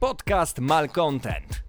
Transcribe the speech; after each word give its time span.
Podcast 0.00 0.58
Malcontent. 0.58 1.62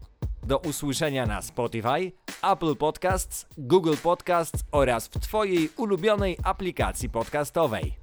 Do 0.43 0.57
usłyszenia 0.57 1.25
na 1.25 1.41
Spotify, 1.41 2.11
Apple 2.51 2.75
Podcasts, 2.75 3.47
Google 3.57 3.93
Podcasts 4.03 4.63
oraz 4.71 5.07
w 5.07 5.19
Twojej 5.19 5.69
ulubionej 5.77 6.37
aplikacji 6.43 7.09
podcastowej. 7.09 7.93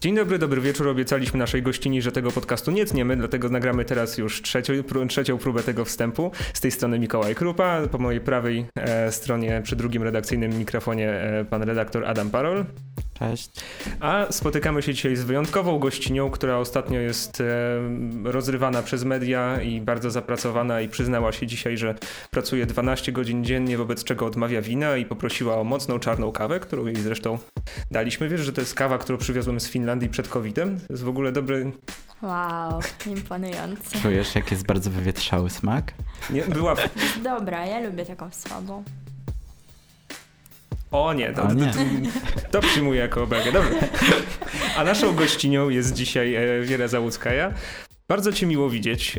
Dzień 0.00 0.14
dobry, 0.16 0.38
dobry 0.38 0.60
wieczór. 0.60 0.88
Obiecaliśmy 0.88 1.38
naszej 1.38 1.62
gościni, 1.62 2.02
że 2.02 2.12
tego 2.12 2.30
podcastu 2.30 2.70
nie 2.70 2.86
tniemy, 2.86 3.16
dlatego 3.16 3.48
nagramy 3.48 3.84
teraz 3.84 4.18
już 4.18 4.42
trzecią, 4.42 4.72
trzecią 5.08 5.38
próbę 5.38 5.62
tego 5.62 5.84
wstępu. 5.84 6.30
Z 6.54 6.60
tej 6.60 6.70
strony 6.70 6.98
Mikołaj 6.98 7.34
Krupa, 7.34 7.80
po 7.92 7.98
mojej 7.98 8.20
prawej 8.20 8.66
e, 8.78 9.12
stronie 9.12 9.60
przy 9.64 9.76
drugim 9.76 10.02
redakcyjnym 10.02 10.58
mikrofonie 10.58 11.10
e, 11.10 11.44
pan 11.44 11.62
redaktor 11.62 12.04
Adam 12.04 12.30
Parol. 12.30 12.64
Cześć. 13.18 13.50
A 14.00 14.26
spotykamy 14.30 14.82
się 14.82 14.94
dzisiaj 14.94 15.16
z 15.16 15.24
wyjątkową 15.24 15.78
gościnią, 15.78 16.30
która 16.30 16.58
ostatnio 16.58 17.00
jest 17.00 17.40
e, 17.40 17.44
rozrywana 18.24 18.82
przez 18.82 19.04
media 19.04 19.62
i 19.62 19.80
bardzo 19.80 20.10
zapracowana 20.10 20.80
i 20.80 20.88
przyznała 20.88 21.32
się 21.32 21.46
dzisiaj, 21.46 21.78
że 21.78 21.94
pracuje 22.30 22.66
12 22.66 23.12
godzin 23.12 23.44
dziennie, 23.44 23.78
wobec 23.78 24.04
czego 24.04 24.26
odmawia 24.26 24.62
wina 24.62 24.96
i 24.96 25.04
poprosiła 25.04 25.56
o 25.56 25.64
mocną 25.64 25.98
czarną 25.98 26.32
kawę, 26.32 26.60
którą 26.60 26.86
jej 26.86 26.96
zresztą 26.96 27.38
daliśmy. 27.90 28.28
Wiesz, 28.28 28.40
że 28.40 28.52
to 28.52 28.60
jest 28.60 28.74
kawa, 28.74 28.98
którą 28.98 29.18
przywiozłem 29.18 29.60
z 29.60 29.68
Finlandii 29.68 30.08
przed 30.08 30.28
COVID-em? 30.28 30.80
To 30.80 30.92
jest 30.92 31.02
w 31.02 31.08
ogóle 31.08 31.32
dobry... 31.32 31.72
Wow, 32.22 32.80
imponujące. 33.06 33.98
Czujesz, 34.02 34.34
jak 34.34 34.50
jest 34.50 34.66
bardzo 34.66 34.90
wywietrzały 34.90 35.50
smak? 35.50 35.92
Nie, 36.30 36.42
była... 36.42 36.74
Dobra, 37.24 37.66
ja 37.66 37.80
lubię 37.80 38.06
taką 38.06 38.30
słabą. 38.32 38.84
O 40.90 41.12
nie, 41.12 41.32
to, 41.32 41.52
nie. 41.54 41.72
to, 41.72 41.78
to 42.60 42.60
przyjmuję 42.60 43.00
jako 43.00 43.22
obelgę. 43.22 43.52
Dobra. 43.52 43.70
A 44.76 44.84
naszą 44.84 45.14
gościnią 45.14 45.68
jest 45.68 45.92
dzisiaj 45.94 46.34
e, 46.34 46.60
Wiera 46.62 46.88
Załuckaja. 46.88 47.52
Bardzo 48.08 48.32
cię 48.32 48.46
miło 48.46 48.70
widzieć. 48.70 49.18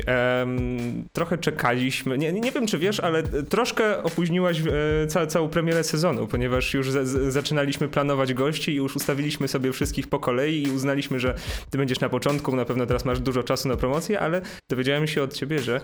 Trochę 1.12 1.38
czekaliśmy. 1.38 2.18
Nie, 2.18 2.32
nie 2.32 2.52
wiem, 2.52 2.66
czy 2.66 2.78
wiesz, 2.78 3.00
ale 3.00 3.22
troszkę 3.22 4.02
opóźniłaś 4.02 4.60
e, 4.60 5.06
ca, 5.06 5.26
całą 5.26 5.48
premierę 5.48 5.84
sezonu, 5.84 6.26
ponieważ 6.26 6.74
już 6.74 6.90
zaczynaliśmy 7.28 7.88
planować 7.88 8.34
gości 8.34 8.72
i 8.72 8.74
już 8.74 8.96
ustawiliśmy 8.96 9.48
sobie 9.48 9.72
wszystkich 9.72 10.08
po 10.08 10.18
kolei 10.18 10.68
i 10.68 10.70
uznaliśmy, 10.70 11.20
że 11.20 11.34
ty 11.70 11.78
będziesz 11.78 12.00
na 12.00 12.08
początku, 12.08 12.56
na 12.56 12.64
pewno 12.64 12.86
teraz 12.86 13.04
masz 13.04 13.20
dużo 13.20 13.42
czasu 13.42 13.68
na 13.68 13.76
promocję, 13.76 14.20
ale 14.20 14.42
dowiedziałem 14.70 15.06
się 15.06 15.22
od 15.22 15.34
ciebie, 15.34 15.58
że 15.58 15.80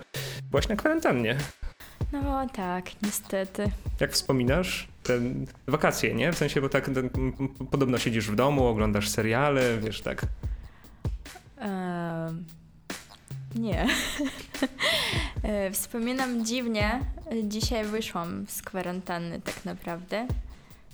byłaś 0.51 0.67
na 0.67 0.75
kwarantannie. 0.75 1.37
No 2.11 2.47
tak, 2.53 2.85
niestety. 3.03 3.71
Jak 3.99 4.11
wspominasz 4.11 4.94
te 5.05 5.19
wakacje, 5.67 6.13
nie? 6.13 6.31
W 6.31 6.37
sensie, 6.37 6.61
bo 6.61 6.69
tak 6.69 6.85
ten, 6.85 7.09
podobno 7.71 7.97
siedzisz 7.97 8.31
w 8.31 8.35
domu, 8.35 8.67
oglądasz 8.67 9.09
seriale, 9.09 9.77
wiesz, 9.77 10.01
tak. 10.01 10.21
Em, 11.57 12.45
nie. 13.55 13.87
E, 15.43 15.71
Wspominam 15.71 16.45
dziwnie. 16.45 16.99
Dzisiaj 17.43 17.85
wyszłam 17.85 18.45
z 18.47 18.61
kwarantanny 18.61 19.41
tak 19.41 19.65
naprawdę. 19.65 20.27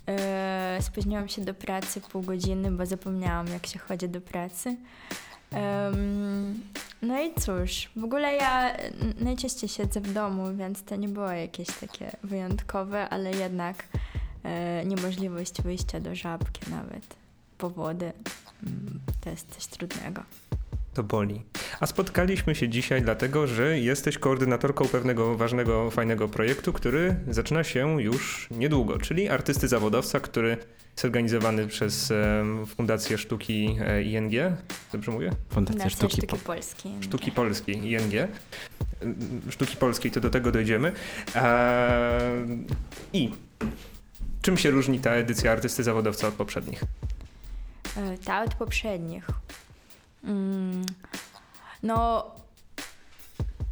E, 0.07 0.77
Spóźniłam 0.81 1.29
się 1.29 1.41
do 1.41 1.53
pracy 1.53 2.01
pół 2.01 2.21
godziny, 2.21 2.71
bo 2.71 2.85
zapomniałam 2.85 3.47
jak 3.47 3.67
się 3.67 3.79
chodzi 3.79 4.09
do 4.09 4.21
pracy. 4.21 4.77
Em, 5.51 6.61
No 7.01 7.21
i 7.21 7.33
cóż, 7.33 7.89
w 7.95 8.03
ogóle 8.03 8.35
ja 8.35 8.77
najczęściej 9.19 9.69
siedzę 9.69 10.01
w 10.01 10.13
domu, 10.13 10.55
więc 10.57 10.83
to 10.83 10.95
nie 10.95 11.07
było 11.07 11.31
jakieś 11.31 11.67
takie 11.67 12.11
wyjątkowe, 12.23 13.09
ale 13.09 13.31
jednak 13.31 13.83
e, 14.43 14.85
niemożliwość 14.85 15.61
wyjścia 15.61 15.99
do 15.99 16.15
żabki 16.15 16.71
nawet, 16.71 17.15
powody, 17.57 18.13
mm, 18.63 18.99
to 19.21 19.29
jest 19.29 19.55
coś 19.55 19.67
trudnego. 19.67 20.23
To 20.93 21.03
boli. 21.03 21.41
A 21.81 21.85
spotkaliśmy 21.85 22.55
się 22.55 22.69
dzisiaj 22.69 23.01
dlatego, 23.01 23.47
że 23.47 23.79
jesteś 23.79 24.17
koordynatorką 24.17 24.87
pewnego 24.87 25.37
ważnego, 25.37 25.91
fajnego 25.91 26.27
projektu, 26.27 26.73
który 26.73 27.15
zaczyna 27.29 27.63
się 27.63 28.01
już 28.01 28.47
niedługo, 28.51 28.97
czyli 28.97 29.29
artysty 29.29 29.67
zawodowca, 29.67 30.19
który 30.19 30.57
jest 30.91 31.05
organizowany 31.05 31.67
przez 31.67 32.13
Fundację 32.75 33.17
Sztuki 33.17 33.77
e, 33.81 34.03
ING. 34.03 34.31
Dobrze 34.91 35.11
mówię? 35.11 35.31
Fundacja 35.49 35.53
Fundacja 35.53 35.89
Sztuki, 35.89 36.13
Sztuki 36.17 36.27
po... 36.27 36.37
Polskiej. 36.37 36.91
Sztuki 37.01 37.31
Polskiej, 37.31 37.75
ING. 37.91 38.13
Sztuki 39.49 39.77
Polskiej, 39.77 40.11
to 40.11 40.19
do 40.19 40.29
tego 40.29 40.51
dojdziemy. 40.51 40.91
Eee, 41.35 42.65
I 43.13 43.31
czym 44.41 44.57
się 44.57 44.71
różni 44.71 44.99
ta 44.99 45.11
edycja 45.11 45.51
artysty 45.51 45.83
zawodowca 45.83 46.27
od 46.27 46.33
poprzednich? 46.33 46.83
E, 47.97 48.17
Ta 48.17 48.43
od 48.43 48.55
poprzednich. 48.55 49.27
No, 51.83 52.25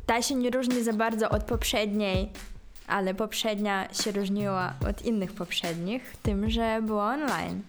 ta 0.06 0.22
się 0.22 0.36
nie 0.36 0.50
różni 0.50 0.84
za 0.84 0.94
bardzo 0.94 1.30
od 1.30 1.44
poprzedniej, 1.44 2.30
ale 2.88 3.14
poprzednia 3.14 3.94
się 3.94 4.12
różniła 4.12 4.74
od 4.90 5.06
innych 5.06 5.34
poprzednich, 5.34 6.16
tym, 6.24 6.50
że 6.50 6.82
była 6.82 7.06
online. 7.14 7.62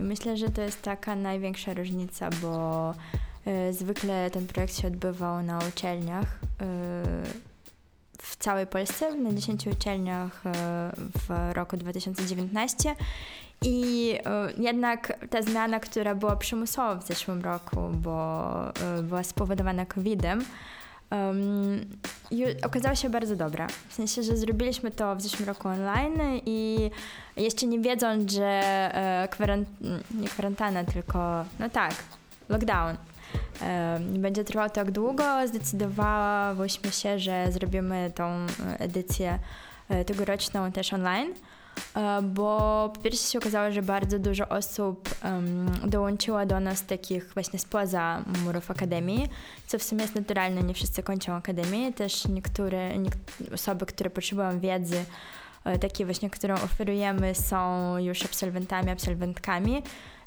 I 0.00 0.02
myślę, 0.02 0.36
że 0.36 0.50
to 0.50 0.62
jest 0.62 0.82
taka 0.82 1.16
największa 1.16 1.74
różnica, 1.74 2.30
bo 2.42 2.94
e, 3.46 3.72
zwykle 3.72 4.30
ten 4.30 4.46
projekt 4.46 4.80
się 4.80 4.88
odbywał 4.88 5.42
na 5.42 5.58
uczelniach 5.68 6.26
e, 6.26 6.66
w 8.18 8.36
całej 8.36 8.66
Polsce, 8.66 9.14
na 9.14 9.32
10 9.32 9.66
uczelniach 9.66 10.46
e, 10.46 10.52
w 10.96 11.52
roku 11.52 11.76
2019. 11.76 12.96
I 13.62 14.10
e, 14.24 14.52
jednak 14.62 15.12
ta 15.30 15.42
zmiana, 15.42 15.80
która 15.80 16.14
była 16.14 16.36
przymusowa 16.36 16.94
w 16.94 17.06
zeszłym 17.06 17.42
roku, 17.42 17.80
bo 17.92 18.50
e, 18.98 19.02
była 19.02 19.22
spowodowana 19.22 19.86
COVID-em, 19.86 20.44
em, 21.10 21.36
ju- 22.30 22.66
okazała 22.66 22.94
się 22.94 23.10
bardzo 23.10 23.36
dobra. 23.36 23.66
W 23.88 23.94
sensie, 23.94 24.22
że 24.22 24.36
zrobiliśmy 24.36 24.90
to 24.90 25.16
w 25.16 25.22
zeszłym 25.22 25.48
roku 25.48 25.68
online 25.68 26.40
i 26.46 26.90
jeszcze 27.36 27.66
nie 27.66 27.80
wiedząc, 27.80 28.32
że 28.32 28.44
e, 28.94 29.28
kwaran- 29.30 29.64
nie 30.20 30.28
kwarantanna, 30.28 30.84
tylko 30.84 31.44
no 31.58 31.70
tak, 31.70 31.94
lockdown 32.48 32.96
nie 34.12 34.18
będzie 34.18 34.44
trwał 34.44 34.70
tak 34.70 34.90
długo, 34.90 35.48
zdecydowałyśmy 35.48 36.92
się, 36.92 37.18
że 37.18 37.52
zrobimy 37.52 38.12
tą 38.14 38.46
edycję 38.78 39.38
e, 39.88 40.04
tegoroczną 40.04 40.72
też 40.72 40.92
online. 40.92 41.34
E, 41.96 42.22
Bo 42.22 42.90
po 42.94 43.00
pierwsze 43.00 43.32
się 43.32 43.38
okazało, 43.38 43.72
że 43.72 43.82
bardzo 43.82 44.18
dużo 44.18 44.48
osób 44.48 45.08
em, 45.22 45.66
dołączyło 45.86 46.46
do 46.46 46.60
nas 46.60 46.86
takich 46.86 47.34
właśnie 47.34 47.58
spoza 47.58 48.22
murów 48.44 48.70
akademii, 48.70 49.28
co 49.66 49.78
w 49.78 49.82
sumie 49.82 50.02
jest 50.02 50.14
naturalne, 50.14 50.62
nie 50.62 50.74
wszyscy 50.74 51.02
kończą 51.02 51.32
akademię, 51.34 51.92
też 51.92 52.28
niektóre 52.28 52.98
niek- 52.98 53.54
osoby, 53.54 53.86
które 53.86 54.10
potrzebują 54.10 54.60
wiedzy, 54.60 55.04
e, 55.64 55.78
takiej 55.78 56.06
właśnie, 56.06 56.30
którą 56.30 56.54
oferujemy, 56.54 57.34
są 57.34 57.98
już 57.98 58.24
absolwentami, 58.24 58.90
absolwentkami. 58.90 59.82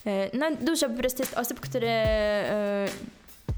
E, 0.06 0.38
No 0.38 0.46
dużo 0.62 0.90
po 0.90 0.96
prostu 0.98 1.22
jest 1.24 1.34
osób, 1.38 1.60
które 1.60 2.04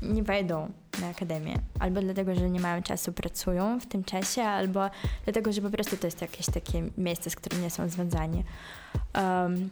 nie 0.02 0.24
wejdą 0.24 0.72
na 1.02 1.08
akademię, 1.08 1.60
albo 1.80 2.02
dlatego, 2.02 2.36
że 2.36 2.50
nie 2.50 2.60
mają 2.60 2.82
czasu, 2.84 3.14
pracują 3.14 3.80
w 3.80 3.86
tym 3.86 4.04
czasie, 4.04 4.44
albo 4.44 4.90
dlatego, 5.26 5.52
że 5.52 5.62
po 5.62 5.70
prostu 5.70 5.98
to 5.98 6.08
jest 6.08 6.22
jakieś 6.22 6.46
takie 6.46 6.84
miejsce, 6.98 7.30
z 7.30 7.36
którym 7.36 7.62
nie 7.62 7.70
są 7.70 7.90
związani. 7.90 8.44
Um, 9.16 9.70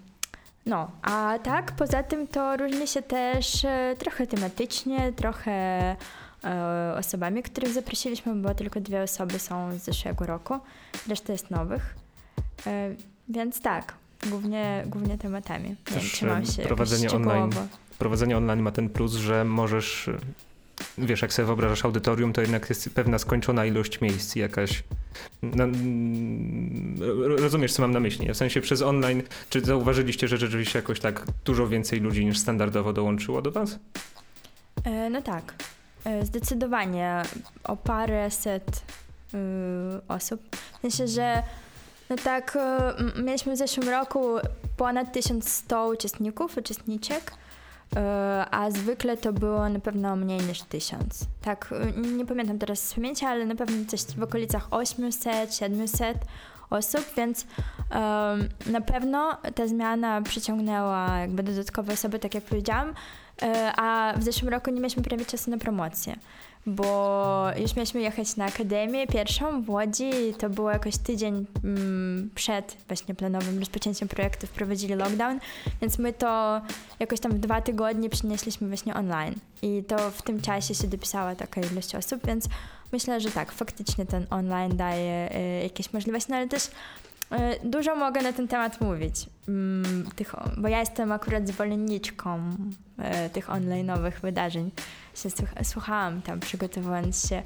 no, 0.66 0.92
a 1.02 1.40
tak, 1.44 1.72
poza 1.72 2.04
tym 2.04 2.28
to 2.28 2.58
różni 2.58 2.88
się 2.88 3.02
też 3.02 3.66
e, 3.66 3.96
trochę 4.00 4.28
tematycznie, 4.28 5.14
trochę 5.14 5.52
e, 5.52 6.96
osobami, 6.98 7.44
których 7.44 7.74
zaprosiliśmy, 7.74 8.36
bo 8.36 8.56
tylko 8.56 8.80
dwie 8.82 9.02
osoby 9.02 9.40
są 9.40 9.80
z 9.80 9.84
zeszłego 9.84 10.26
roku, 10.26 10.54
reszta 11.08 11.34
jest 11.34 11.52
nowych. 11.52 11.96
E, 12.68 12.90
więc 13.30 13.62
tak, 13.62 13.94
głównie, 14.30 14.84
głównie 14.86 15.18
tematami. 15.18 15.70
Nie 15.70 15.76
wiem, 15.92 16.00
Też, 16.02 16.12
czy 16.12 16.26
mam 16.26 16.42
e, 16.60 16.64
prowadzenie 16.64 17.12
online 17.12 17.50
szczegółowo- 17.52 17.68
Prowadzenie 18.00 18.38
online 18.38 18.60
ma 18.60 18.72
ten 18.72 18.90
plus, 18.90 19.14
że 19.14 19.46
możesz, 19.46 20.10
wiesz, 20.98 21.22
jak 21.22 21.34
sobie 21.34 21.46
wyobrażasz 21.46 21.86
audytorium, 21.86 22.34
to 22.34 22.42
jednak 22.42 22.70
jest 22.70 22.90
pewna 22.90 23.20
skończona 23.20 23.66
ilość 23.66 24.02
miejsc, 24.02 24.36
jakaś. 24.36 24.84
No, 25.42 25.66
rozumiesz, 27.38 27.74
co 27.74 27.82
mam 27.82 27.92
na 27.92 28.00
myśli? 28.00 28.34
W 28.34 28.38
sensie 28.38 28.62
przez 28.62 28.82
online, 28.82 29.24
czy 29.50 29.62
zauważyliście, 29.62 30.28
że 30.28 30.38
rzeczywiście 30.38 30.80
jakoś 30.80 31.00
tak 31.00 31.26
dużo 31.46 31.68
więcej 31.68 32.00
ludzi 32.00 32.26
niż 32.26 32.38
standardowo 32.38 32.94
dołączyło 32.94 33.42
do 33.42 33.52
Was? 33.52 33.80
E, 34.84 35.10
No 35.10 35.22
tak, 35.22 35.54
E, 36.08 36.26
zdecydowanie 36.26 37.24
o 37.64 37.76
paręset 37.76 38.82
y, 39.34 39.38
osób. 40.08 40.56
W 40.78 40.82
sensie, 40.82 41.08
że 41.08 41.44
no 42.10 42.16
tak, 42.16 42.58
y, 43.18 43.22
mieliśmy 43.22 43.54
w 43.54 43.58
zeszłym 43.58 43.90
roku 43.90 44.36
ponad 44.78 45.14
1100 45.14 45.88
uczestników, 45.88 46.58
uczestniczek, 46.58 47.32
a 48.52 48.72
zwykle 48.72 49.18
to 49.18 49.34
było 49.34 49.70
na 49.70 49.80
pewno 49.80 50.16
mniej 50.16 50.40
niż 50.42 50.62
1000. 50.62 51.26
Tak, 51.42 51.74
y, 51.98 52.02
nie 52.02 52.26
pamiętam 52.26 52.60
teraz 52.60 52.80
z 52.80 52.94
pamięci, 52.94 53.26
ale 53.26 53.46
na 53.46 53.56
pewno 53.56 53.86
coś 53.88 54.02
w 54.02 54.24
okolicach 54.24 54.68
800, 54.72 55.56
700 55.56 56.18
osób, 56.70 57.06
więc 57.18 57.46
em, 57.90 58.50
na 58.72 58.82
pewno 58.82 59.38
ta 59.56 59.68
zmiana 59.68 60.22
przyciągnęła 60.22 61.18
jakby 61.18 61.44
dodatkowe 61.44 61.94
osoby, 61.94 62.20
tak 62.20 62.34
jak 62.34 62.44
powiedziałam. 62.44 62.94
E, 63.42 63.72
a 63.76 64.14
w 64.18 64.24
zeszłym 64.24 64.50
roku 64.50 64.72
nie 64.72 64.82
mieliśmy 64.82 65.04
prawie 65.04 65.26
czasu 65.26 65.52
na 65.52 65.58
promocję, 65.58 66.16
bo 66.68 67.48
już 67.58 67.76
mieliśmy 67.76 68.02
jechać 68.02 68.36
na 68.36 68.46
akademię 68.46 69.08
pierwszą 69.08 69.62
w 69.62 69.70
Łodzi 69.70 70.12
to 70.38 70.50
było 70.50 70.72
jakoś 70.72 70.98
tydzień 70.98 71.46
mm, 71.64 72.30
przed 72.36 72.78
właśnie 72.88 73.16
planowym 73.16 73.60
rozpoczęciem 73.60 74.08
projektu 74.08 74.48
wprowadzili 74.48 74.96
lockdown, 74.96 75.40
więc 75.82 76.00
my 76.00 76.14
to 76.14 76.62
jakoś 77.00 77.20
tam 77.20 77.32
w 77.32 77.40
dwa 77.40 77.62
tygodnie 77.62 78.10
przynieśliśmy 78.10 78.68
właśnie 78.68 78.94
online 78.94 79.36
i 79.62 79.84
to 79.88 80.12
w 80.12 80.22
tym 80.22 80.42
czasie 80.42 80.76
się 80.76 80.88
dopisała 80.88 81.36
taka 81.36 81.62
ilość 81.62 81.96
osób, 81.96 82.28
więc 82.28 82.48
myślę, 82.92 83.22
że 83.22 83.32
tak, 83.32 83.52
faktycznie 83.52 84.06
ten 84.06 84.26
online 84.30 84.78
daje 84.78 85.30
y, 85.36 85.64
jakieś 85.64 85.94
możliwości, 85.94 86.32
no 86.32 86.38
ale 86.38 86.48
też 86.48 86.72
E, 87.32 87.60
dużo 87.64 87.96
mogę 87.96 88.22
na 88.22 88.34
ten 88.34 88.48
temat 88.48 88.82
mówić, 88.82 89.26
mm, 89.48 90.06
bo 90.58 90.68
ja 90.68 90.80
jestem 90.80 91.12
akurat 91.12 91.48
zwolenniczką 91.48 92.40
e, 92.98 93.30
tych 93.30 93.48
online'owych 93.48 94.22
wydarzeń. 94.22 94.72
Się 95.18 95.30
słuchałam 95.64 96.22
tam, 96.22 96.40
przygotowując 96.40 97.30
się 97.30 97.44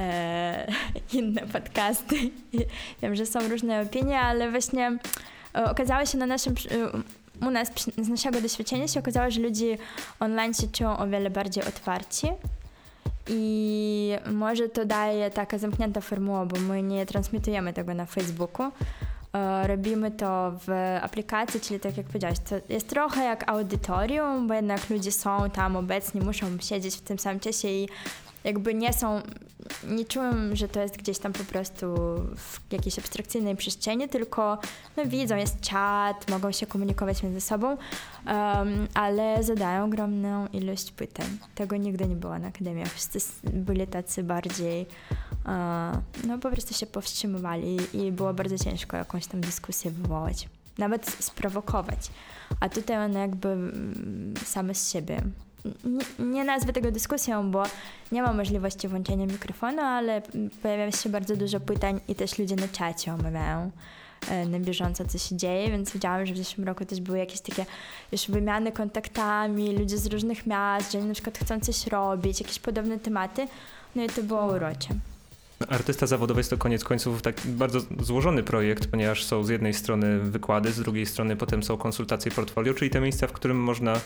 e, 0.00 0.72
inne 1.18 1.40
podcasty. 1.40 2.16
Wiem, 3.02 3.16
że 3.16 3.26
są 3.26 3.48
różne 3.48 3.80
opinie, 3.80 4.20
ale 4.20 4.50
właśnie 4.50 4.98
e, 5.54 5.70
okazało 5.70 6.06
się 6.06 6.18
na 6.18 6.26
naszym 6.26 6.54
u 7.46 7.50
nas 7.50 7.72
z 7.98 8.08
naszego 8.08 8.40
doświadczenia 8.40 8.88
się 8.88 9.00
okazało, 9.00 9.30
że 9.30 9.40
ludzie 9.40 9.78
online 10.20 10.54
się 10.54 10.68
czują 10.68 10.98
o 10.98 11.06
wiele 11.06 11.30
bardziej 11.30 11.64
otwarci. 11.64 12.28
I 13.28 14.12
może 14.32 14.68
to 14.68 14.84
daje 14.84 15.30
taka 15.30 15.58
zamknięta 15.58 16.00
formuła, 16.00 16.46
bo 16.46 16.60
my 16.60 16.82
nie 16.82 17.06
transmitujemy 17.06 17.72
tego 17.72 17.94
na 17.94 18.06
Facebooku, 18.06 18.72
robimy 19.66 20.10
to 20.10 20.52
w 20.66 20.98
aplikacji, 21.02 21.60
czyli 21.60 21.80
tak 21.80 21.96
jak 21.96 22.06
powiedziałaś, 22.06 22.38
to 22.48 22.54
jest 22.68 22.88
trochę 22.88 23.24
jak 23.24 23.50
audytorium, 23.50 24.48
bo 24.48 24.54
jednak 24.54 24.90
ludzie 24.90 25.12
są 25.12 25.50
tam 25.50 25.76
obecni, 25.76 26.20
muszą 26.20 26.46
siedzieć 26.60 26.96
w 26.96 27.00
tym 27.00 27.18
samym 27.18 27.40
czasie 27.40 27.68
i 27.68 27.88
jakby 28.44 28.74
nie 28.74 28.92
są, 28.92 29.20
nie 29.88 30.04
czułem, 30.04 30.56
że 30.56 30.68
to 30.68 30.80
jest 30.80 30.96
gdzieś 30.96 31.18
tam 31.18 31.32
po 31.32 31.44
prostu 31.44 31.86
w 32.36 32.72
jakiejś 32.72 32.98
abstrakcyjnej 32.98 33.56
przestrzeni, 33.56 34.08
tylko 34.08 34.58
no, 34.96 35.06
widzą, 35.06 35.36
jest 35.36 35.60
czat, 35.60 36.30
mogą 36.30 36.52
się 36.52 36.66
komunikować 36.66 37.22
między 37.22 37.40
sobą, 37.40 37.76
um, 38.26 38.88
ale 38.94 39.42
zadają 39.42 39.84
ogromną 39.84 40.46
ilość 40.46 40.92
pytań. 40.92 41.26
Tego 41.54 41.76
nigdy 41.76 42.06
nie 42.06 42.16
było 42.16 42.38
na 42.38 42.48
akademiach. 42.48 42.88
Wszyscy 42.88 43.20
byli 43.44 43.86
tacy 43.86 44.22
bardziej, 44.22 44.86
no 46.26 46.38
po 46.38 46.50
prostu 46.50 46.74
się 46.74 46.86
powstrzymywali 46.86 47.76
i 47.94 48.12
było 48.12 48.34
bardzo 48.34 48.58
ciężko 48.58 48.96
jakąś 48.96 49.26
tam 49.26 49.40
dyskusję 49.40 49.90
wywołać, 49.90 50.48
nawet 50.78 51.06
sprowokować. 51.06 52.10
A 52.60 52.68
tutaj 52.68 52.96
one 52.96 53.20
jakby 53.20 53.48
mm, 53.48 54.34
same 54.44 54.74
z 54.74 54.92
siebie 54.92 55.22
nie, 55.84 56.26
nie 56.26 56.44
nazwę 56.44 56.72
tego 56.72 56.92
dyskusją, 56.92 57.50
bo 57.50 57.62
nie 58.12 58.22
ma 58.22 58.32
możliwości 58.32 58.88
włączenia 58.88 59.26
mikrofonu, 59.26 59.82
ale 59.82 60.22
pojawia 60.62 60.92
się 60.92 61.08
bardzo 61.08 61.36
dużo 61.36 61.60
pytań 61.60 62.00
i 62.08 62.14
też 62.14 62.38
ludzie 62.38 62.56
na 62.56 62.68
czacie 62.68 63.14
omawiają 63.14 63.70
e, 64.28 64.46
na 64.46 64.60
bieżąco, 64.60 65.04
co 65.04 65.18
się 65.18 65.36
dzieje, 65.36 65.70
więc 65.70 65.92
widziałam, 65.92 66.26
że 66.26 66.34
w 66.34 66.36
zeszłym 66.36 66.66
roku 66.66 66.84
też 66.84 67.00
były 67.00 67.18
jakieś 67.18 67.40
takie 67.40 67.66
już 68.12 68.30
wymiany 68.30 68.72
kontaktami, 68.72 69.78
ludzie 69.78 69.98
z 69.98 70.06
różnych 70.06 70.46
miast, 70.46 70.92
że 70.92 71.02
na 71.02 71.14
przykład 71.14 71.38
chcą 71.38 71.60
coś 71.60 71.86
robić, 71.86 72.40
jakieś 72.40 72.58
podobne 72.58 72.98
tematy, 72.98 73.48
no 73.96 74.04
i 74.04 74.08
to 74.08 74.22
było 74.22 74.46
urocze. 74.46 74.88
Artysta 75.68 76.06
zawodowy 76.06 76.40
jest 76.40 76.50
to 76.50 76.58
koniec 76.58 76.84
końców 76.84 77.22
taki 77.22 77.48
bardzo 77.48 77.80
złożony 78.00 78.42
projekt, 78.42 78.86
ponieważ 78.86 79.24
są 79.24 79.44
z 79.44 79.48
jednej 79.48 79.74
strony 79.74 80.18
wykłady, 80.18 80.72
z 80.72 80.80
drugiej 80.80 81.06
strony 81.06 81.36
potem 81.36 81.62
są 81.62 81.76
konsultacje 81.76 82.30
portfolio, 82.30 82.74
czyli 82.74 82.90
te 82.90 83.00
miejsca, 83.00 83.26
w 83.26 83.32
którym 83.32 83.56
można 83.56 84.00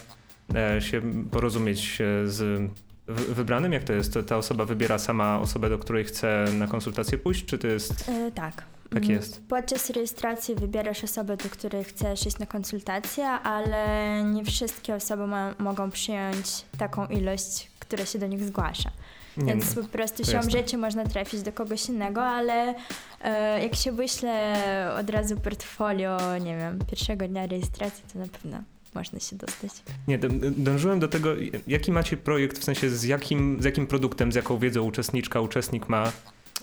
E, 0.54 0.80
się 0.80 1.02
porozumieć 1.30 1.98
z 2.24 2.70
wybranym? 3.08 3.72
Jak 3.72 3.84
to 3.84 3.92
jest? 3.92 4.18
Ta 4.26 4.36
osoba 4.36 4.64
wybiera 4.64 4.98
sama 4.98 5.40
osobę, 5.40 5.68
do 5.68 5.78
której 5.78 6.04
chce 6.04 6.44
na 6.52 6.66
konsultację 6.66 7.18
pójść, 7.18 7.44
czy 7.44 7.58
to 7.58 7.66
jest... 7.66 8.08
E, 8.08 8.32
tak. 8.32 8.64
Tak 8.90 9.02
mm, 9.02 9.16
jest. 9.16 9.42
Podczas 9.48 9.90
rejestracji 9.90 10.54
wybierasz 10.54 11.04
osobę, 11.04 11.36
do 11.36 11.48
której 11.48 11.84
chcesz 11.84 12.26
iść 12.26 12.38
na 12.38 12.46
konsultację, 12.46 13.26
ale 13.26 14.24
nie 14.24 14.44
wszystkie 14.44 14.94
osoby 14.94 15.26
ma, 15.26 15.54
mogą 15.58 15.90
przyjąć 15.90 16.64
taką 16.78 17.06
ilość, 17.06 17.70
która 17.78 18.06
się 18.06 18.18
do 18.18 18.26
nich 18.26 18.44
zgłasza. 18.44 18.90
Więc 19.36 19.76
no, 19.76 19.82
po 19.82 19.88
prostu 19.88 20.24
siłą 20.24 20.42
rzeczy 20.50 20.78
można 20.78 21.04
trafić 21.04 21.42
do 21.42 21.52
kogoś 21.52 21.88
innego, 21.88 22.24
ale 22.24 22.74
e, 23.20 23.62
jak 23.62 23.74
się 23.74 23.92
wyśle 23.92 24.96
od 25.00 25.10
razu 25.10 25.36
portfolio, 25.36 26.38
nie 26.38 26.56
wiem, 26.56 26.78
pierwszego 26.90 27.28
dnia 27.28 27.46
rejestracji, 27.46 28.04
to 28.12 28.18
na 28.18 28.26
pewno 28.26 28.58
można 28.94 29.20
się 29.20 29.36
dostać. 29.36 29.72
Nie, 30.08 30.18
dążyłem 30.56 31.00
do 31.00 31.08
tego, 31.08 31.30
jaki 31.66 31.92
macie 31.92 32.16
projekt, 32.16 32.58
w 32.58 32.64
sensie 32.64 32.90
z 32.90 33.02
jakim, 33.02 33.58
z 33.60 33.64
jakim 33.64 33.86
produktem, 33.86 34.32
z 34.32 34.34
jaką 34.34 34.58
wiedzą 34.58 34.82
uczestniczka, 34.82 35.40
uczestnik 35.40 35.88
ma 35.88 36.12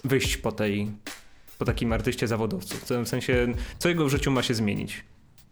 wyjść 0.04 0.38
po 0.38 0.52
tej, 0.52 0.92
po 1.60 1.66
takim 1.66 1.94
artyście 1.94 2.28
zawodowcu? 2.28 2.76
W 3.04 3.08
sensie, 3.08 3.48
co 3.80 3.90
jego 3.90 4.06
w 4.06 4.10
życiu 4.10 4.32
ma 4.32 4.44
się 4.44 4.54
zmienić? 4.54 5.04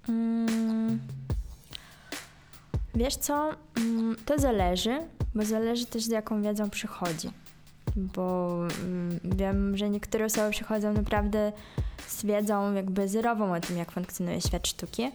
Mm, 0.09 0.99
wiesz 2.95 3.15
co, 3.15 3.49
mm, 3.77 4.15
to 4.25 4.39
zależy, 4.39 4.99
bo 5.35 5.45
zależy 5.45 5.85
też 5.85 6.03
z 6.03 6.07
jaką 6.09 6.41
wiedzą 6.41 6.69
przychodzi. 6.69 7.29
Bo 7.95 8.57
mm, 8.83 9.19
wiem, 9.23 9.77
że 9.77 9.89
niektóre 9.89 10.25
osoby 10.25 10.51
przychodzą 10.51 10.93
naprawdę 10.93 11.51
z 12.07 12.25
wiedzą 12.25 12.73
jakby 12.73 13.07
zerową 13.07 13.53
o 13.53 13.59
tym, 13.59 13.77
jak 13.77 13.91
funkcjonuje 13.91 14.41
świat 14.41 14.67
sztuki, 14.67 15.11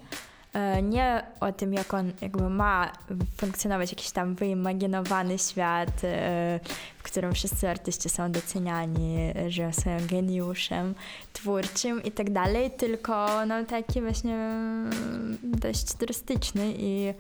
E, 0.57 0.83
nie 0.83 1.23
o 1.41 1.53
tym, 1.53 1.73
jak 1.73 1.95
on 1.95 2.13
jakby 2.21 2.51
ma 2.51 2.93
funkcjonować 3.37 3.93
jakiś 3.93 4.11
tam 4.11 4.35
wyimaginowany 4.35 5.39
świat, 5.39 6.05
e, 6.05 6.61
w 6.99 7.03
którym 7.03 7.33
wszyscy 7.33 7.69
artyści 7.69 8.09
są 8.09 8.33
doceniani, 8.33 9.17
że 9.49 9.73
są 9.73 9.91
geniuszem 10.11 10.95
twórczym 11.33 12.03
i 12.03 12.11
tak 12.13 12.31
dalej, 12.31 12.71
tylko 12.71 13.47
no 13.47 13.65
taki 13.65 14.01
właśnie 14.01 14.35
mm, 14.35 15.39
dość 15.43 15.95
turystyczny 15.95 16.75
i 16.79 17.15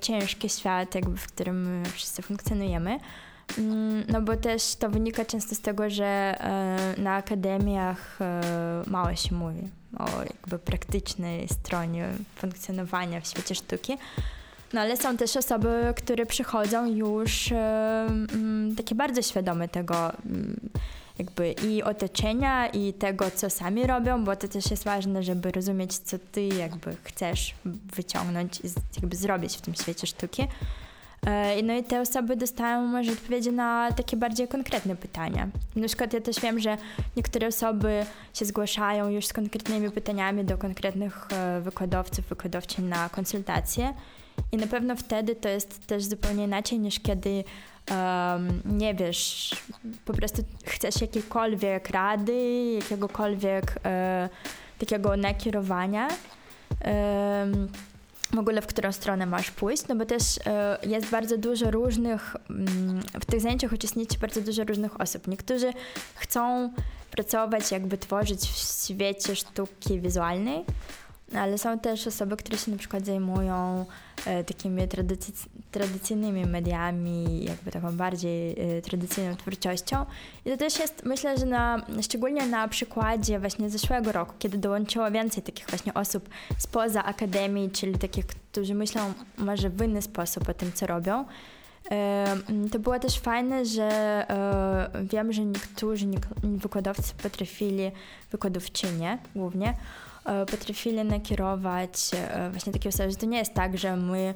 ciężki 0.00 0.48
świat, 0.48 0.94
jakby, 0.94 1.16
w 1.16 1.26
którym 1.26 1.82
wszyscy 1.92 2.22
funkcjonujemy. 2.22 2.98
Mm, 3.58 4.04
no 4.08 4.22
bo 4.22 4.36
też 4.36 4.74
to 4.74 4.90
wynika 4.90 5.24
często 5.24 5.54
z 5.54 5.60
tego, 5.60 5.90
że 5.90 6.38
na 6.98 7.14
akademiach 7.14 8.18
mało 8.86 9.14
się 9.14 9.34
mówi 9.34 9.68
o 9.98 10.22
jakby 10.22 10.58
praktycznej 10.58 11.48
stronie 11.48 12.08
funkcjonowania 12.36 13.20
w 13.20 13.26
świecie 13.26 13.54
sztuki. 13.54 13.98
No 14.72 14.80
ale 14.80 14.96
są 14.96 15.16
też 15.16 15.36
osoby, 15.36 15.94
które 15.96 16.26
przychodzą 16.26 16.86
już 16.86 17.52
e, 17.52 18.08
takie 18.76 18.94
bardzo 18.94 19.22
świadome 19.22 19.68
tego 19.68 20.12
jakby 21.18 21.52
i 21.52 21.82
otoczenia 21.82 22.66
i 22.66 22.92
tego, 22.92 23.30
co 23.30 23.50
sami 23.50 23.86
robią, 23.86 24.24
bo 24.24 24.36
to 24.36 24.48
też 24.48 24.70
jest 24.70 24.84
ważne, 24.84 25.22
żeby 25.22 25.52
rozumieć, 25.52 25.98
co 25.98 26.18
ty 26.32 26.46
jakby 26.46 26.96
chcesz 27.02 27.54
wyciągnąć 27.96 28.60
i 28.60 28.68
jakby 29.00 29.16
zrobić 29.16 29.56
w 29.56 29.60
tym 29.60 29.74
świecie 29.74 30.06
sztuki. 30.06 30.48
E, 31.26 31.62
no 31.62 31.74
i 31.74 31.84
te 31.84 32.00
osoby 32.00 32.36
dostają 32.36 32.86
może 32.86 33.12
odpowiedzi 33.12 33.52
na 33.52 33.92
takie 33.92 34.16
bardziej 34.16 34.48
konkretne 34.48 34.96
pytania. 34.96 35.48
Na 35.76 35.86
przykład 35.86 36.12
ja 36.12 36.20
też 36.20 36.40
wiem, 36.40 36.60
że 36.60 36.76
niektóre 37.16 37.46
osoby 37.46 38.06
się 38.34 38.44
zgłaszają 38.44 39.08
już 39.08 39.26
z 39.26 39.32
konkretnymi 39.32 39.90
pytaniami 39.90 40.44
do 40.44 40.58
konkretnych 40.58 41.28
e, 41.32 41.60
wykładowców, 41.60 42.26
wykładowczyń 42.26 42.84
na 42.84 43.08
konsultacje 43.08 43.94
i 44.52 44.56
na 44.56 44.66
pewno 44.66 44.96
wtedy 44.96 45.36
to 45.36 45.48
jest 45.48 45.86
też 45.86 46.04
zupełnie 46.04 46.44
inaczej 46.44 46.78
niż 46.78 47.00
kiedy 47.00 47.44
um, 47.90 48.62
nie 48.64 48.94
wiesz, 48.94 49.54
po 50.04 50.12
prostu 50.12 50.42
chcesz 50.64 51.00
jakiejkolwiek 51.00 51.90
rady, 51.90 52.64
jakiegokolwiek 52.82 53.78
e, 53.84 54.28
takiego 54.78 55.16
nakierowania. 55.16 56.08
Um, 56.84 57.68
w 58.32 58.38
ogóle 58.38 58.62
w 58.62 58.66
którą 58.66 58.92
stronę 58.92 59.26
masz 59.26 59.50
pójść, 59.50 59.88
no 59.88 59.96
bo 59.96 60.06
też 60.06 60.22
e, 60.46 60.78
jest 60.86 61.10
bardzo 61.10 61.38
dużo 61.38 61.70
różnych, 61.70 62.36
mm, 62.50 63.00
w 63.20 63.24
tych 63.24 63.40
zajęciach 63.40 63.72
uczestniczy 63.72 64.18
bardzo 64.18 64.40
dużo 64.40 64.64
różnych 64.64 65.00
osób. 65.00 65.28
Niektórzy 65.28 65.72
chcą 66.14 66.72
pracować, 67.10 67.72
jakby 67.72 67.98
tworzyć 67.98 68.40
w 68.40 68.84
świecie 68.84 69.36
sztuki 69.36 70.00
wizualnej, 70.00 70.64
ale 71.34 71.58
są 71.58 71.78
też 71.78 72.06
osoby, 72.06 72.36
które 72.36 72.58
się 72.58 72.70
na 72.70 72.76
przykład 72.76 73.04
zajmują 73.04 73.86
e, 74.26 74.44
takimi 74.44 74.88
tradycy 74.88 75.32
tradycyjnymi 75.70 76.46
mediami, 76.46 77.44
jakby 77.44 77.70
taką 77.70 77.96
bardziej 77.96 78.60
e, 78.78 78.82
tradycyjną 78.82 79.36
twórczością. 79.36 80.06
I 80.44 80.50
to 80.50 80.56
też 80.56 80.78
jest, 80.78 81.04
myślę, 81.04 81.38
że 81.38 81.46
na, 81.46 81.86
szczególnie 82.02 82.46
na 82.46 82.68
przykładzie 82.68 83.38
właśnie 83.38 83.70
zeszłego 83.70 84.12
roku, 84.12 84.32
kiedy 84.38 84.58
dołączyło 84.58 85.10
więcej 85.10 85.42
takich 85.42 85.66
właśnie 85.66 85.94
osób 85.94 86.28
spoza 86.58 87.04
akademii, 87.04 87.70
czyli 87.70 87.98
takich, 87.98 88.26
którzy 88.26 88.74
myślą 88.74 89.12
może 89.38 89.70
w 89.70 89.82
inny 89.82 90.02
sposób 90.02 90.48
o 90.48 90.54
tym, 90.54 90.72
co 90.72 90.86
robią. 90.86 91.24
To 92.72 92.78
było 92.78 92.98
też 92.98 93.18
fajne, 93.18 93.64
że 93.64 93.84
e, 94.30 95.04
wiem, 95.04 95.32
że 95.32 95.44
niektórzy 95.44 96.06
wykładowcy 96.42 97.14
potrafili, 97.22 97.90
wykładowczynie 98.32 99.18
głównie, 99.34 99.74
potrafili 100.50 101.04
nakierować 101.04 102.10
e, 102.14 102.50
właśnie 102.50 102.72
takie 102.72 102.88
osoby, 102.88 103.10
że 103.10 103.16
to 103.16 103.26
nie 103.26 103.38
jest 103.38 103.54
tak, 103.54 103.78
że 103.78 103.96
my 103.96 104.34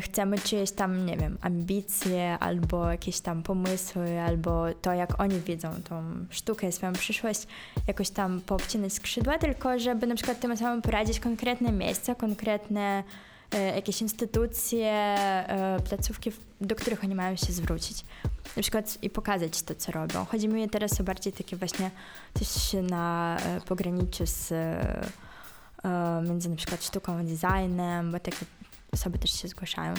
chcemy 0.00 0.38
czyjeś 0.38 0.70
tam, 0.70 1.06
nie 1.06 1.16
wiem, 1.16 1.38
ambicje, 1.40 2.38
albo 2.40 2.90
jakieś 2.90 3.20
tam 3.20 3.42
pomysły, 3.42 4.20
albo 4.20 4.64
to, 4.82 4.92
jak 4.92 5.20
oni 5.20 5.40
widzą 5.40 5.70
tą 5.88 6.02
sztukę, 6.30 6.72
swoją 6.72 6.92
przyszłość, 6.92 7.46
jakoś 7.86 8.10
tam 8.10 8.40
poobcinać 8.40 8.92
skrzydła, 8.92 9.38
tylko 9.38 9.78
żeby 9.78 10.06
na 10.06 10.14
przykład 10.14 10.40
tym 10.40 10.56
samym 10.56 10.82
poradzić 10.82 11.20
konkretne 11.20 11.72
miejsca, 11.72 12.14
konkretne 12.14 12.80
e, 12.80 13.31
jakieś 13.58 14.02
instytucje, 14.02 14.90
e, 14.90 15.80
placówki, 15.88 16.32
do 16.60 16.74
których 16.74 17.04
oni 17.04 17.14
mają 17.14 17.36
się 17.36 17.52
zwrócić. 17.52 18.04
Na 18.56 18.62
przykład 18.62 18.98
i 19.02 19.10
pokazać 19.10 19.62
to, 19.62 19.74
co 19.74 19.92
robią. 19.92 20.24
Chodzi 20.24 20.48
mi 20.48 20.68
teraz 20.68 21.00
o 21.00 21.04
bardziej 21.04 21.32
takie 21.32 21.56
właśnie 21.56 21.90
coś 22.38 22.72
na 22.82 23.36
e, 23.40 23.60
pograniczu 23.60 24.26
z 24.26 24.52
e, 24.52 25.06
e, 25.84 26.22
między 26.22 26.48
na 26.48 26.56
przykład 26.56 26.84
sztuką 26.84 27.18
a 27.18 27.22
designem, 27.22 28.12
bo 28.12 28.20
takie 28.20 28.46
osoby 28.92 29.18
też 29.18 29.30
się 29.30 29.48
zgłaszają. 29.48 29.94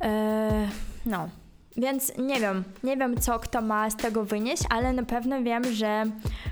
E, 0.00 0.68
no, 1.06 1.28
więc 1.76 2.18
nie 2.18 2.40
wiem, 2.40 2.64
nie 2.82 2.96
wiem, 2.96 3.20
co 3.20 3.38
kto 3.38 3.62
ma 3.62 3.90
z 3.90 3.96
tego 3.96 4.24
wynieść, 4.24 4.62
ale 4.70 4.92
na 4.92 5.02
pewno 5.02 5.42
wiem, 5.42 5.64
że 5.72 6.04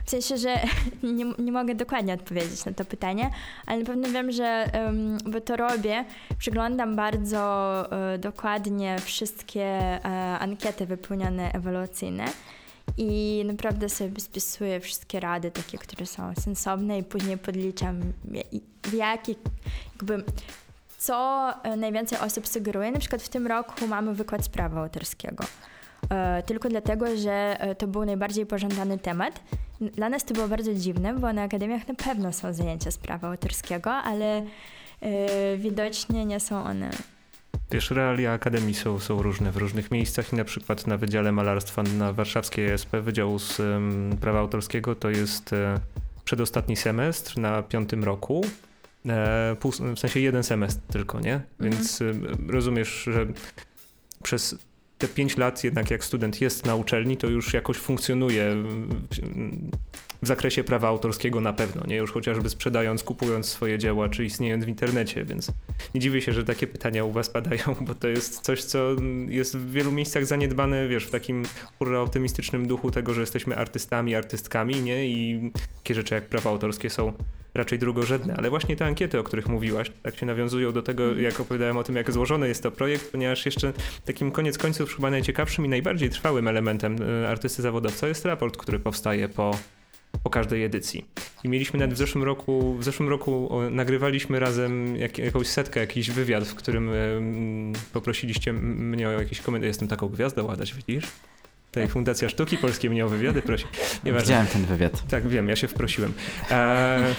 w 0.04 0.10
sensie, 0.10 0.36
że 0.36 0.56
nie, 1.16 1.24
nie 1.38 1.52
mogę 1.52 1.74
dokładnie 1.74 2.14
odpowiedzieć 2.14 2.64
na 2.64 2.72
to 2.72 2.84
pytanie, 2.84 3.30
ale 3.66 3.78
na 3.78 3.86
pewno 3.86 4.08
wiem, 4.08 4.32
że 4.32 4.70
um, 4.74 5.18
bo 5.26 5.40
to 5.40 5.56
robię, 5.56 6.04
przyglądam 6.38 6.96
bardzo 6.96 7.84
um, 7.90 8.20
dokładnie 8.20 8.98
wszystkie 8.98 9.98
um, 10.04 10.12
ankiety 10.40 10.86
wypełnione 10.86 11.52
ewaluacyjne 11.52 12.24
i 12.96 13.42
naprawdę 13.46 13.88
sobie 13.88 14.20
spisuję 14.20 14.80
wszystkie 14.80 15.20
rady, 15.20 15.50
takie, 15.50 15.78
które 15.78 16.06
są 16.06 16.34
sensowne 16.34 16.98
i 16.98 17.02
później 17.02 17.38
podliczam 17.38 18.00
w 18.82 18.92
jaki, 18.92 19.36
jakby 19.96 20.24
co 21.00 21.48
e, 21.62 21.76
najwięcej 21.76 22.18
osób 22.18 22.48
sugeruje. 22.48 22.90
Na 22.90 22.98
przykład 22.98 23.22
w 23.22 23.28
tym 23.28 23.46
roku 23.46 23.86
mamy 23.86 24.14
wykład 24.14 24.44
z 24.44 24.48
prawa 24.48 24.80
autorskiego. 24.80 25.44
E, 26.10 26.42
tylko 26.42 26.68
dlatego, 26.68 27.16
że 27.16 27.56
e, 27.60 27.74
to 27.74 27.86
był 27.86 28.04
najbardziej 28.04 28.46
pożądany 28.46 28.98
temat. 28.98 29.40
Dla 29.80 30.08
nas 30.08 30.24
to 30.24 30.34
było 30.34 30.48
bardzo 30.48 30.74
dziwne, 30.74 31.14
bo 31.14 31.32
na 31.32 31.42
akademiach 31.42 31.88
na 31.88 31.94
pewno 31.94 32.32
są 32.32 32.52
zajęcia 32.52 32.90
z 32.90 32.98
prawa 32.98 33.28
autorskiego, 33.28 33.92
ale 33.92 34.46
widocznie 35.58 36.24
nie 36.24 36.40
są 36.40 36.64
one 36.64 36.90
Wiesz, 37.70 37.90
realia 37.90 38.32
akademii 38.32 38.74
są, 38.74 38.98
są 38.98 39.22
różne 39.22 39.52
w 39.52 39.56
różnych 39.56 39.90
miejscach 39.90 40.32
i 40.32 40.36
na 40.36 40.44
przykład 40.44 40.86
na 40.86 40.96
Wydziale 40.96 41.32
Malarstwa 41.32 41.82
na 41.82 42.12
warszawskiej 42.12 42.70
ESP 42.70 42.96
Wydziału 42.96 43.38
z 43.38 43.60
um, 43.60 44.16
Prawa 44.20 44.38
Autorskiego 44.38 44.94
to 44.94 45.10
jest 45.10 45.50
przedostatni 46.24 46.76
semestr 46.76 47.38
na 47.38 47.62
piątym 47.62 48.04
roku 48.04 48.44
pół, 49.60 49.72
w 49.72 49.98
sensie 49.98 50.20
jeden 50.20 50.42
semestr 50.42 50.80
tylko, 50.92 51.20
nie? 51.20 51.34
Mhm. 51.34 51.46
Więc 51.60 51.98
rozumiesz, 52.48 53.02
że 53.04 53.26
przez 54.22 54.58
te 54.98 55.08
pięć 55.08 55.36
lat 55.36 55.64
jednak 55.64 55.90
jak 55.90 56.04
student 56.04 56.40
jest 56.40 56.66
na 56.66 56.74
uczelni, 56.74 57.16
to 57.16 57.26
już 57.26 57.54
jakoś 57.54 57.76
funkcjonuje 57.76 58.56
w 60.22 60.26
zakresie 60.26 60.64
prawa 60.64 60.88
autorskiego 60.88 61.40
na 61.40 61.52
pewno, 61.52 61.86
nie? 61.86 61.96
Już 61.96 62.12
chociażby 62.12 62.50
sprzedając, 62.50 63.02
kupując 63.02 63.46
swoje 63.46 63.78
dzieła, 63.78 64.08
czy 64.08 64.24
istniejąc 64.24 64.64
w 64.64 64.68
internecie, 64.68 65.24
więc 65.24 65.52
nie 65.94 66.00
dziwię 66.00 66.20
się, 66.20 66.32
że 66.32 66.44
takie 66.44 66.66
pytania 66.66 67.04
u 67.04 67.12
was 67.12 67.30
padają, 67.30 67.62
bo 67.86 67.94
to 67.94 68.08
jest 68.08 68.40
coś, 68.40 68.64
co 68.64 68.96
jest 69.28 69.56
w 69.56 69.72
wielu 69.72 69.92
miejscach 69.92 70.26
zaniedbane, 70.26 70.88
wiesz, 70.88 71.04
w 71.04 71.10
takim 71.10 71.42
hurra 71.78 72.00
optymistycznym 72.00 72.66
duchu 72.66 72.90
tego, 72.90 73.14
że 73.14 73.20
jesteśmy 73.20 73.56
artystami, 73.56 74.14
artystkami, 74.14 74.82
nie? 74.82 75.08
I 75.08 75.50
takie 75.76 75.94
rzeczy 75.94 76.14
jak 76.14 76.24
prawa 76.24 76.50
autorskie 76.50 76.90
są 76.90 77.12
raczej 77.54 77.78
drugorzędne, 77.78 78.34
ale 78.36 78.50
właśnie 78.50 78.76
te 78.76 78.86
ankiety, 78.86 79.18
o 79.18 79.22
których 79.22 79.48
mówiłaś, 79.48 79.92
tak 80.02 80.16
się 80.16 80.26
nawiązują 80.26 80.72
do 80.72 80.82
tego, 80.82 81.04
mhm. 81.04 81.22
jak 81.22 81.40
opowiadałem 81.40 81.76
o 81.76 81.84
tym, 81.84 81.96
jak 81.96 82.12
złożony 82.12 82.48
jest 82.48 82.62
to 82.62 82.70
projekt, 82.70 83.12
ponieważ 83.12 83.46
jeszcze 83.46 83.72
takim 84.04 84.30
koniec 84.30 84.58
końców 84.58 84.96
chyba 84.96 85.10
najciekawszym 85.10 85.66
i 85.66 85.68
najbardziej 85.68 86.10
trwałym 86.10 86.48
elementem 86.48 87.02
y, 87.02 87.28
artysty 87.28 87.62
zawodowca 87.62 88.08
jest 88.08 88.24
raport, 88.24 88.56
który 88.56 88.78
powstaje 88.78 89.28
po 89.28 89.56
po 90.22 90.30
każdej 90.30 90.64
edycji. 90.64 91.04
I 91.44 91.48
mieliśmy 91.48 91.78
nawet 91.80 91.94
w 91.94 91.98
zeszłym 91.98 92.24
roku, 92.24 92.74
w 92.74 92.84
zeszłym 92.84 93.08
roku 93.08 93.50
nagrywaliśmy 93.70 94.40
razem 94.40 94.96
jak, 94.96 95.18
jakąś 95.18 95.46
setkę, 95.46 95.80
jakiś 95.80 96.10
wywiad, 96.10 96.44
w 96.44 96.54
którym 96.54 96.90
poprosiliście 97.92 98.52
mnie 98.52 99.08
o 99.08 99.10
jakiś 99.10 99.40
komentarz. 99.40 99.68
Jestem 99.68 99.88
taką 99.88 100.08
gwiazdą, 100.08 100.50
Adaś, 100.50 100.74
widzisz? 100.74 101.04
Tej 101.70 101.88
Fundacja 101.88 102.28
Sztuki 102.28 102.58
Polskiej 102.58 102.90
mnie 102.90 103.06
o 103.06 103.08
wywiady 103.08 103.42
prosi. 103.42 103.64
Nie 104.04 104.12
Widziałem 104.12 104.46
ten 104.46 104.64
wywiad. 104.64 105.02
Tak, 105.08 105.28
wiem, 105.28 105.48
ja 105.48 105.56
się 105.56 105.68
wprosiłem. 105.68 106.12
E... 106.50 107.14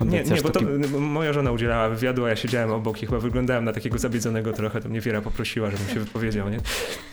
Nie, 0.00 0.22
nie, 0.22 0.42
bo 0.42 0.50
to 0.50 0.60
moja 1.00 1.32
żona 1.32 1.52
udzielała 1.52 1.88
wywiadu, 1.88 2.24
a 2.24 2.28
ja 2.28 2.36
siedziałem 2.36 2.70
obok 2.70 3.02
i 3.02 3.06
chyba 3.06 3.18
wyglądałem 3.18 3.64
na 3.64 3.72
takiego 3.72 3.98
zabiedzonego 3.98 4.52
trochę, 4.52 4.80
to 4.80 4.88
mnie 4.88 5.00
Wiera 5.00 5.20
poprosiła, 5.20 5.70
żebym 5.70 5.88
się 5.88 6.00
wypowiedział, 6.00 6.48
nie? 6.48 6.58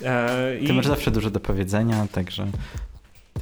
E, 0.04 0.58
Ty 0.60 0.66
i... 0.66 0.74
masz 0.74 0.88
zawsze 0.88 1.12
dużo 1.12 1.30
do 1.30 1.40
powiedzenia, 1.40 2.08
także 2.12 2.48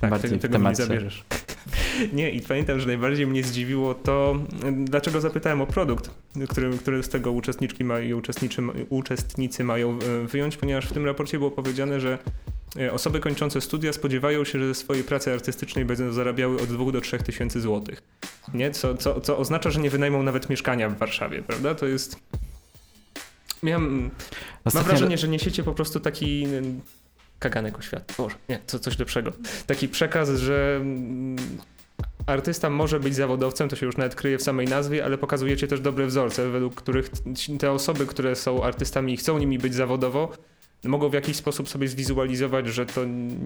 tak, 0.09 0.21
bardziej 0.21 0.39
tego, 0.39 0.53
tego 0.53 0.69
nie 0.69 0.75
zabierzesz. 0.75 1.23
Nie, 2.13 2.31
i 2.31 2.41
pamiętam, 2.41 2.79
że 2.79 2.87
najbardziej 2.87 3.27
mnie 3.27 3.43
zdziwiło 3.43 3.93
to, 3.93 4.35
dlaczego 4.71 5.21
zapytałem 5.21 5.61
o 5.61 5.67
produkt, 5.67 6.09
który, 6.49 6.77
który 6.77 7.03
z 7.03 7.09
tego 7.09 7.31
uczestniczki 7.31 7.83
ma, 7.83 7.99
i 7.99 8.13
uczestnicy 8.89 9.63
mają 9.63 9.99
e, 9.99 10.27
wyjąć, 10.27 10.57
ponieważ 10.57 10.85
w 10.85 10.93
tym 10.93 11.05
raporcie 11.05 11.37
było 11.37 11.51
powiedziane, 11.51 11.99
że 11.99 12.17
e, 12.79 12.93
osoby 12.93 13.19
kończące 13.19 13.61
studia 13.61 13.93
spodziewają 13.93 14.43
się, 14.43 14.59
że 14.59 14.67
ze 14.67 14.75
swojej 14.75 15.03
pracy 15.03 15.33
artystycznej 15.33 15.85
będą 15.85 16.11
zarabiały 16.11 16.61
od 16.61 16.69
2 16.69 16.91
do 16.91 17.01
3 17.01 17.17
tysięcy 17.17 17.61
złotych. 17.61 18.03
Nie? 18.53 18.71
Co, 18.71 18.97
co, 18.97 19.21
co 19.21 19.37
oznacza, 19.37 19.69
że 19.69 19.79
nie 19.79 19.89
wynajmą 19.89 20.23
nawet 20.23 20.49
mieszkania 20.49 20.89
w 20.89 20.97
Warszawie, 20.97 21.41
prawda? 21.41 21.75
To 21.75 21.85
jest... 21.85 22.15
Miałem, 23.63 24.11
mam 24.73 24.83
wrażenie, 24.83 25.17
że 25.17 25.27
niesiecie 25.27 25.63
po 25.63 25.73
prostu 25.73 25.99
taki 25.99 26.47
kaganek 27.43 27.79
o 27.79 27.81
świat. 27.81 28.13
Boże, 28.17 28.35
nie, 28.49 28.59
co, 28.67 28.79
coś 28.79 28.99
lepszego. 28.99 29.31
Taki 29.67 29.87
przekaz, 29.87 30.29
że 30.29 30.77
mm, 30.81 31.37
artysta 32.25 32.69
może 32.69 32.99
być 32.99 33.15
zawodowcem, 33.15 33.69
to 33.69 33.75
się 33.75 33.85
już 33.85 33.97
nawet 33.97 34.15
kryje 34.15 34.37
w 34.37 34.43
samej 34.43 34.67
nazwie, 34.67 35.05
ale 35.05 35.17
pokazujecie 35.17 35.67
też 35.67 35.81
dobre 35.81 36.05
wzorce, 36.05 36.49
według 36.49 36.75
których 36.75 37.09
te 37.59 37.71
osoby, 37.71 38.05
które 38.05 38.35
są 38.35 38.63
artystami 38.63 39.13
i 39.13 39.17
chcą 39.17 39.37
nimi 39.37 39.59
być 39.59 39.75
zawodowo, 39.75 40.31
mogą 40.83 41.09
w 41.09 41.13
jakiś 41.13 41.37
sposób 41.37 41.69
sobie 41.69 41.87
zwizualizować, 41.87 42.67
że 42.67 42.85
to 42.85 43.01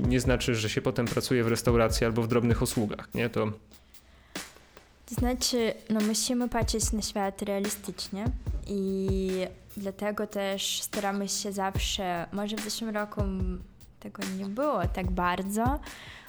nie 0.08 0.20
znaczy, 0.20 0.56
że 0.56 0.70
się 0.70 0.82
potem 0.82 1.06
pracuje 1.06 1.44
w 1.44 1.48
restauracji 1.48 2.06
albo 2.06 2.22
w 2.22 2.28
drobnych 2.28 2.62
usługach, 2.62 3.14
nie? 3.14 3.30
To... 3.30 3.52
To 5.06 5.16
znaczy, 5.16 5.74
no 5.90 6.00
musimy 6.00 6.50
patrzeć 6.50 6.92
na 6.92 7.02
świat 7.02 7.42
realistycznie 7.42 8.26
i 8.68 9.30
dlatego 9.78 10.28
też 10.28 10.82
staramy 10.82 11.28
się 11.28 11.52
zawsze, 11.52 12.26
może 12.32 12.56
w 12.56 12.64
zeszłym 12.64 12.90
roku 12.90 13.22
tego 14.00 14.24
nie 14.38 14.46
było 14.46 14.88
tak 14.88 15.12
bardzo, 15.12 15.80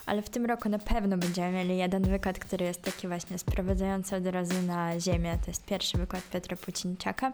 ale 0.06 0.22
w 0.22 0.30
tym 0.30 0.46
roku 0.46 0.68
na 0.68 0.78
pewno 0.78 1.18
będziemy 1.18 1.52
mieli 1.52 1.76
jeden 1.76 2.02
wykład, 2.02 2.38
który 2.38 2.64
jest 2.64 2.82
taki 2.82 3.08
właśnie 3.08 3.38
sprowadzający 3.38 4.16
od 4.16 4.26
razu 4.26 4.62
na 4.62 5.00
ziemię. 5.00 5.38
To 5.44 5.50
jest 5.50 5.64
pierwszy 5.64 5.98
wykład 5.98 6.22
Piotra 6.22 6.56
Pucińczaka 6.56 7.32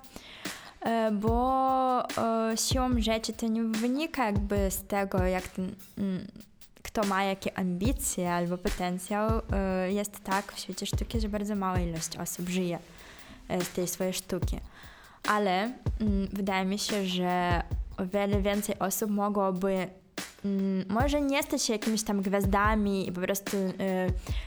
e, 0.80 1.10
bo 1.12 2.02
e, 2.18 2.56
siłą 2.56 3.00
rzeczy 3.02 3.32
to 3.32 3.48
nie 3.48 3.62
wynika 3.62 4.26
jakby 4.26 4.70
z 4.70 4.82
tego, 4.82 5.24
jak 5.24 5.48
ten, 5.48 5.74
mm, 5.98 6.26
kto 6.82 7.04
ma 7.04 7.24
jakie 7.24 7.58
ambicje 7.58 8.32
albo 8.32 8.58
potencjał. 8.58 9.30
E, 9.52 9.92
jest 9.92 10.24
tak 10.24 10.52
w 10.52 10.58
świecie 10.58 10.86
sztuki, 10.86 11.20
że 11.20 11.28
bardzo 11.28 11.56
mała 11.56 11.80
ilość 11.80 12.16
osób 12.16 12.48
żyje 12.48 12.78
z 13.60 13.68
tej 13.68 13.88
swojej 13.88 14.12
sztuki. 14.12 14.60
Ale 15.28 15.72
mm, 16.00 16.28
wydaje 16.32 16.64
mi 16.64 16.78
się, 16.78 17.06
że 17.06 17.62
o 17.96 18.06
wiele 18.06 18.42
więcej 18.42 18.78
osób 18.78 19.10
mogłoby 19.10 19.88
może 20.88 21.20
nie 21.20 21.42
stać 21.42 21.62
się 21.62 21.72
jakimiś 21.72 22.02
tam 22.02 22.22
gwiazdami 22.22 23.08
i 23.08 23.12
po 23.12 23.20
prostu 23.20 23.56
y, 23.56 23.72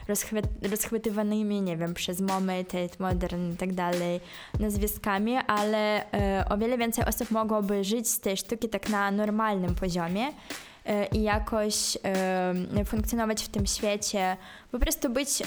rozchwy 0.08 0.42
rozchwytywanymi, 0.72 1.62
nie 1.62 1.78
wiem, 1.78 1.94
przez 1.94 2.22
MoMA, 2.22 2.54
Tate 2.64 2.96
Modern 3.00 3.54
i 3.54 3.58
tak 3.58 3.74
dalej 3.74 4.20
nazwiskami, 4.60 5.36
ale 5.48 6.02
y, 6.02 6.50
o 6.50 6.58
wiele 6.58 6.78
więcej 6.78 7.06
osób 7.06 7.32
mogłoby 7.32 7.84
żyć 7.84 8.08
z 8.10 8.20
tej 8.20 8.38
sztuki 8.38 8.70
tak 8.70 8.90
na 8.90 9.12
normalnym 9.12 9.76
poziomie 9.76 10.28
y, 10.28 10.34
i 11.12 11.24
jakoś 11.24 11.96
y, 12.82 12.86
funkcjonować 12.86 13.44
w 13.44 13.50
tym 13.50 13.66
świecie, 13.66 14.38
po 14.72 14.80
prostu 14.80 15.10
być... 15.10 15.44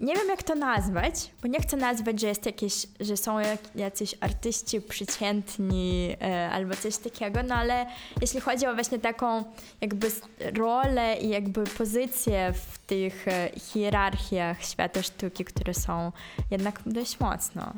Nie 0.00 0.14
wiem 0.14 0.28
jak 0.28 0.42
to 0.42 0.54
nazwać, 0.54 1.30
bo 1.42 1.48
nie 1.48 1.60
chcę 1.60 1.76
nazwać, 1.76 2.20
że 2.20 2.26
jest 2.26 2.46
jakieś, 2.46 2.86
że 3.00 3.16
są 3.16 3.36
jacyś 3.74 4.14
artyści 4.20 4.80
przeciętni 4.80 6.16
e, 6.22 6.50
albo 6.50 6.76
coś 6.76 6.96
takiego, 6.96 7.42
no 7.42 7.54
ale 7.54 7.86
jeśli 8.20 8.40
chodzi 8.40 8.66
o 8.66 8.74
właśnie 8.74 8.98
taką 8.98 9.44
jakby 9.80 10.10
rolę 10.54 11.16
i 11.20 11.28
jakby 11.28 11.64
pozycję 11.64 12.52
w 12.52 12.78
tych 12.78 13.28
e, 13.28 13.50
hierarchiach 13.56 14.64
świata 14.64 15.02
sztuki, 15.02 15.44
które 15.44 15.74
są 15.74 16.12
jednak 16.50 16.80
dość 16.86 17.20
mocno 17.20 17.62
e, 17.62 17.72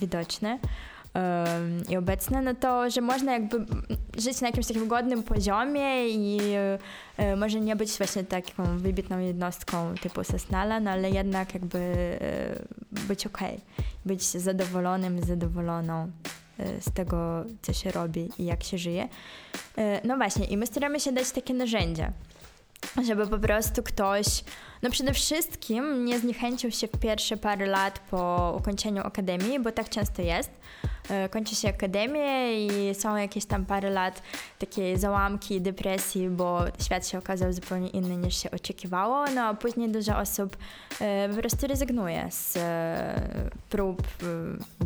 widoczne, 0.00 0.58
i 1.88 1.96
obecne, 1.96 2.42
no 2.42 2.54
to, 2.54 2.90
że 2.90 3.00
można 3.00 3.32
jakby 3.32 3.66
żyć 4.18 4.40
na 4.40 4.48
jakimś 4.48 4.66
takim 4.66 4.88
godnym 4.88 5.22
poziomie 5.22 6.08
i 6.08 6.38
e, 7.16 7.36
może 7.36 7.60
nie 7.60 7.76
być 7.76 7.98
właśnie 7.98 8.24
taką 8.24 8.78
wybitną 8.78 9.18
jednostką 9.18 9.94
typu 9.94 10.24
Sesnala, 10.24 10.80
no 10.80 10.90
ale 10.90 11.10
jednak 11.10 11.54
jakby 11.54 11.78
e, 11.78 13.06
być 13.08 13.26
okej, 13.26 13.54
okay, 13.54 13.86
być 14.06 14.22
zadowolonym, 14.22 15.20
zadowoloną 15.22 16.10
e, 16.58 16.80
z 16.80 16.92
tego, 16.92 17.44
co 17.62 17.72
się 17.72 17.90
robi 17.90 18.28
i 18.38 18.44
jak 18.44 18.62
się 18.62 18.78
żyje. 18.78 19.08
No 20.04 20.16
właśnie, 20.16 20.46
i 20.46 20.56
my 20.56 20.66
staramy 20.66 21.00
się 21.00 21.12
dać 21.12 21.30
takie 21.30 21.54
narzędzia, 21.54 22.12
żeby 23.06 23.26
po 23.26 23.38
prostu 23.38 23.82
ktoś, 23.82 24.26
no 24.82 24.90
przede 24.90 25.12
wszystkim 25.12 26.04
nie 26.04 26.18
zniechęcił 26.18 26.70
się 26.70 26.88
w 26.88 27.00
pierwsze 27.00 27.36
parę 27.36 27.66
lat 27.66 27.98
po 27.98 28.54
ukończeniu 28.58 29.02
akademii, 29.02 29.60
bo 29.60 29.72
tak 29.72 29.88
często 29.88 30.22
jest. 30.22 30.50
E, 31.08 31.28
kończy 31.28 31.54
się 31.54 31.68
akademię 31.68 32.66
i 32.66 32.94
są 32.94 33.16
jakieś 33.16 33.44
tam 33.44 33.66
parę 33.66 33.90
lat 33.90 34.22
takie 34.58 34.98
załamki, 34.98 35.60
depresji, 35.60 36.30
bo 36.30 36.60
świat 36.84 37.08
się 37.08 37.18
okazał 37.18 37.52
zupełnie 37.52 37.88
inny 37.88 38.16
niż 38.16 38.42
się 38.42 38.50
oczekiwało, 38.50 39.24
no 39.34 39.42
a 39.42 39.54
później 39.54 39.88
dużo 39.88 40.18
osób 40.18 40.56
e, 41.00 41.28
po 41.28 41.36
prostu 41.36 41.66
rezygnuje 41.66 42.28
z 42.30 42.56
e, 42.56 43.50
prób 43.70 44.02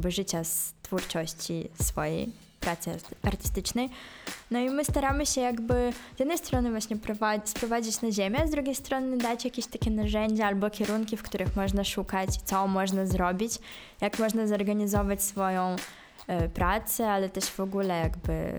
życia, 0.08 0.44
z 0.44 0.74
twórczości 0.82 1.68
swojej 1.82 2.32
pracy 2.62 2.96
artystycznej. 3.22 3.90
No 4.50 4.58
i 4.58 4.70
my 4.70 4.84
staramy 4.84 5.26
się 5.26 5.40
jakby 5.40 5.92
z 6.16 6.18
jednej 6.20 6.38
strony 6.38 6.70
właśnie 6.70 6.96
prowadzić, 6.96 7.48
sprowadzić 7.48 8.02
na 8.02 8.10
ziemię, 8.10 8.46
z 8.46 8.50
drugiej 8.50 8.74
strony 8.74 9.16
dać 9.16 9.44
jakieś 9.44 9.66
takie 9.66 9.90
narzędzia 9.90 10.46
albo 10.46 10.70
kierunki, 10.70 11.16
w 11.16 11.22
których 11.22 11.56
można 11.56 11.84
szukać, 11.84 12.28
co 12.44 12.68
można 12.68 13.06
zrobić, 13.06 13.52
jak 14.00 14.18
można 14.18 14.46
zorganizować 14.46 15.22
swoją 15.22 15.76
e, 16.26 16.48
pracę, 16.48 17.10
ale 17.10 17.28
też 17.28 17.44
w 17.44 17.60
ogóle 17.60 17.98
jakby 17.98 18.52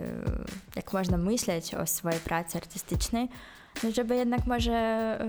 jak 0.76 0.94
można 0.94 1.18
myśleć 1.18 1.76
o 1.76 1.88
swojej 1.88 2.20
pracy 2.20 2.58
artystycznej, 2.58 3.30
no 3.84 3.92
żeby 3.92 4.16
jednak 4.16 4.48
może 4.48 5.20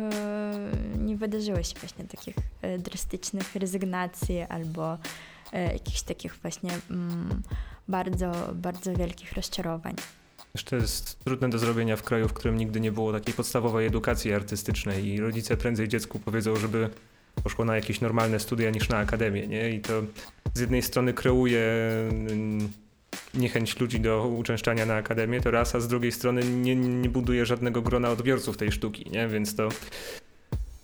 yy, 0.95 0.99
nie 0.99 1.17
wydarzyło 1.17 1.63
się 1.63 1.75
właśnie 1.81 2.05
takich 2.05 2.37
yy, 2.63 2.79
drastycznych 2.79 3.57
rezygnacji 3.57 4.43
albo 4.49 4.99
jakichś 5.73 6.03
takich 6.03 6.37
właśnie 6.37 6.71
mm, 6.91 7.43
bardzo, 7.89 8.33
bardzo 8.55 8.95
wielkich 8.95 9.33
rozczarowań. 9.33 9.95
To 10.65 10.77
jest 10.77 11.25
trudne 11.25 11.51
do 11.51 11.59
zrobienia 11.59 11.97
w 11.97 12.03
kraju, 12.03 12.29
w 12.29 12.33
którym 12.33 12.57
nigdy 12.57 12.81
nie 12.81 12.93
było 12.93 13.13
takiej 13.13 13.35
podstawowej 13.35 13.87
edukacji 13.87 14.33
artystycznej 14.33 15.07
i 15.07 15.21
rodzice 15.21 15.57
prędzej 15.57 15.89
dziecku 15.89 16.19
powiedzą, 16.19 16.57
żeby 16.57 16.91
poszło 17.43 17.65
na 17.65 17.77
jakieś 17.77 18.01
normalne 18.01 18.41
studia 18.41 18.71
niż 18.71 18.89
na 18.89 18.99
akademię, 18.99 19.47
nie? 19.47 19.71
I 19.71 19.81
to 19.81 20.03
z 20.55 20.61
jednej 20.61 20.83
strony 20.83 21.13
kreuje 21.13 21.63
mm, 22.11 22.69
niechęć 23.35 23.81
ludzi 23.81 24.01
do 24.01 24.29
uczęszczania 24.29 24.87
na 24.87 24.95
akademię, 24.95 25.41
to 25.41 25.51
raz, 25.51 25.75
a 25.75 25.81
z 25.81 25.89
drugiej 25.89 26.13
strony 26.13 26.45
nie, 26.45 26.77
nie 26.77 27.09
buduje 27.09 27.47
żadnego 27.47 27.83
grona 27.83 28.11
odbiorców 28.11 28.57
tej 28.57 28.73
sztuki, 28.73 29.11
nie? 29.11 29.29
Więc 29.29 29.57
to 29.57 29.69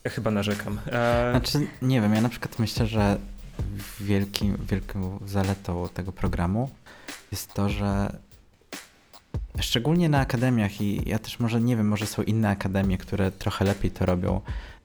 ja 0.05 0.11
chyba 0.11 0.31
narzekam. 0.31 0.81
E... 0.87 1.31
Znaczy, 1.31 1.67
nie 1.83 2.01
wiem, 2.01 2.15
ja 2.15 2.21
na 2.21 2.29
przykład 2.29 2.59
myślę, 2.59 2.87
że 2.87 3.19
wielkim, 4.01 4.57
wielką 4.71 5.19
zaletą 5.27 5.89
tego 5.95 6.13
programu 6.13 6.71
jest 7.33 7.55
to, 7.55 7.69
że 7.69 8.19
szczególnie 9.61 10.09
na 10.09 10.21
akademiach 10.21 10.81
i 10.81 11.09
ja 11.09 11.19
też 11.19 11.41
może 11.41 11.61
nie 11.61 11.77
wiem, 11.77 11.89
może 11.89 12.07
są 12.07 12.23
inne 12.23 12.49
akademie, 12.49 12.99
które 12.99 13.31
trochę 13.31 13.65
lepiej 13.65 13.91
to 13.91 14.07
robią. 14.07 14.41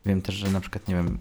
Wiem 0.06 0.22
też, 0.22 0.36
że 0.36 0.52
na 0.52 0.60
przykład, 0.60 0.88
nie 0.88 0.96
wiem, 0.96 1.18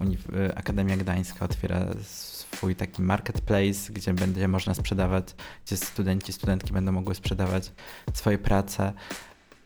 Akademia 0.55 0.97
Gdańska 0.97 1.45
otwiera 1.45 1.87
swój 2.03 2.77
taki 2.77 3.03
marketplace, 3.03 3.93
gdzie 3.93 4.15
będzie 4.15 4.49
można 4.49 4.75
sprzedawać, 4.75 5.25
gdzie 5.67 5.77
studenci, 5.77 6.33
studentki 6.33 6.73
będą 6.73 6.93
mogły 6.93 7.15
sprzedawać 7.15 7.73
swoje 8.15 8.39
prace. 8.39 8.93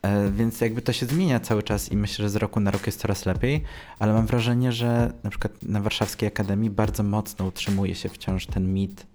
E, 0.02 0.30
więc 0.30 0.60
jakby 0.60 0.82
to 0.82 0.92
się 0.92 1.06
zmienia 1.06 1.40
cały 1.40 1.62
czas 1.62 1.92
i 1.92 1.96
myślę, 1.96 2.22
że 2.22 2.30
z 2.30 2.36
roku 2.36 2.60
na 2.60 2.70
rok 2.70 2.86
jest 2.86 3.00
coraz 3.00 3.26
lepiej, 3.26 3.64
ale 3.98 4.12
mam 4.12 4.26
wrażenie, 4.26 4.72
że 4.72 5.12
na 5.24 5.30
przykład 5.30 5.62
na 5.62 5.80
Warszawskiej 5.80 6.28
Akademii 6.28 6.70
bardzo 6.70 7.02
mocno 7.02 7.44
utrzymuje 7.44 7.94
się 7.94 8.08
wciąż 8.08 8.46
ten 8.46 8.74
mit, 8.74 9.06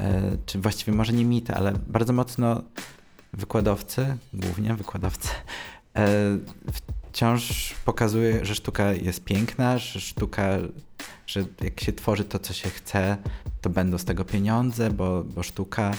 e, 0.00 0.22
czy 0.46 0.58
właściwie 0.58 0.92
może 0.92 1.12
nie 1.12 1.24
mit, 1.24 1.50
ale 1.50 1.72
bardzo 1.86 2.12
mocno 2.12 2.62
wykładowcy, 3.32 4.16
głównie 4.34 4.74
wykładowcy, 4.74 5.28
e, 5.96 6.08
wciąż 7.12 7.74
pokazuje, 7.84 8.44
że 8.44 8.54
sztuka 8.54 8.92
jest 8.92 9.24
piękna, 9.24 9.78
że 9.78 10.00
sztuka, 10.00 10.48
że 11.26 11.44
jak 11.60 11.80
się 11.80 11.92
tworzy 11.92 12.24
to, 12.24 12.38
co 12.38 12.52
się 12.52 12.70
chce, 12.70 13.16
to 13.60 13.70
będą 13.70 13.98
z 13.98 14.04
tego 14.04 14.24
pieniądze, 14.24 14.90
bo, 14.90 15.24
bo 15.24 15.42
sztuka 15.42 15.90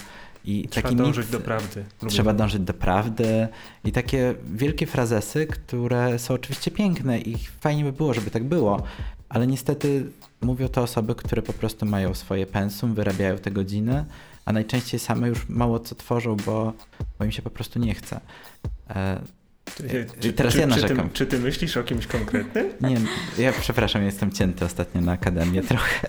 i 0.48 0.68
trzeba 0.68 0.92
dążyć 0.92 1.26
mit, 1.26 1.32
do 1.32 1.40
prawdy. 1.40 1.84
Trzeba 2.08 2.32
dążyć 2.34 2.62
do 2.62 2.74
prawdy 2.74 3.48
i 3.84 3.92
takie 3.92 4.34
wielkie 4.52 4.86
frazesy, 4.86 5.46
które 5.46 6.18
są 6.18 6.34
oczywiście 6.34 6.70
piękne 6.70 7.18
i 7.18 7.36
fajnie 7.60 7.84
by 7.84 7.92
było, 7.92 8.14
żeby 8.14 8.30
tak 8.30 8.44
było, 8.44 8.82
ale 9.28 9.46
niestety 9.46 10.06
mówią 10.40 10.68
to 10.68 10.82
osoby, 10.82 11.14
które 11.14 11.42
po 11.42 11.52
prostu 11.52 11.86
mają 11.86 12.14
swoje 12.14 12.46
pensum, 12.46 12.94
wyrabiają 12.94 13.38
te 13.38 13.50
godziny, 13.50 14.04
a 14.44 14.52
najczęściej 14.52 15.00
same 15.00 15.28
już 15.28 15.48
mało 15.48 15.80
co 15.80 15.94
tworzą, 15.94 16.36
bo, 16.36 16.72
bo 17.18 17.24
im 17.24 17.32
się 17.32 17.42
po 17.42 17.50
prostu 17.50 17.78
nie 17.78 17.94
chce. 17.94 18.20
E, 18.90 19.20
czy, 20.20 20.32
teraz 20.32 20.54
czy, 20.54 20.60
ja 20.60 20.66
narzekam. 20.66 21.08
Ty, 21.08 21.14
czy 21.14 21.26
ty 21.26 21.38
myślisz 21.38 21.76
o 21.76 21.82
kimś 21.82 22.06
konkretnym? 22.06 22.68
Nie, 22.80 22.96
ja 23.44 23.52
przepraszam, 23.52 24.02
jestem 24.02 24.32
cięty 24.32 24.64
ostatnio 24.64 25.00
na 25.00 25.12
akademię 25.12 25.62
trochę. 25.62 26.06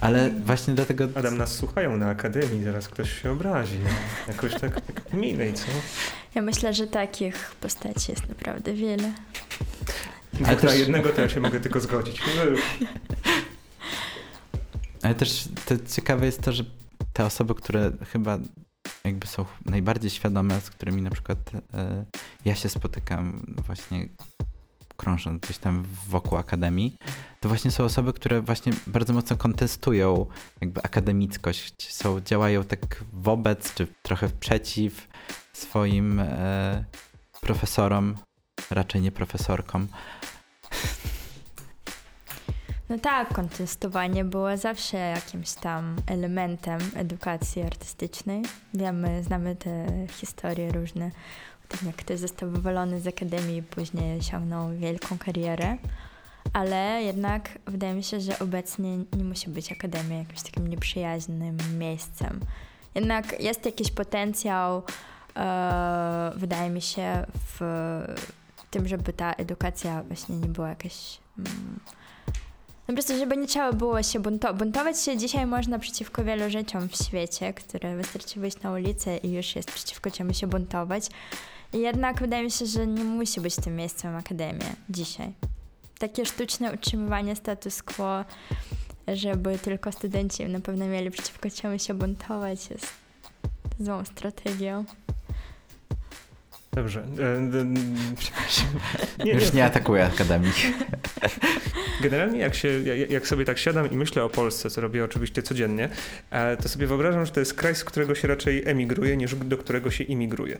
Ale 0.00 0.30
właśnie 0.30 0.74
dlatego... 0.74 1.08
Adam, 1.14 1.36
nas 1.36 1.54
słuchają 1.54 1.96
na 1.96 2.08
Akademii, 2.08 2.64
zaraz 2.64 2.88
ktoś 2.88 3.22
się 3.22 3.30
obrazi. 3.30 3.78
Jakoś 4.28 4.52
tak, 4.52 4.80
tak 4.80 5.12
milej, 5.12 5.54
co? 5.54 5.66
Ja 6.34 6.42
myślę, 6.42 6.74
że 6.74 6.86
takich 6.86 7.54
postaci 7.60 8.12
jest 8.12 8.28
naprawdę 8.28 8.74
wiele. 8.74 9.12
Ale 10.46 10.56
też... 10.56 10.78
jednego 10.78 11.08
to 11.08 11.20
ja 11.20 11.28
się 11.28 11.40
mogę 11.40 11.60
tylko 11.60 11.80
zgodzić. 11.80 12.20
No 12.36 12.42
Ale 15.02 15.14
też 15.14 15.48
to 15.66 15.74
ciekawe 15.94 16.26
jest 16.26 16.40
to, 16.40 16.52
że 16.52 16.64
te 17.12 17.24
osoby, 17.24 17.54
które 17.54 17.92
chyba 18.12 18.38
jakby 19.04 19.26
są 19.26 19.44
najbardziej 19.64 20.10
świadome, 20.10 20.60
z 20.60 20.70
którymi 20.70 21.02
na 21.02 21.10
przykład 21.10 21.38
e, 21.74 22.04
ja 22.44 22.54
się 22.54 22.68
spotykam 22.68 23.54
właśnie 23.66 24.08
krążąc 24.96 25.42
gdzieś 25.42 25.58
tam 25.58 25.84
wokół 26.08 26.38
akademii, 26.38 26.96
to 27.40 27.48
właśnie 27.48 27.70
są 27.70 27.84
osoby, 27.84 28.12
które 28.12 28.40
właśnie 28.40 28.72
bardzo 28.86 29.12
mocno 29.12 29.36
kontestują 29.36 30.26
jakby 30.60 30.82
akademickość, 30.82 31.94
są, 31.94 32.20
działają 32.20 32.64
tak 32.64 33.04
wobec, 33.12 33.74
czy 33.74 33.86
trochę 34.02 34.28
przeciw 34.28 35.08
swoim 35.52 36.20
e, 36.20 36.84
profesorom, 37.40 38.14
raczej 38.70 39.00
nie 39.00 39.12
profesorkom. 39.12 39.88
No 42.88 42.98
tak, 42.98 43.34
kontestowanie 43.34 44.24
było 44.24 44.56
zawsze 44.56 44.96
jakimś 44.96 45.52
tam 45.52 45.96
elementem 46.06 46.80
edukacji 46.94 47.62
artystycznej. 47.62 48.42
Wiemy, 48.74 49.22
znamy 49.22 49.56
te 49.56 49.86
historie 50.08 50.72
różne 50.72 51.10
tak 51.68 51.82
jak 51.82 51.96
ktoś 51.96 52.18
został 52.18 52.50
wywalony 52.50 53.00
z 53.00 53.06
akademii 53.06 53.62
później 53.62 54.18
osiągnął 54.18 54.70
wielką 54.70 55.18
karierę. 55.18 55.76
Ale 56.52 57.02
jednak 57.02 57.58
wydaje 57.66 57.94
mi 57.94 58.02
się, 58.02 58.20
że 58.20 58.38
obecnie 58.38 58.96
nie 58.96 59.24
musi 59.24 59.50
być 59.50 59.72
akademia 59.72 60.18
jakimś 60.18 60.42
takim 60.42 60.68
nieprzyjaźnym 60.68 61.58
miejscem. 61.78 62.40
Jednak 62.94 63.40
jest 63.40 63.64
jakiś 63.64 63.90
potencjał, 63.90 64.82
e, 65.36 66.32
wydaje 66.36 66.70
mi 66.70 66.82
się, 66.82 67.26
w 67.58 67.60
tym, 68.70 68.88
żeby 68.88 69.12
ta 69.12 69.32
edukacja 69.32 70.02
właśnie 70.02 70.36
nie 70.36 70.48
była 70.48 70.68
jakaś. 70.68 71.18
Mm, 71.38 71.80
no 72.28 72.86
po 72.86 72.92
prostu, 72.92 73.18
żeby 73.18 73.36
nie 73.36 73.46
trzeba 73.46 73.72
było 73.72 74.02
się 74.02 74.20
buntować. 74.20 74.58
Buntować 74.58 75.00
się 75.00 75.16
dzisiaj 75.16 75.46
można 75.46 75.78
przeciwko 75.78 76.24
wielu 76.24 76.50
rzeczom 76.50 76.88
w 76.88 76.96
świecie, 76.96 77.54
które 77.54 77.96
wystarczy 77.96 78.40
wyjść 78.40 78.60
na 78.60 78.72
ulicę 78.72 79.16
i 79.16 79.32
już 79.32 79.56
jest 79.56 79.72
przeciwko 79.72 80.10
czemu 80.10 80.34
się 80.34 80.46
buntować. 80.46 81.08
Jednak 81.72 82.20
wydaje 82.20 82.44
mi 82.44 82.50
się, 82.50 82.66
że 82.66 82.86
nie 82.86 83.04
musi 83.04 83.40
być 83.40 83.56
tym 83.56 83.76
miejscem 83.76 84.16
akademia 84.16 84.76
dzisiaj. 84.90 85.32
Takie 85.98 86.26
sztuczne 86.26 86.72
utrzymywanie 86.72 87.36
status 87.36 87.82
quo, 87.82 88.24
żeby 89.08 89.58
tylko 89.58 89.92
studenci 89.92 90.46
na 90.46 90.60
pewno 90.60 90.86
mieli 90.86 91.10
przeciwko 91.10 91.50
czemu 91.50 91.78
się 91.78 91.94
buntować, 91.94 92.70
jest 92.70 92.86
złą 93.80 94.04
strategią. 94.04 94.84
Dobrze. 96.76 97.00
E, 97.00 97.04
przepraszam. 98.18 98.66
Nie, 99.24 99.32
Już 99.32 99.52
nie 99.52 99.64
atakuję 99.64 100.04
Akademii. 100.04 100.52
Generalnie 102.02 102.38
jak, 102.38 102.54
się, 102.54 102.68
jak 103.08 103.26
sobie 103.26 103.44
tak 103.44 103.58
siadam 103.58 103.90
i 103.90 103.96
myślę 103.96 104.24
o 104.24 104.28
Polsce, 104.28 104.70
co 104.70 104.80
robię 104.80 105.04
oczywiście 105.04 105.42
codziennie, 105.42 105.88
e, 106.30 106.56
to 106.56 106.68
sobie 106.68 106.86
wyobrażam, 106.86 107.26
że 107.26 107.32
to 107.32 107.40
jest 107.40 107.54
kraj, 107.54 107.74
z 107.74 107.84
którego 107.84 108.14
się 108.14 108.28
raczej 108.28 108.68
emigruje, 108.68 109.16
niż 109.16 109.34
do 109.34 109.58
którego 109.58 109.90
się 109.90 110.04
imigruje. 110.04 110.58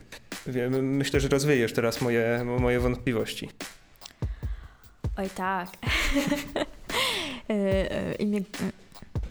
Myślę, 0.81 1.19
że 1.19 1.27
rozwiejesz 1.27 1.73
teraz 1.73 2.01
moje, 2.01 2.45
moje 2.59 2.79
wątpliwości. 2.79 3.49
Oj 5.17 5.29
tak. 5.29 5.69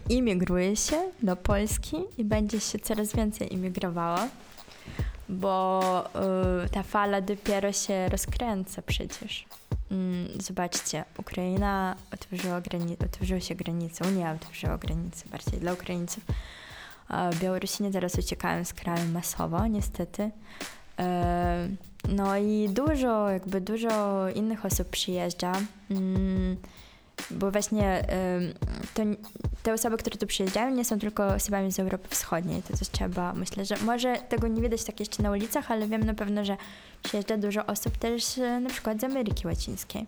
imigruje 0.09 0.75
się 0.75 0.97
do 1.23 1.35
Polski 1.35 1.97
i 2.17 2.23
będzie 2.23 2.59
się 2.59 2.79
coraz 2.79 3.15
więcej 3.15 3.53
imigrowało, 3.53 4.19
bo 5.29 5.81
y, 6.65 6.69
ta 6.69 6.83
fala 6.83 7.21
dopiero 7.21 7.71
się 7.71 8.09
rozkręca 8.09 8.81
przecież. 8.81 9.45
Mm, 9.91 10.41
zobaczcie, 10.41 11.05
Ukraina 11.17 11.95
otworzyła, 12.13 12.61
grani- 12.61 12.97
otworzyła 13.05 13.39
się 13.39 13.55
granice, 13.55 14.07
Unia 14.07 14.31
otworzyła 14.31 14.77
granice 14.77 15.29
bardziej 15.29 15.59
dla 15.59 15.73
Ukraińców. 15.73 16.23
A 17.09 17.29
Białorusini 17.41 17.91
teraz 17.91 18.15
uciekają 18.15 18.65
z 18.65 18.73
kraju 18.73 19.11
masowo, 19.11 19.67
niestety. 19.67 20.31
E, 20.99 21.67
no 22.09 22.37
i 22.37 22.69
dużo, 22.69 23.29
jakby 23.29 23.61
dużo 23.61 24.25
innych 24.29 24.65
osób 24.65 24.89
przyjeżdża. 24.89 25.53
Mm, 25.91 26.57
bo 27.31 27.51
właśnie 27.51 28.05
to, 28.93 29.03
te 29.63 29.73
osoby, 29.73 29.97
które 29.97 30.17
tu 30.17 30.27
przyjeżdżają, 30.27 30.75
nie 30.75 30.85
są 30.85 30.99
tylko 30.99 31.27
osobami 31.27 31.71
z 31.71 31.79
Europy 31.79 32.07
Wschodniej. 32.09 32.63
To 32.63 32.77
też 32.77 32.89
trzeba, 32.89 33.33
myślę, 33.33 33.65
że 33.65 33.77
może 33.77 34.15
tego 34.29 34.47
nie 34.47 34.61
widać 34.61 34.83
tak 34.83 34.99
jeszcze 34.99 35.23
na 35.23 35.31
ulicach, 35.31 35.71
ale 35.71 35.87
wiem 35.87 36.03
na 36.03 36.13
pewno, 36.13 36.45
że 36.45 36.57
przyjeżdża 37.03 37.37
dużo 37.37 37.65
osób 37.65 37.97
też 37.97 38.37
e, 38.37 38.59
na 38.59 38.69
przykład 38.69 39.01
z 39.01 39.03
Ameryki 39.03 39.47
Łacińskiej. 39.47 40.05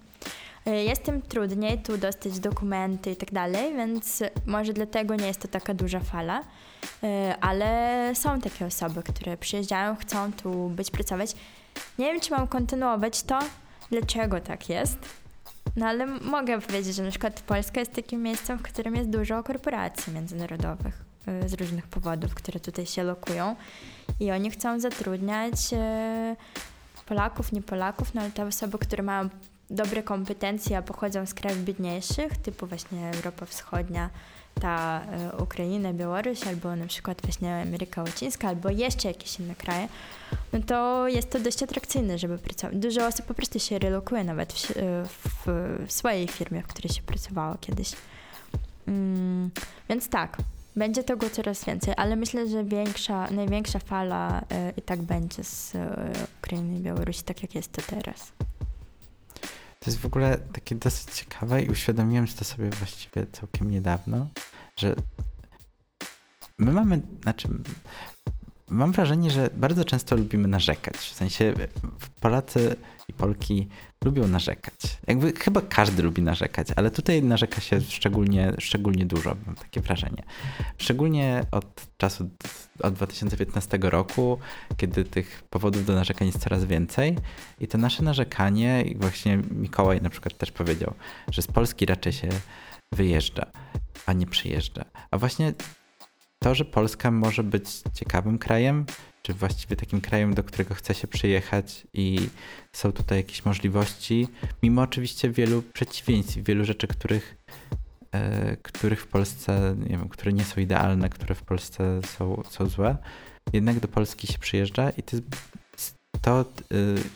E, 0.66 0.84
jest 0.84 1.04
tym 1.04 1.22
trudniej 1.22 1.78
tu 1.78 1.98
dostać 1.98 2.40
dokumenty 2.40 3.12
i 3.12 3.16
tak 3.16 3.32
dalej, 3.32 3.76
więc 3.76 4.24
może 4.46 4.74
dlatego 4.74 5.16
nie 5.16 5.28
jest 5.28 5.42
to 5.42 5.48
taka 5.48 5.74
duża 5.74 6.00
fala, 6.00 6.44
e, 7.04 7.36
ale 7.42 8.12
są 8.16 8.42
takie 8.42 8.66
osoby, 8.66 9.04
które 9.04 9.38
przyjeżdżają, 9.38 9.96
chcą 9.96 10.34
tu 10.34 10.70
być, 10.70 10.92
pracować. 10.92 11.36
Nie 12.00 12.06
wiem, 12.06 12.20
czy 12.20 12.32
mam 12.32 12.48
kontynuować 12.48 13.24
to, 13.24 13.40
dlaczego 13.92 14.40
tak 14.40 14.70
jest, 14.70 14.98
no 15.76 15.86
ale 15.86 16.06
mogę 16.06 16.62
powiedzieć, 16.62 16.96
że 16.96 17.04
na 17.04 17.10
przykład 17.10 17.42
Polska 17.42 17.80
jest 17.80 17.94
takim 17.94 18.22
miejscem, 18.24 18.58
w 18.58 18.62
którym 18.62 18.96
jest 18.96 19.10
dużo 19.10 19.44
korporacji 19.44 20.14
międzynarodowych 20.14 21.04
y, 21.46 21.50
z 21.50 21.54
różnych 21.54 21.88
powodów, 21.88 22.36
które 22.36 22.60
tutaj 22.60 22.86
się 22.86 23.04
lokują. 23.04 23.56
I 24.20 24.32
oni 24.32 24.52
chcą 24.52 24.80
zatrudniać 24.80 25.54
y, 25.74 26.36
Polaków, 27.06 27.52
nie 27.52 27.62
Polaków, 27.62 28.14
no 28.14 28.22
ale 28.22 28.32
te 28.32 28.46
osoby, 28.46 28.78
które 28.78 29.04
mają 29.04 29.30
dobre 29.70 30.04
kompetencje, 30.04 30.78
a 30.78 30.82
pochodzą 30.82 31.26
z 31.26 31.34
krajów 31.34 31.64
biedniejszych, 31.64 32.38
typu 32.38 32.68
właśnie 32.68 33.12
Europa 33.16 33.46
Wschodnia, 33.46 34.10
ta 34.62 35.02
e, 35.02 35.44
Ukraina, 35.44 35.94
Białoruś, 35.94 36.48
albo 36.48 36.76
na 36.76 36.88
przykład 36.88 37.22
właśnie 37.22 37.62
Ameryka 37.62 38.02
Łacińska, 38.04 38.48
albo 38.48 38.70
jeszcze 38.70 39.08
jakieś 39.08 39.40
inne 39.40 39.56
kraje, 39.56 39.88
no 40.54 40.60
to 40.68 41.08
jest 41.08 41.30
to 41.30 41.40
dość 41.40 41.64
atrakcyjne, 41.64 42.18
żeby 42.18 42.38
pracować. 42.38 42.76
Dużo 42.76 43.08
osób 43.08 43.26
po 43.26 43.34
prostu 43.34 43.60
się 43.60 43.80
relokuje 43.80 44.24
nawet 44.24 44.54
w, 44.54 44.72
w, 45.18 45.48
w 45.88 45.92
swojej 45.92 46.28
firmie, 46.28 46.62
w 46.62 46.68
której 46.68 46.90
się 46.90 47.02
pracowało 47.02 47.56
kiedyś. 47.62 47.92
Mm, 48.88 49.52
więc 49.90 50.10
tak, 50.10 50.38
będzie 50.76 51.04
tego 51.04 51.30
coraz 51.30 51.66
więcej, 51.66 51.94
ale 51.98 52.16
myślę, 52.16 52.48
że 52.48 52.64
większa, 52.64 53.32
największa 53.32 53.80
fala 53.80 54.42
y, 54.42 54.44
i 54.78 54.82
tak 54.82 55.02
będzie 55.02 55.44
z 55.44 55.74
Ukrainy 56.40 56.78
i 56.78 56.80
Białorusi, 56.80 57.24
tak 57.24 57.42
jak 57.42 57.56
jest 57.56 57.72
to 57.72 57.82
teraz. 57.82 58.32
To 59.80 59.90
jest 59.90 60.00
w 60.00 60.06
ogóle 60.06 60.38
takie 60.38 60.76
dosyć 60.76 61.16
ciekawe 61.16 61.62
i 61.62 61.70
uświadomiłem 61.70 62.28
to 62.36 62.46
sobie 62.46 62.70
właściwie 62.70 63.28
całkiem 63.32 63.72
niedawno, 63.72 64.28
że 64.78 64.96
my 66.58 66.72
mamy, 66.72 67.02
znaczy 67.22 67.50
mam 68.70 68.92
wrażenie, 68.92 69.32
że 69.32 69.50
bardzo 69.54 69.86
często 69.86 70.16
lubimy 70.16 70.48
narzekać. 70.48 70.96
W 70.98 71.14
sensie 71.14 71.54
Polacy 72.20 72.76
i 73.08 73.14
Polki 73.14 73.68
lubią 74.06 74.28
narzekać. 74.28 74.74
Jakby 75.08 75.34
chyba 75.34 75.62
każdy 75.62 76.04
lubi 76.04 76.22
narzekać, 76.22 76.68
ale 76.76 76.92
tutaj 76.92 77.24
narzeka 77.24 77.62
się 77.62 77.82
szczególnie, 77.82 78.54
szczególnie 78.60 79.06
dużo, 79.06 79.36
mam 79.46 79.56
takie 79.56 79.82
wrażenie. 79.82 80.24
Szczególnie 80.78 81.44
od 81.52 81.88
czasu, 81.98 82.30
od 82.80 82.94
2015 82.94 83.80
roku, 83.82 84.40
kiedy 84.78 85.04
tych 85.04 85.44
powodów 85.50 85.86
do 85.86 85.94
narzekań 85.94 86.28
jest 86.28 86.40
coraz 86.40 86.66
więcej 86.66 87.18
i 87.60 87.68
to 87.68 87.78
nasze 87.78 88.04
narzekanie, 88.04 88.82
i 88.82 88.96
właśnie 88.96 89.38
Mikołaj 89.38 90.02
na 90.02 90.10
przykład 90.10 90.38
też 90.38 90.52
powiedział, 90.52 90.94
że 91.32 91.42
z 91.42 91.48
Polski 91.48 91.86
raczej 91.86 92.14
się 92.14 92.30
wyjeżdża, 92.92 93.46
a 94.06 94.14
nie 94.14 94.28
przyjeżdża. 94.28 94.86
A 95.12 95.18
właśnie 95.18 95.54
to, 96.40 96.56
że 96.56 96.66
Polska 96.66 97.12
może 97.12 97.44
być 97.44 97.66
ciekawym 97.94 98.38
krajem, 98.38 98.86
czy 99.22 99.34
właściwie 99.34 99.76
takim 99.76 100.02
krajem, 100.02 100.34
do 100.34 100.44
którego 100.44 100.76
chce 100.76 100.94
się 100.94 101.08
przyjechać 101.08 101.88
i 101.94 102.30
są 102.74 102.92
tutaj 102.92 103.18
jakieś 103.18 103.46
możliwości, 103.46 104.28
mimo 104.64 104.82
oczywiście 104.82 105.30
wielu 105.30 105.62
przeciwieństw, 105.62 106.38
wielu 106.38 106.66
rzeczy, 106.66 106.88
których, 106.88 107.38
e, 108.12 108.58
których 108.58 109.02
w 109.02 109.08
Polsce, 109.08 109.76
nie 109.80 109.98
wiem, 109.98 110.10
które 110.10 110.34
nie 110.34 110.44
są 110.44 110.62
idealne, 110.62 111.10
które 111.10 111.36
w 111.36 111.44
Polsce 111.44 112.02
są, 112.18 112.44
są 112.50 112.66
złe, 112.66 112.98
jednak 113.54 113.80
do 113.80 113.88
Polski 113.88 114.28
się 114.28 114.40
przyjeżdża 114.40 114.90
i 114.90 115.04
to, 115.04 115.18
to 116.22 116.42
e, 116.42 116.46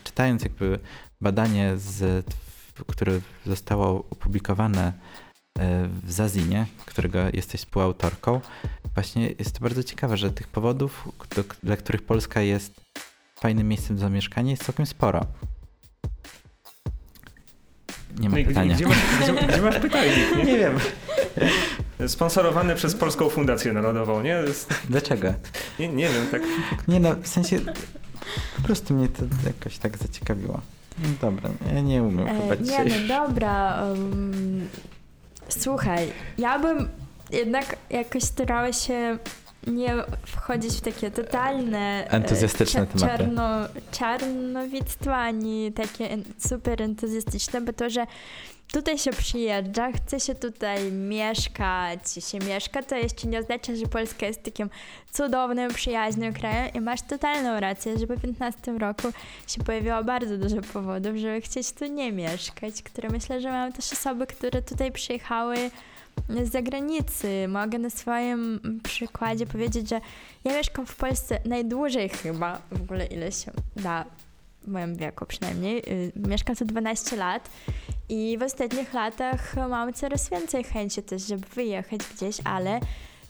czytając 0.04 0.44
jakby 0.44 0.80
badanie, 1.22 1.78
z, 1.78 2.26
które 2.88 3.20
zostało 3.46 4.04
opublikowane 4.10 4.94
w 6.04 6.12
Zazinie, 6.12 6.66
którego 6.86 7.20
jesteś 7.34 7.62
współautorką, 7.62 8.42
właśnie 8.94 9.30
jest 9.40 9.52
to 9.52 9.60
bardzo 9.60 9.84
ciekawe, 9.84 10.18
że 10.18 10.32
tych 10.32 10.48
powodów, 10.48 11.10
do, 11.36 11.44
dla 11.64 11.78
których 11.78 12.02
Polska 12.02 12.42
jest 12.42 12.82
fajnym 13.36 13.68
miejscem 13.68 13.96
do 13.96 14.02
zamieszkania 14.02 14.52
jest 14.52 14.64
całkiem 14.64 14.86
sporo. 14.86 15.26
Nie 18.20 18.30
ma 18.30 18.38
no 18.38 18.46
pytania. 18.46 18.76
Gdzie, 18.76 18.86
gdzie, 18.86 19.34
masz, 19.34 19.46
gdzie 19.46 19.62
masz 19.62 19.80
pytajnik? 19.80 20.38
Nie? 20.38 20.44
nie 20.52 20.58
wiem. 20.58 20.80
Sponsorowany 22.08 22.76
przez 22.76 22.96
Polską 22.96 23.30
Fundację 23.30 23.74
Narodową, 23.74 24.22
nie? 24.22 24.30
Jest... 24.30 24.74
Dlaczego? 24.90 25.34
Nie, 25.80 25.88
nie 25.88 26.10
wiem, 26.10 26.28
tak. 26.32 26.42
Nie 26.88 27.00
no, 27.00 27.16
w 27.16 27.28
sensie 27.28 27.60
po 28.56 28.62
prostu 28.64 28.94
mnie 28.94 29.08
to 29.08 29.24
jakoś 29.46 29.78
tak 29.78 29.98
zaciekawiło. 29.98 30.62
No 31.00 31.08
dobra, 31.22 31.50
ja 31.74 31.82
nie 31.82 32.04
umiem 32.04 32.28
e, 32.28 32.42
chyba. 32.42 32.56
Nie 32.56 32.86
no 32.86 33.08
dobra. 33.08 33.84
Um, 33.84 34.68
słuchaj, 35.50 36.12
ja 36.38 36.60
bym 36.60 36.90
jednak 37.32 37.76
jakoś 37.90 38.24
starała 38.24 38.74
się 38.74 39.18
nie 39.68 39.94
wchodzić 40.26 40.74
w 40.74 40.82
takie 40.82 41.12
totalne 41.12 42.08
e, 42.08 42.12
entuzjastyczne 42.12 42.88
tematy. 42.88 43.18
Czarno, 43.18 43.44
czarnowictwo, 43.92 45.16
ani 45.16 45.72
takie 45.72 46.18
super 46.40 46.82
entuzjastyczne, 46.82 47.62
bo 47.62 47.74
to, 47.74 47.90
że 47.90 48.06
tutaj 48.74 48.98
się 48.98 49.12
przyjeżdża, 49.12 49.92
chce 49.92 50.20
się 50.20 50.36
tutaj 50.36 50.92
mieszkać, 50.92 52.00
się 52.32 52.40
mieszka, 52.40 52.84
to 52.84 52.96
jeszcze 52.96 53.28
nie 53.28 53.40
oznacza, 53.40 53.76
że 53.76 53.86
Polska 53.88 54.26
jest 54.26 54.44
takim 54.44 54.70
cudownym, 55.12 55.74
przyjaźnym 55.74 56.34
krajem 56.34 56.74
i 56.74 56.82
masz 56.82 57.02
totalną 57.02 57.60
rację, 57.60 58.00
że 58.00 58.08
po 58.08 58.18
15 58.18 58.72
roku 58.72 59.08
się 59.48 59.64
pojawiło 59.64 60.04
bardzo 60.04 60.38
dużo 60.38 60.62
powodów, 60.74 61.16
żeby 61.16 61.42
chcieć 61.42 61.72
tu 61.72 61.86
nie 61.86 62.12
mieszkać, 62.12 62.84
które 62.84 63.10
myślę, 63.10 63.42
że 63.42 63.52
mam 63.52 63.74
też 63.74 63.94
osoby, 63.94 64.28
które 64.28 64.62
tutaj 64.62 64.92
przyjechały 64.92 65.72
z 66.44 66.52
zagranicy. 66.52 67.48
Mogę 67.48 67.80
na 67.80 67.90
swoim 67.90 68.60
przykładzie 68.84 69.46
powiedzieć, 69.46 69.90
że 69.90 70.02
ja 70.44 70.58
mieszkam 70.58 70.86
w 70.86 70.96
Polsce 70.96 71.40
najdłużej 71.46 72.10
chyba, 72.10 72.62
w 72.72 72.82
ogóle 72.82 73.06
ile 73.06 73.32
się 73.32 73.52
da, 73.76 74.06
w 74.64 74.68
moim 74.68 74.96
wieku 74.96 75.26
przynajmniej. 75.26 75.78
Y, 75.78 76.12
mieszkam 76.16 76.56
tu 76.56 76.66
12 76.66 77.16
lat 77.16 77.50
i 78.10 78.38
w 78.40 78.44
ostatnich 78.44 78.94
latach 78.94 79.56
mam 79.70 79.94
coraz 79.94 80.30
więcej 80.30 80.64
chęci 80.64 81.04
też, 81.04 81.28
żeby 81.28 81.48
wyjechać 81.48 82.02
gdzieś, 82.16 82.38
ale 82.44 82.80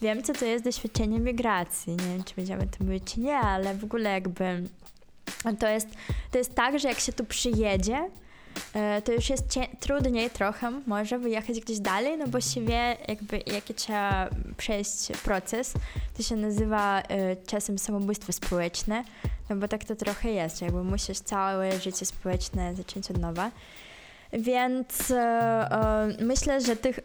wiem, 0.02 0.24
co 0.24 0.34
to 0.34 0.46
jest 0.46 0.64
doświadczenie 0.64 1.20
migracji. 1.20 1.96
Nie 1.96 2.06
wiem, 2.06 2.24
czy 2.24 2.36
będziemy 2.36 2.68
to 2.68 2.84
mówić, 2.84 3.04
czy 3.14 3.20
nie, 3.20 3.38
ale 3.38 3.76
w 3.76 3.84
ogóle 3.84 4.10
jakby 4.10 4.64
to 5.60 5.68
jest, 5.68 5.88
to 6.32 6.38
jest 6.38 6.56
tak, 6.56 6.80
że 6.80 6.88
jak 6.88 7.00
się 7.00 7.14
tu 7.14 7.26
przyjedzie, 7.26 8.10
to 9.04 9.12
już 9.12 9.30
jest 9.30 9.60
trudniej 9.80 10.30
trochę 10.30 10.72
może 10.86 11.20
wyjechać 11.20 11.60
gdzieś 11.60 11.80
dalej, 11.80 12.18
no 12.18 12.28
bo 12.28 12.42
się 12.42 12.62
wie 12.62 12.98
jakby 13.08 13.42
jaki 13.48 13.74
trzeba 13.74 14.30
przejść 14.58 15.12
proces. 15.24 15.74
To 16.18 16.24
się 16.24 16.36
nazywa 16.36 17.02
e, 17.02 17.36
czasem 17.36 17.78
samobójstwo 17.78 18.34
społeczne, 18.34 19.04
no 19.50 19.56
bo 19.56 19.68
tak 19.68 19.84
to 19.84 19.96
trochę 19.96 20.32
jest, 20.32 20.62
jakby 20.62 20.84
musisz 20.84 21.20
całe 21.20 21.80
życie 21.80 22.06
społeczne 22.06 22.76
zacząć 22.76 23.12
od 23.12 23.18
nowa. 23.18 23.52
Więc 24.34 25.12
e, 25.12 26.08
myślę, 26.20 26.62
że 26.62 26.76
tych 26.76 27.00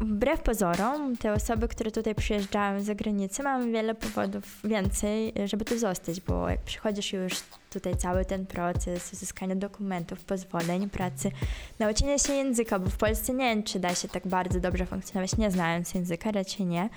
wbrew 0.00 0.40
pozorom, 0.40 1.16
te 1.16 1.32
osoby, 1.32 1.68
które 1.68 1.90
tutaj 1.90 2.14
przyjeżdżają 2.14 2.80
z 2.80 2.84
zagranicy, 2.84 3.42
mamy 3.42 3.72
wiele 3.72 3.94
powodów 3.94 4.60
więcej, 4.64 5.32
żeby 5.44 5.64
tu 5.64 5.78
zostać, 5.78 6.20
bo 6.20 6.48
jak 6.48 6.60
przychodzisz 6.60 7.12
już 7.12 7.32
tutaj 7.70 7.96
cały 7.96 8.24
ten 8.24 8.46
proces 8.46 9.12
uzyskania 9.12 9.54
dokumentów, 9.54 10.24
pozwoleń, 10.24 10.90
pracy, 10.90 11.30
nauczenia 11.78 12.18
się 12.18 12.32
języka, 12.32 12.78
bo 12.78 12.90
w 12.90 12.96
Polsce 12.96 13.32
nie 13.32 13.54
wiem, 13.54 13.62
czy 13.62 13.80
da 13.80 13.94
się 13.94 14.08
tak 14.08 14.26
bardzo 14.26 14.60
dobrze 14.60 14.86
funkcjonować, 14.86 15.36
nie 15.36 15.50
znając 15.50 15.94
języka, 15.94 16.30
raczej 16.30 16.66
nie, 16.66 16.88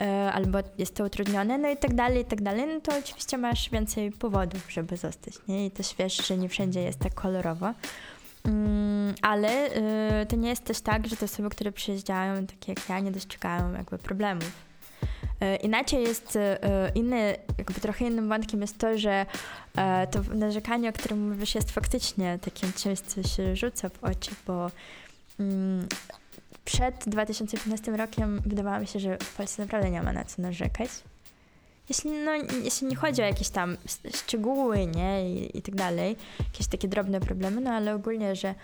e, 0.00 0.32
albo 0.32 0.58
jest 0.78 0.94
to 0.94 1.04
utrudnione, 1.04 1.58
no 1.58 1.70
i 1.70 1.76
tak 1.76 1.94
dalej, 1.94 2.22
i 2.22 2.24
tak 2.24 2.42
dalej, 2.42 2.66
no 2.74 2.80
to 2.80 2.98
oczywiście 2.98 3.38
masz 3.38 3.70
więcej 3.70 4.12
powodów, 4.12 4.72
żeby 4.72 4.96
zostać, 4.96 5.34
nie? 5.48 5.66
I 5.66 5.70
też 5.70 5.94
wiesz, 5.98 6.26
że 6.26 6.36
nie 6.36 6.48
wszędzie 6.48 6.82
jest 6.82 6.98
tak 6.98 7.14
kolorowo. 7.14 7.74
Mm, 8.44 9.14
ale 9.22 9.76
y, 10.22 10.26
to 10.26 10.36
nie 10.36 10.48
jest 10.48 10.64
też 10.64 10.80
tak, 10.80 11.06
że 11.06 11.16
te 11.16 11.24
osoby, 11.24 11.50
które 11.50 11.72
przyjeżdżają, 11.72 12.46
takie 12.46 12.72
jak 12.72 12.88
ja, 12.88 13.00
nie 13.00 13.10
dostrzegają 13.12 13.72
jakby 13.72 13.98
problemów. 13.98 14.52
Y, 15.42 15.56
inaczej 15.56 16.02
jest 16.02 16.36
y, 16.36 16.40
inny, 16.94 17.36
jakby 17.58 17.80
trochę 17.80 18.04
innym 18.04 18.28
wątkiem 18.28 18.60
jest 18.60 18.78
to, 18.78 18.98
że 18.98 19.26
to 20.10 20.34
narzekanie, 20.34 20.88
o 20.88 20.92
którym 20.92 21.30
mówisz, 21.30 21.54
jest 21.54 21.70
faktycznie 21.70 22.38
takim 22.38 22.72
czymś, 22.72 23.00
co 23.00 23.22
się 23.22 23.56
rzuca 23.56 23.88
w 23.88 24.04
oczy, 24.04 24.30
bo 24.46 24.70
mm, 25.40 25.86
przed 26.64 27.04
2015 27.06 27.96
rokiem 27.96 28.40
wydawało 28.46 28.80
mi 28.80 28.86
się, 28.86 29.00
że 29.00 29.18
w 29.18 29.36
Polsce 29.36 29.62
naprawdę 29.62 29.90
nie 29.90 30.02
ma 30.02 30.12
na 30.12 30.24
co 30.24 30.42
narzekać. 30.42 30.90
Jeśli, 31.88 32.10
no, 32.10 32.32
jeśli 32.64 32.86
nie 32.86 32.96
chodzi 32.96 33.22
o 33.22 33.24
jakieś 33.24 33.48
tam 33.48 33.76
szczegóły, 34.14 34.86
nie, 34.86 35.30
i, 35.30 35.58
i 35.58 35.62
tak 35.62 35.74
dalej, 35.74 36.16
jakieś 36.38 36.66
takie 36.66 36.88
drobne 36.88 37.20
problemy, 37.20 37.60
no 37.60 37.70
ale 37.70 37.94
ogólnie, 37.94 38.36
że 38.36 38.54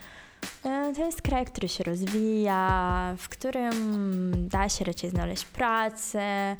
e, 0.65 0.93
to 0.97 1.05
jest 1.05 1.23
kraj, 1.23 1.47
który 1.47 1.69
się 1.69 1.85
rozwija, 1.85 3.15
w 3.19 3.29
którym 3.29 4.49
da 4.49 4.69
się 4.69 4.85
raczej 4.85 5.11
znaleźć 5.11 5.45
pracę, 5.45 6.57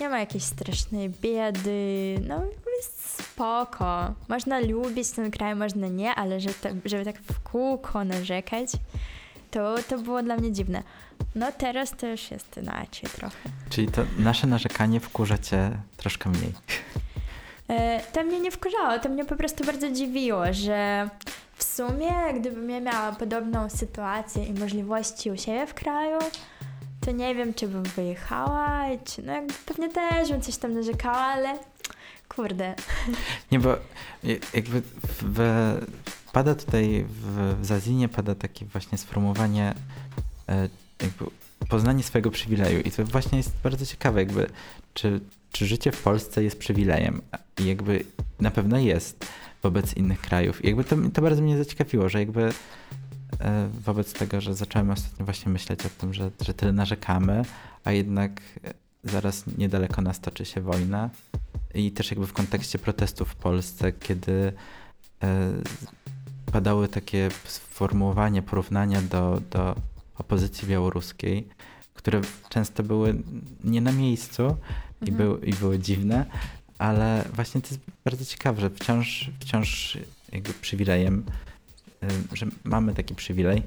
nie 0.00 0.08
ma 0.08 0.20
jakiejś 0.20 0.44
strasznej 0.44 1.10
biedy, 1.10 2.14
no 2.28 2.44
jest 2.76 3.22
spoko. 3.22 4.14
Można 4.28 4.60
lubić 4.60 5.10
ten 5.10 5.30
kraj, 5.30 5.54
można 5.54 5.88
nie, 5.88 6.14
ale 6.14 6.40
że 6.40 6.48
to, 6.48 6.68
żeby 6.84 7.04
tak 7.04 7.18
w 7.18 7.40
kółko 7.40 8.04
narzekać, 8.04 8.70
to, 9.50 9.74
to 9.88 9.98
było 9.98 10.22
dla 10.22 10.36
mnie 10.36 10.52
dziwne. 10.52 10.82
No 11.34 11.52
teraz 11.52 11.90
to 11.90 12.06
już 12.06 12.30
jest 12.30 12.56
inaczej 12.56 13.10
trochę. 13.10 13.48
Czyli 13.70 13.88
to 13.88 14.02
nasze 14.18 14.46
narzekanie 14.46 15.00
wkurza 15.00 15.38
cię 15.38 15.70
troszkę 15.96 16.30
mniej. 16.30 16.52
E, 17.68 18.00
to 18.12 18.24
mnie 18.24 18.40
nie 18.40 18.50
wkurzało, 18.50 18.98
to 18.98 19.08
mnie 19.08 19.24
po 19.24 19.36
prostu 19.36 19.64
bardzo 19.64 19.90
dziwiło, 19.90 20.44
że 20.52 21.08
w 21.54 21.64
sumie 21.64 22.12
gdybym 22.40 22.70
ja 22.70 22.80
miała 22.80 23.12
podobną 23.12 23.70
sytuację 23.70 24.44
i 24.44 24.52
możliwości 24.52 25.30
u 25.30 25.36
siebie 25.36 25.66
w 25.66 25.74
kraju, 25.74 26.18
to 27.00 27.12
nie 27.12 27.34
wiem, 27.34 27.54
czy 27.54 27.68
bym 27.68 27.82
wyjechała, 27.82 28.82
czy 29.04 29.22
no 29.22 29.32
pewnie 29.66 29.88
też 29.88 30.28
bym 30.28 30.40
coś 30.40 30.56
tam 30.56 30.74
narzekała, 30.74 31.16
ale 31.16 31.58
kurde. 32.28 32.74
Nie, 33.52 33.58
bo 33.58 33.76
jakby 34.54 34.82
w, 35.22 35.40
pada 36.32 36.54
tutaj 36.54 37.04
w, 37.08 37.56
w 37.60 37.66
Zazinie 37.66 38.08
pada 38.08 38.34
takie 38.34 38.66
właśnie 38.66 38.98
sformułowanie 38.98 39.74
e, 40.48 40.68
jakby 41.02 41.24
poznanie 41.68 42.02
swojego 42.02 42.30
przywileju. 42.30 42.80
I 42.80 42.90
to 42.90 43.04
właśnie 43.04 43.38
jest 43.38 43.52
bardzo 43.62 43.86
ciekawe, 43.86 44.20
jakby 44.20 44.46
czy, 44.94 45.20
czy 45.52 45.66
życie 45.66 45.92
w 45.92 46.02
Polsce 46.02 46.44
jest 46.44 46.58
przywilejem? 46.58 47.22
I 47.60 47.66
jakby 47.66 48.04
na 48.40 48.50
pewno 48.50 48.78
jest 48.78 49.26
wobec 49.62 49.94
innych 49.94 50.20
krajów. 50.20 50.64
I 50.64 50.66
jakby 50.66 50.84
to, 50.84 50.96
to 51.14 51.22
bardzo 51.22 51.42
mnie 51.42 51.58
zaciekawiło, 51.58 52.08
że 52.08 52.18
jakby 52.18 52.52
e, 53.40 53.68
wobec 53.84 54.12
tego, 54.12 54.40
że 54.40 54.54
zacząłem 54.54 54.90
ostatnio 54.90 55.24
właśnie 55.24 55.52
myśleć 55.52 55.86
o 55.86 55.88
tym, 55.88 56.14
że, 56.14 56.30
że 56.40 56.54
tyle 56.54 56.72
narzekamy, 56.72 57.44
a 57.84 57.92
jednak 57.92 58.40
zaraz 59.04 59.44
niedaleko 59.58 60.02
nas 60.02 60.20
toczy 60.20 60.44
się 60.44 60.60
wojna. 60.60 61.10
I 61.74 61.92
też 61.92 62.10
jakby 62.10 62.26
w 62.26 62.32
kontekście 62.32 62.78
protestów 62.78 63.28
w 63.28 63.36
Polsce, 63.36 63.92
kiedy 63.92 64.52
e, 65.22 65.52
padały 66.52 66.88
takie 66.88 67.28
sformułowanie, 67.44 68.42
porównania 68.42 69.02
do, 69.02 69.40
do 69.50 69.76
opozycji 70.18 70.68
białoruskiej, 70.68 71.48
które 71.94 72.20
często 72.48 72.82
były 72.82 73.14
nie 73.64 73.80
na 73.80 73.92
miejscu 73.92 74.42
mhm. 74.42 74.58
i, 75.06 75.12
był, 75.12 75.38
i 75.38 75.52
były 75.52 75.78
dziwne, 75.78 76.26
ale 76.78 77.24
właśnie 77.32 77.60
to 77.60 77.68
jest 77.68 77.80
bardzo 78.04 78.24
ciekawe, 78.24 78.60
że 78.60 78.70
wciąż, 78.70 79.30
wciąż 79.40 79.98
jakby 80.32 80.52
przywilejem, 80.52 81.24
y, 82.32 82.36
że 82.36 82.46
mamy 82.64 82.94
taki 82.94 83.14
przywilej, 83.14 83.62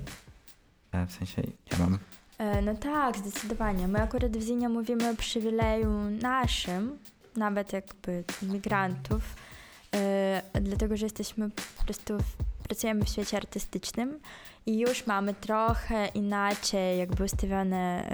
e, 0.91 1.07
w 1.07 1.11
sensie 1.11 1.41
ja 1.71 1.77
mam. 1.79 1.99
E, 2.37 2.61
no 2.61 2.75
tak, 2.75 3.17
zdecydowanie. 3.17 3.87
My 3.87 4.01
akurat 4.01 4.37
w 4.37 4.41
Zinie 4.41 4.69
mówimy 4.69 5.09
o 5.09 5.15
przywileju 5.15 5.89
naszym, 6.21 6.97
nawet 7.35 7.73
jakby 7.73 8.23
migrantów, 8.41 9.35
e, 9.95 10.41
dlatego 10.61 10.97
że 10.97 11.05
jesteśmy 11.05 11.49
po 11.77 11.83
prostu, 11.83 12.17
pracujemy 12.71 13.05
w 13.05 13.09
świecie 13.09 13.37
artystycznym 13.37 14.19
i 14.65 14.79
już 14.79 15.07
mamy 15.07 15.33
trochę 15.33 16.07
inaczej 16.07 16.99
jakby 16.99 17.23
ustawione 17.23 18.13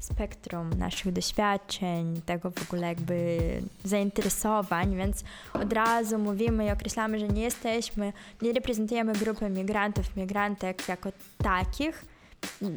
spektrum 0.00 0.70
naszych 0.70 1.12
doświadczeń, 1.12 2.20
tego 2.26 2.50
w 2.50 2.62
ogóle 2.62 2.86
jakby 2.86 3.38
zainteresowań, 3.84 4.96
więc 4.96 5.24
od 5.52 5.72
razu 5.72 6.18
mówimy 6.18 6.66
i 6.66 6.70
określamy, 6.70 7.18
że 7.18 7.28
nie 7.28 7.42
jesteśmy, 7.42 8.12
nie 8.42 8.52
reprezentujemy 8.52 9.12
grupy 9.12 9.50
migrantów, 9.50 10.16
migrantek 10.16 10.88
jako 10.88 11.10
takich, 11.38 12.04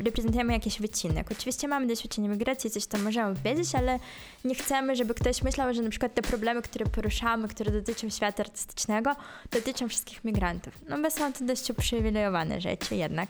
reprezentujemy 0.04 0.54
jakiś 0.54 0.80
wycinek. 0.80 1.32
Oczywiście 1.32 1.68
mamy 1.68 1.88
doświadczenie 1.88 2.30
migracji, 2.30 2.70
coś 2.70 2.86
tam 2.86 3.04
możemy 3.04 3.36
wiedzieć, 3.46 3.76
ale 3.76 4.00
nie 4.46 4.56
chcemy, 4.56 4.96
żeby 4.96 5.14
ktoś 5.14 5.42
myślał, 5.42 5.74
że 5.74 5.82
na 5.82 5.90
przykład 5.90 6.14
te 6.14 6.22
problemy, 6.22 6.62
które 6.62 6.86
poruszamy, 6.86 7.48
które 7.48 7.72
dotyczą 7.72 8.10
świata 8.10 8.44
artystycznego, 8.44 9.16
dotyczą 9.52 9.90
wszystkich 9.90 10.24
migrantów. 10.24 10.74
No 10.90 11.02
bo 11.02 11.12
są 11.12 11.34
to 11.34 11.46
dość 11.46 11.70
uprzywilejowane 11.70 12.62
rzeczy 12.62 12.96
jednak. 12.96 13.30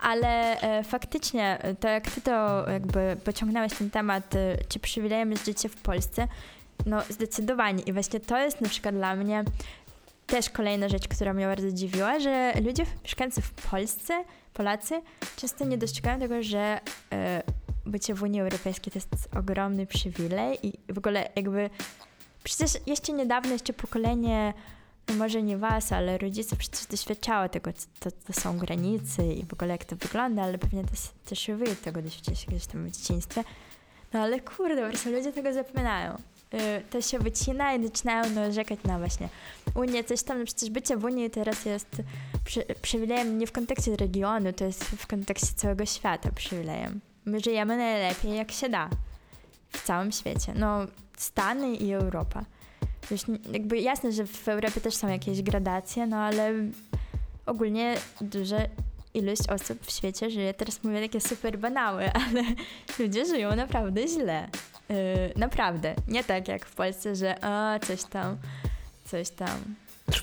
Ale 0.00 0.60
e, 0.60 0.84
faktycznie, 0.84 1.58
to 1.80 1.88
jak 1.88 2.10
ty 2.10 2.20
to 2.20 2.64
jakby 2.70 3.16
pociągnąłeś 3.24 3.72
ten 3.74 3.90
temat, 3.90 4.34
e, 4.34 4.56
czy 4.68 4.78
przywilejem 4.78 5.30
jest 5.30 5.44
życie 5.44 5.68
w 5.68 5.76
Polsce, 5.76 6.28
no 6.86 7.02
zdecydowanie. 7.10 7.82
I 7.82 7.92
właśnie 7.92 8.20
to 8.20 8.38
jest 8.38 8.60
na 8.60 8.68
przykład 8.68 8.94
dla 8.94 9.16
mnie 9.16 9.44
też 10.26 10.50
kolejna 10.50 10.88
rzecz, 10.88 11.08
która 11.08 11.34
mnie 11.34 11.46
bardzo 11.46 11.72
dziwiła, 11.72 12.20
że 12.20 12.52
ludzie 12.64 12.86
mieszkający 13.04 13.42
w 13.42 13.50
Polsce 13.50 14.24
Polacy 14.54 15.02
często 15.36 15.64
nie 15.64 15.78
dostrzegają 15.78 16.20
tego, 16.20 16.42
że 16.42 16.80
e, 17.12 17.42
bycie 17.86 18.14
w 18.14 18.22
Unii 18.22 18.40
Europejskiej 18.40 18.92
to 18.92 18.98
jest 18.98 19.36
ogromny 19.36 19.86
przywilej 19.86 20.66
i 20.66 20.92
w 20.92 20.98
ogóle 20.98 21.28
jakby 21.36 21.70
przecież 22.44 22.72
jeszcze 22.86 23.12
niedawno, 23.12 23.52
jeszcze 23.52 23.72
pokolenie, 23.72 24.54
no 25.08 25.14
może 25.14 25.42
nie 25.42 25.58
was, 25.58 25.92
ale 25.92 26.18
rodziców 26.18 26.58
przecież 26.58 26.86
doświadczało 26.86 27.48
tego, 27.48 27.72
co 27.72 27.86
to, 28.00 28.10
to 28.26 28.32
są 28.40 28.58
granice 28.58 29.32
i 29.32 29.44
w 29.44 29.52
ogóle 29.52 29.70
jak 29.70 29.84
to 29.84 29.96
wygląda, 29.96 30.42
ale 30.42 30.58
pewnie 30.58 30.84
też, 30.84 31.00
też 31.26 31.50
wy 31.56 31.76
tego 31.76 32.02
doświadczyliście 32.02 32.46
gdzieś 32.46 32.66
tam 32.66 32.88
w 32.88 32.90
dzieciństwie. 32.90 33.44
No 34.12 34.20
ale 34.20 34.40
kurde, 34.40 34.82
po 34.82 34.88
prostu 34.88 35.10
ludzie 35.10 35.32
tego 35.32 35.52
zapominają. 35.52 36.18
Y, 36.54 36.82
to 36.90 37.02
się 37.02 37.18
wycina 37.18 37.74
i 37.74 37.84
zaczynają 37.84 38.30
narzekać 38.30 38.78
na 38.84 38.98
właśnie 38.98 39.28
Unię, 39.74 40.04
coś 40.04 40.22
tam, 40.22 40.38
no 40.38 40.44
przecież 40.44 40.70
bycie 40.70 40.96
w 40.96 41.04
Unii 41.04 41.30
teraz 41.30 41.64
jest 41.64 42.02
przy, 42.44 42.64
przywilejem 42.82 43.38
nie 43.38 43.46
w 43.46 43.52
kontekście 43.52 43.96
regionu, 43.96 44.52
to 44.52 44.64
jest 44.64 44.84
w 44.84 45.06
kontekście 45.06 45.54
całego 45.56 45.86
świata 45.86 46.30
przywilejem. 46.34 47.00
My 47.24 47.40
żyjemy 47.40 47.76
najlepiej 47.76 48.36
jak 48.36 48.52
się 48.52 48.68
da 48.68 48.90
w 49.70 49.84
całym 49.84 50.12
świecie. 50.12 50.52
No, 50.56 50.86
Stany 51.16 51.74
i 51.76 51.92
Europa. 51.92 52.44
Już 53.10 53.20
jakby 53.52 53.80
jasne, 53.80 54.12
że 54.12 54.26
w 54.26 54.48
Europie 54.48 54.80
też 54.80 54.94
są 54.94 55.08
jakieś 55.08 55.42
gradacje, 55.42 56.06
no 56.06 56.16
ale 56.16 56.52
ogólnie 57.46 57.96
duża 58.20 58.58
ilość 59.14 59.48
osób 59.48 59.86
w 59.86 59.90
świecie 59.90 60.30
żyje, 60.30 60.54
teraz 60.54 60.84
mówię 60.84 61.00
takie 61.00 61.20
super 61.20 61.58
banały, 61.58 62.12
ale 62.26 62.42
ludzie 62.98 63.26
żyją 63.26 63.56
naprawdę 63.56 64.08
źle. 64.08 64.48
Yy, 64.88 64.96
naprawdę. 65.36 65.94
Nie 66.08 66.24
tak 66.24 66.48
jak 66.48 66.66
w 66.66 66.74
Polsce, 66.74 67.16
że 67.16 67.44
a, 67.44 67.78
coś 67.78 68.04
tam, 68.04 68.36
coś 69.04 69.30
tam. 69.30 69.74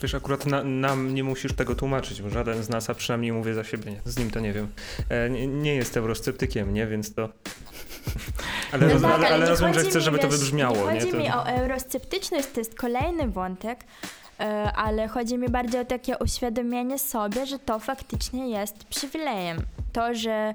Wiesz, 0.01 0.15
akurat 0.15 0.45
na, 0.45 0.63
nam 0.63 1.13
nie 1.13 1.23
musisz 1.23 1.53
tego 1.53 1.75
tłumaczyć, 1.75 2.21
bo 2.21 2.29
żaden 2.29 2.63
z 2.63 2.69
nas, 2.69 2.89
a 2.89 2.93
przynajmniej 2.93 3.31
mówię 3.31 3.53
za 3.53 3.63
siebie, 3.63 4.01
z 4.05 4.17
nim 4.17 4.31
to 4.31 4.39
nie 4.39 4.53
wiem, 4.53 4.67
e, 5.09 5.29
nie, 5.29 5.47
nie 5.47 5.75
jest 5.75 5.97
eurosceptykiem, 5.97 6.73
nie? 6.73 6.87
Więc 6.87 7.13
to... 7.13 7.29
Ale, 8.71 8.87
no 8.87 8.93
roz, 8.93 9.01
tak, 9.01 9.15
ale, 9.15 9.29
ale 9.29 9.49
rozumiem, 9.49 9.73
że 9.73 9.83
chcesz, 9.83 10.03
żeby 10.03 10.19
to 10.19 10.27
wybrzmiało. 10.27 10.91
Nie 10.91 10.99
chodzi 10.99 11.05
nie? 11.05 11.11
To... 11.11 11.17
mi 11.17 11.29
o 11.29 11.47
eurosceptyczność, 11.47 12.47
to 12.53 12.59
jest 12.59 12.75
kolejny 12.75 13.27
wątek, 13.27 13.83
e, 14.39 14.71
ale 14.75 15.07
chodzi 15.07 15.37
mi 15.37 15.49
bardziej 15.49 15.81
o 15.81 15.85
takie 15.85 16.17
uświadomienie 16.17 16.99
sobie, 16.99 17.45
że 17.45 17.59
to 17.59 17.79
faktycznie 17.79 18.49
jest 18.49 18.83
przywilejem. 18.83 19.57
To, 19.93 20.15
że 20.15 20.53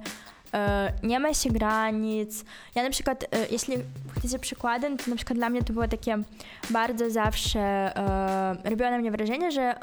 nie 1.03 1.21
ma 1.21 1.35
się 1.35 1.51
granic. 1.51 2.45
Ja 2.75 2.83
na 2.83 2.91
przykład, 2.91 3.25
e, 3.25 3.47
jeśli 3.51 3.77
chcecie 4.17 4.39
przykładem, 4.39 4.97
to 4.97 5.11
na 5.11 5.17
przykład 5.17 5.39
dla 5.39 5.51
mnie 5.51 5.63
to 5.63 5.73
było 5.73 5.89
takie 5.89 6.19
bardzo 6.71 7.11
zawsze, 7.11 7.61
e, 7.61 8.71
robiło 8.71 8.91
na 8.91 8.99
mnie 8.99 9.11
wrażenie, 9.11 9.53
że 9.53 9.75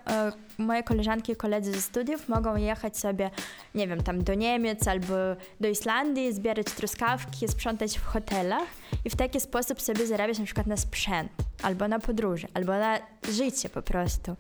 moje 0.58 0.84
koleżanki 0.84 1.32
i 1.32 1.36
koledzy 1.36 1.72
ze 1.72 1.82
studiów 1.82 2.30
mogą 2.30 2.56
jechać 2.56 2.98
sobie, 2.98 3.30
nie 3.76 3.88
wiem, 3.88 4.04
tam 4.04 4.24
do 4.24 4.34
Niemiec 4.34 4.88
albo 4.88 5.14
do 5.60 5.68
Islandii, 5.68 6.34
zbierać 6.34 6.68
truskawki, 6.68 7.48
sprzątać 7.48 7.98
w 7.98 8.06
hotelach 8.06 8.68
i 9.06 9.10
w 9.10 9.16
taki 9.16 9.40
sposób 9.40 9.82
sobie 9.82 10.08
zarabiać 10.08 10.40
na 10.40 10.46
przykład 10.46 10.68
na 10.68 10.78
sprzęt, 10.78 11.32
albo 11.64 11.88
na 11.88 12.00
podróże, 12.00 12.48
albo 12.54 12.72
na 12.72 13.00
życie 13.32 13.70
po 13.70 13.82
prostu. 13.82 14.36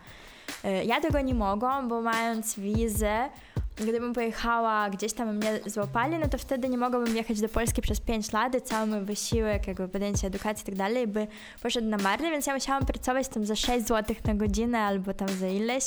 Ja 0.86 1.02
tego 1.02 1.22
nie 1.22 1.34
mogłam, 1.34 1.88
bo 1.88 2.02
mając 2.02 2.60
wizę, 2.60 3.30
gdybym 3.76 4.14
pojechała 4.14 4.90
gdzieś 4.90 5.14
tam 5.14 5.36
mnie 5.36 5.60
złapali, 5.66 6.18
no 6.20 6.28
to 6.28 6.38
wtedy 6.38 6.70
nie 6.70 6.78
mogłabym 6.78 7.16
jechać 7.16 7.42
do 7.42 7.50
Polski 7.50 7.82
przez 7.82 8.00
5 8.00 8.32
lat 8.32 8.54
cały 8.64 8.88
mój 8.88 9.02
wysiłek, 9.02 9.68
jakby 9.68 9.88
podjęcie 9.88 10.28
edukacji 10.28 10.64
i 10.64 10.66
tak 10.66 10.76
dalej 10.76 11.08
by 11.08 11.28
poszedł 11.64 11.88
na 11.88 11.98
marne, 11.98 12.32
więc 12.32 12.48
ja 12.48 12.54
musiałam 12.54 12.86
pracować 12.86 13.28
tam 13.28 13.46
za 13.46 13.56
6 13.56 13.88
zł 13.88 14.16
na 14.26 14.36
godzinę 14.36 14.80
albo 14.80 15.14
tam 15.14 15.28
za 15.30 15.48
ileś 15.48 15.84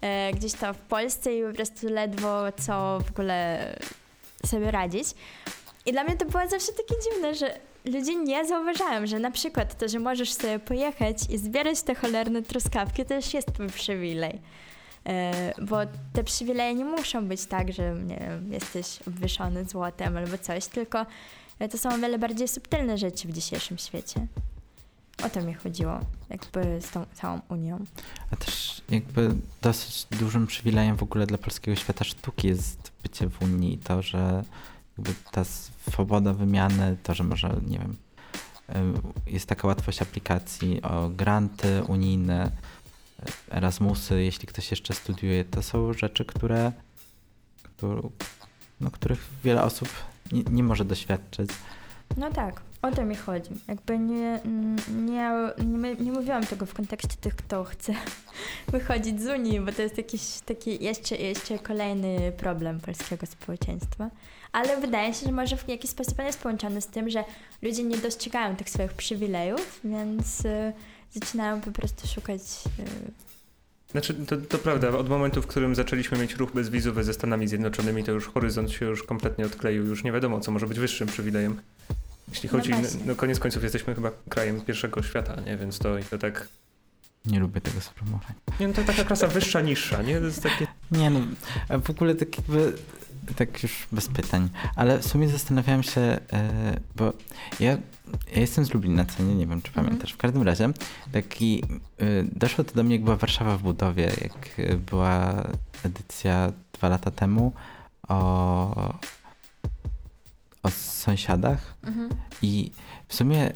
e, 0.00 0.32
gdzieś 0.32 0.52
tam 0.52 0.74
w 0.74 0.78
Polsce 0.78 1.34
i 1.34 1.42
po 1.42 1.52
prostu 1.52 1.88
ledwo 1.88 2.52
co 2.52 2.98
w 3.06 3.10
ogóle 3.10 3.66
sobie 4.46 4.70
radzić. 4.70 5.08
I 5.86 5.92
dla 5.92 6.04
mnie 6.04 6.16
to 6.16 6.24
było 6.24 6.48
zawsze 6.48 6.72
takie 6.72 6.94
dziwne, 7.04 7.34
że 7.34 7.58
ludzie 7.84 8.16
nie 8.16 8.46
zauważają, 8.46 9.06
że 9.06 9.18
na 9.18 9.30
przykład 9.30 9.78
to, 9.78 9.88
że 9.88 9.98
możesz 9.98 10.32
sobie 10.32 10.58
pojechać 10.58 11.16
i 11.30 11.38
zbierać 11.38 11.82
te 11.82 11.94
cholerne 11.94 12.42
truskawki, 12.42 13.04
to 13.04 13.14
już 13.14 13.34
jest 13.34 13.52
twój 13.52 13.66
przywilej. 13.66 14.40
E, 15.06 15.52
bo 15.62 15.76
te 16.12 16.24
przywileje 16.24 16.74
nie 16.74 16.84
muszą 16.84 17.28
być 17.28 17.46
tak, 17.46 17.72
że 17.72 17.94
nie 17.94 18.16
wiem, 18.16 18.52
jesteś 18.52 18.98
obwieszony 19.08 19.64
złotem 19.64 20.16
albo 20.16 20.38
coś, 20.38 20.66
tylko 20.66 21.06
e, 21.58 21.68
to 21.68 21.78
są 21.78 21.94
o 21.94 21.98
wiele 21.98 22.18
bardziej 22.18 22.48
subtelne 22.48 22.98
rzeczy 22.98 23.28
w 23.28 23.32
dzisiejszym 23.32 23.78
świecie. 23.78 24.26
O 25.24 25.30
to 25.30 25.42
mi 25.42 25.54
chodziło, 25.54 26.00
jakby 26.30 26.80
z 26.80 26.90
tą 26.90 27.06
całą 27.14 27.40
Unią. 27.48 27.84
A 28.30 28.36
też 28.36 28.82
jakby 28.88 29.30
dosyć 29.62 30.06
dużym 30.10 30.46
przywilejem 30.46 30.96
w 30.96 31.02
ogóle 31.02 31.26
dla 31.26 31.38
polskiego 31.38 31.76
świata 31.76 32.04
sztuki 32.04 32.48
jest 32.48 32.92
bycie 33.02 33.28
w 33.28 33.42
Unii 33.42 33.74
i 33.74 33.78
to, 33.78 34.02
że 34.02 34.44
ta 35.32 35.44
swoboda 35.90 36.32
wymiany, 36.32 36.96
to, 37.02 37.14
że 37.14 37.24
może, 37.24 37.56
nie 37.66 37.78
wiem, 37.78 37.96
jest 39.26 39.46
taka 39.46 39.68
łatwość 39.68 40.02
aplikacji 40.02 40.82
o 40.82 41.08
granty 41.08 41.82
unijne, 41.88 42.50
Erasmusy, 43.50 44.22
jeśli 44.22 44.48
ktoś 44.48 44.70
jeszcze 44.70 44.94
studiuje, 44.94 45.44
to 45.44 45.62
są 45.62 45.92
rzeczy, 45.92 46.24
które, 46.24 46.72
które 47.62 48.02
no, 48.80 48.90
których 48.90 49.28
wiele 49.44 49.62
osób 49.62 49.88
nie, 50.32 50.42
nie 50.42 50.62
może 50.62 50.84
doświadczyć. 50.84 51.50
No 52.16 52.30
tak, 52.30 52.60
o 52.82 52.90
to 52.90 53.04
mi 53.04 53.16
chodzi. 53.16 53.50
Jakby 53.68 53.98
nie, 53.98 54.40
nie, 54.88 55.30
nie, 55.64 55.94
nie 55.94 56.12
mówiłam 56.12 56.46
tego 56.46 56.66
w 56.66 56.74
kontekście 56.74 57.16
tych, 57.20 57.36
kto 57.36 57.64
chce 57.64 57.94
wychodzić 58.72 59.22
z 59.22 59.26
Unii, 59.26 59.60
bo 59.60 59.72
to 59.72 59.82
jest 59.82 59.98
jakiś 59.98 60.22
taki 60.46 60.84
jeszcze, 60.84 61.16
jeszcze 61.16 61.58
kolejny 61.58 62.32
problem 62.36 62.80
polskiego 62.80 63.26
społeczeństwa. 63.26 64.10
Ale 64.52 64.80
wydaje 64.80 65.14
się, 65.14 65.26
że 65.26 65.32
może 65.32 65.56
w 65.56 65.68
jakiś 65.68 65.90
sposób 65.90 66.20
on 66.20 66.26
jest 66.26 66.42
połączony 66.42 66.80
z 66.80 66.86
tym, 66.86 67.10
że 67.10 67.24
ludzie 67.62 67.82
nie 67.82 67.98
dostrzegają 67.98 68.56
tych 68.56 68.70
swoich 68.70 68.92
przywilejów, 68.92 69.80
więc 69.84 70.44
y, 70.44 70.72
zaczynają 71.12 71.60
po 71.60 71.70
prostu 71.70 72.08
szukać 72.08 72.40
y, 72.40 73.24
znaczy, 73.94 74.14
to, 74.14 74.36
to 74.36 74.58
prawda, 74.58 74.88
od 74.88 75.08
momentu, 75.08 75.42
w 75.42 75.46
którym 75.46 75.74
zaczęliśmy 75.74 76.18
mieć 76.18 76.34
ruch 76.34 76.52
bezwizowy 76.52 77.04
ze 77.04 77.14
Stanami 77.14 77.48
Zjednoczonymi, 77.48 78.04
to 78.04 78.12
już 78.12 78.26
horyzont 78.26 78.70
się 78.70 78.86
już 78.86 79.02
kompletnie 79.02 79.46
odkleił, 79.46 79.86
już 79.86 80.04
nie 80.04 80.12
wiadomo, 80.12 80.40
co 80.40 80.52
może 80.52 80.66
być 80.66 80.78
wyższym 80.78 81.08
przywilejem. 81.08 81.60
Jeśli 82.28 82.48
chodzi, 82.48 82.70
no, 82.70 82.78
no 83.06 83.14
koniec 83.14 83.38
końców 83.38 83.62
jesteśmy 83.62 83.94
chyba 83.94 84.10
krajem 84.28 84.60
pierwszego 84.60 85.02
świata, 85.02 85.40
nie? 85.46 85.56
Więc 85.56 85.78
to, 85.78 85.96
to 86.10 86.18
tak... 86.18 86.48
Nie 87.26 87.40
lubię 87.40 87.60
tego 87.60 87.80
sformułowania. 87.80 88.34
Nie, 88.60 88.68
no 88.68 88.74
to 88.74 88.84
taka 88.84 89.04
klasa 89.04 89.26
wyższa, 89.26 89.60
niższa, 89.60 90.02
nie? 90.02 90.18
To 90.18 90.26
jest 90.26 90.42
takie... 90.42 90.66
Nie 90.90 91.10
no, 91.10 91.20
w 91.84 91.90
ogóle 91.90 92.14
tak 92.14 92.38
jakby 92.38 92.72
tak 93.36 93.62
już 93.62 93.86
bez 93.92 94.08
pytań, 94.08 94.48
ale 94.76 94.98
w 94.98 95.06
sumie 95.06 95.28
zastanawiałem 95.28 95.82
się, 95.82 96.00
e, 96.00 96.20
bo 96.96 97.12
ja, 97.60 97.70
ja 98.34 98.40
jestem 98.40 98.64
z 98.64 98.74
Lublina, 98.74 99.04
co 99.04 99.22
nie, 99.22 99.34
nie 99.34 99.46
wiem, 99.46 99.62
czy 99.62 99.68
mhm. 99.68 99.86
pamiętasz. 99.86 100.12
W 100.12 100.16
każdym 100.16 100.42
razie 100.42 100.70
taki, 101.12 101.62
e, 101.98 102.06
doszło 102.22 102.64
to 102.64 102.74
do 102.74 102.84
mnie, 102.84 102.94
jak 102.94 103.04
była 103.04 103.16
Warszawa 103.16 103.56
w 103.56 103.62
budowie, 103.62 104.12
jak 104.20 104.76
była 104.76 105.44
edycja 105.84 106.52
dwa 106.72 106.88
lata 106.88 107.10
temu 107.10 107.52
o, 108.08 108.98
o 110.64 110.70
sąsiadach 110.70 111.74
mhm. 111.82 112.08
i 112.42 112.70
w 113.08 113.14
sumie 113.14 113.52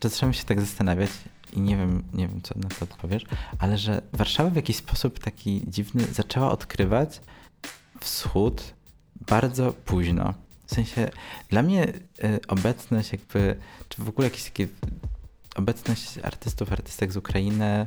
zacząłem 0.00 0.32
się 0.32 0.44
tak 0.44 0.60
zastanawiać, 0.60 1.10
i 1.52 1.60
nie 1.60 1.76
wiem, 1.76 2.02
nie 2.14 2.28
wiem, 2.28 2.42
co 2.42 2.54
na 2.58 2.68
to 2.68 2.84
odpowiesz, 2.84 3.24
ale 3.58 3.78
że 3.78 4.02
Warszawa 4.12 4.50
w 4.50 4.56
jakiś 4.56 4.76
sposób 4.76 5.18
taki 5.18 5.62
dziwny 5.66 6.04
zaczęła 6.04 6.50
odkrywać 6.50 7.20
wschód 8.00 8.74
bardzo 9.26 9.72
późno. 9.72 10.34
W 10.66 10.74
sensie 10.74 11.10
dla 11.48 11.62
mnie 11.62 11.88
y, 11.88 12.40
obecność 12.48 13.12
jakby, 13.12 13.56
czy 13.88 14.02
w 14.02 14.08
ogóle 14.08 14.26
jakieś 14.26 14.44
takie 14.44 14.68
obecność 15.56 16.18
artystów, 16.18 16.72
artystek 16.72 17.12
z 17.12 17.16
Ukrainy, 17.16 17.80
y, 17.82 17.86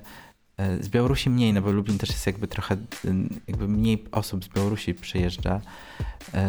z 0.80 0.90
Białorusi 0.90 1.30
mniej, 1.30 1.54
no 1.54 1.62
bo 1.62 1.72
Lublin 1.72 1.98
też 1.98 2.10
jest 2.10 2.28
jakby 2.28 2.48
trochę, 2.48 2.78
jakby 3.48 3.68
mniej 3.68 4.04
osób 4.12 4.46
z 4.46 4.48
Białorusi 4.48 4.94
przyjeżdża 4.94 5.62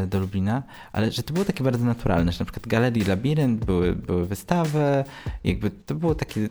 do 0.07 0.21
Lublina, 0.21 0.63
ale 0.93 1.13
że 1.13 1.23
to 1.23 1.33
było 1.33 1.45
takie 1.45 1.65
bardzo 1.65 1.85
naturalne, 1.85 2.33
że 2.33 2.39
na 2.39 2.45
przykład 2.45 2.67
galerii 2.67 3.05
Labirynt 3.05 3.65
były, 3.65 3.93
były 3.93 4.27
wystawy, 4.27 5.05
jakby 5.45 5.71
to 5.71 5.95
było 5.95 6.15
takie 6.15 6.49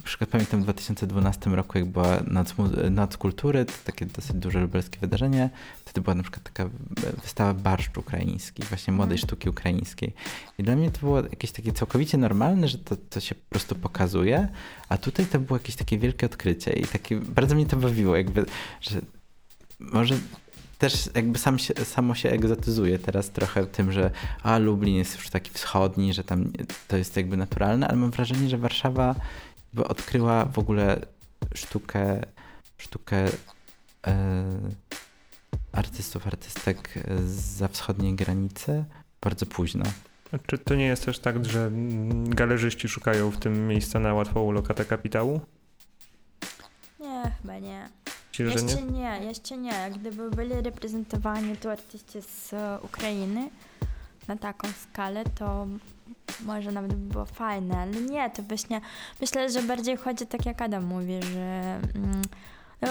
na 0.00 0.04
przykład 0.04 0.30
pamiętam 0.30 0.60
w 0.60 0.62
2012 0.62 1.50
roku, 1.50 1.78
jak 1.78 1.86
była 1.86 2.20
Noc, 2.26 2.54
Noc 2.90 3.16
Kultury, 3.16 3.64
to 3.64 3.72
takie 3.84 4.06
dosyć 4.06 4.36
duże 4.36 4.60
lubelskie 4.60 4.98
wydarzenie. 5.00 5.50
Wtedy 5.84 6.00
była 6.00 6.14
na 6.14 6.22
przykład 6.22 6.42
taka 6.42 6.70
wystawa 7.22 7.54
barszcz 7.54 7.98
ukraiński, 7.98 8.62
właśnie 8.62 8.92
młodej 8.92 9.14
mhm. 9.14 9.28
sztuki 9.28 9.50
ukraińskiej. 9.50 10.12
I 10.58 10.62
dla 10.62 10.76
mnie 10.76 10.90
to 10.90 11.00
było 11.00 11.20
jakieś 11.20 11.52
takie 11.52 11.72
całkowicie 11.72 12.18
normalne, 12.18 12.68
że 12.68 12.78
to, 12.78 12.96
to 13.10 13.20
się 13.20 13.34
po 13.34 13.50
prostu 13.50 13.74
pokazuje, 13.74 14.48
a 14.88 14.98
tutaj 14.98 15.26
to 15.26 15.38
było 15.38 15.58
jakieś 15.58 15.76
takie 15.76 15.98
wielkie 15.98 16.26
odkrycie 16.26 16.72
i 16.72 16.84
takie, 16.84 17.16
bardzo 17.16 17.54
mnie 17.54 17.66
to 17.66 17.76
bawiło, 17.76 18.16
jakby, 18.16 18.46
że 18.80 19.00
może 19.80 20.14
też 20.80 21.10
jakby 21.14 21.38
sam 21.38 21.58
się, 21.58 21.74
samo 21.74 22.14
się 22.14 22.30
egzotyzuje 22.30 22.98
teraz 22.98 23.30
trochę 23.30 23.66
tym, 23.66 23.92
że 23.92 24.10
a 24.42 24.58
Lublin 24.58 24.96
jest 24.96 25.14
już 25.16 25.28
taki 25.28 25.50
wschodni, 25.50 26.14
że 26.14 26.24
tam 26.24 26.52
to 26.88 26.96
jest 26.96 27.16
jakby 27.16 27.36
naturalne, 27.36 27.88
ale 27.88 27.96
mam 27.96 28.10
wrażenie, 28.10 28.48
że 28.48 28.58
Warszawa 28.58 29.14
bo 29.72 29.88
odkryła 29.88 30.44
w 30.44 30.58
ogóle 30.58 31.00
sztukę, 31.54 32.20
sztukę 32.78 33.28
e, 34.06 34.46
artystów, 35.72 36.26
artystek 36.26 36.94
za 37.26 37.68
wschodniej 37.68 38.14
granicy 38.14 38.84
bardzo 39.20 39.46
późno. 39.46 39.84
Czy 40.46 40.58
to 40.58 40.74
nie 40.74 40.86
jest 40.86 41.04
też 41.04 41.18
tak, 41.18 41.44
że 41.44 41.70
galerzyści 42.24 42.88
szukają 42.88 43.30
w 43.30 43.38
tym 43.38 43.68
miejsca 43.68 43.98
na 43.98 44.14
łatwą 44.14 44.52
lokatę 44.52 44.84
kapitału? 44.84 45.40
Nie, 47.00 47.32
chyba 47.42 47.58
nie. 47.58 47.88
Myślisz, 48.28 48.62
jeszcze 48.62 48.82
nie? 48.82 48.90
nie, 48.90 49.24
jeszcze 49.24 49.56
nie. 49.56 49.90
Gdyby 49.90 50.30
byli 50.30 50.54
reprezentowani 50.54 51.56
tu 51.56 51.70
artyści 51.70 52.22
z 52.22 52.54
Ukrainy 52.82 53.50
na 54.28 54.36
taką 54.36 54.68
skalę, 54.68 55.24
to 55.24 55.66
może 56.44 56.72
nawet 56.72 56.94
by 56.94 57.12
było 57.12 57.24
fajne, 57.24 57.78
ale 57.78 57.92
nie, 57.92 58.30
to 58.30 58.42
właśnie 58.42 58.80
myślę, 59.20 59.50
że 59.50 59.62
bardziej 59.62 59.96
chodzi 59.96 60.26
tak 60.26 60.46
jak 60.46 60.62
Adam 60.62 60.84
mówi, 60.84 61.20
że 61.22 61.80
mm, 61.94 62.22
no, 62.80 62.88